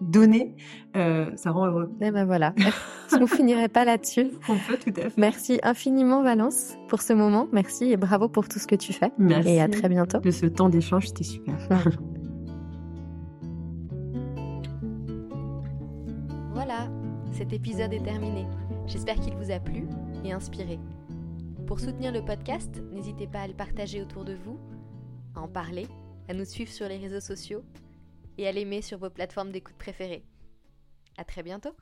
donner, 0.00 0.56
euh, 0.96 1.30
ça 1.36 1.50
rend 1.50 1.66
heureux. 1.66 1.92
Et 2.00 2.06
eh 2.06 2.10
ben 2.10 2.24
voilà, 2.24 2.54
on 3.12 3.26
finirait 3.26 3.68
pas 3.68 3.84
là-dessus. 3.84 4.30
On 4.48 4.56
peut 4.56 4.78
tout 4.78 4.92
à 5.00 5.10
fait. 5.10 5.18
Merci 5.18 5.60
infiniment 5.62 6.22
Valence 6.22 6.76
pour 6.88 7.02
ce 7.02 7.12
moment. 7.12 7.48
Merci 7.52 7.92
et 7.92 7.96
bravo 7.96 8.28
pour 8.28 8.48
tout 8.48 8.58
ce 8.58 8.66
que 8.66 8.74
tu 8.74 8.92
fais. 8.92 9.12
Merci. 9.18 9.50
Et 9.50 9.60
à 9.60 9.68
très 9.68 9.88
bientôt. 9.88 10.18
De 10.18 10.30
ce 10.30 10.46
temps 10.46 10.68
d'échange, 10.68 11.08
c'était 11.08 11.24
super. 11.24 11.56
voilà, 16.52 16.88
cet 17.32 17.52
épisode 17.52 17.92
est 17.92 18.04
terminé. 18.04 18.46
J'espère 18.86 19.16
qu'il 19.16 19.34
vous 19.34 19.50
a 19.50 19.60
plu 19.60 19.86
et 20.24 20.32
inspiré. 20.32 20.78
Pour 21.66 21.80
soutenir 21.80 22.12
le 22.12 22.22
podcast, 22.22 22.82
n'hésitez 22.92 23.26
pas 23.26 23.40
à 23.40 23.46
le 23.46 23.54
partager 23.54 24.02
autour 24.02 24.24
de 24.24 24.34
vous, 24.34 24.58
à 25.34 25.40
en 25.40 25.48
parler, 25.48 25.86
à 26.28 26.34
nous 26.34 26.44
suivre 26.44 26.70
sur 26.70 26.88
les 26.88 26.98
réseaux 26.98 27.20
sociaux 27.20 27.62
et 28.38 28.46
à 28.46 28.52
l'aimer 28.52 28.82
sur 28.82 28.98
vos 28.98 29.10
plateformes 29.10 29.52
d'écoute 29.52 29.76
préférées. 29.76 30.24
À 31.16 31.24
très 31.24 31.42
bientôt! 31.42 31.76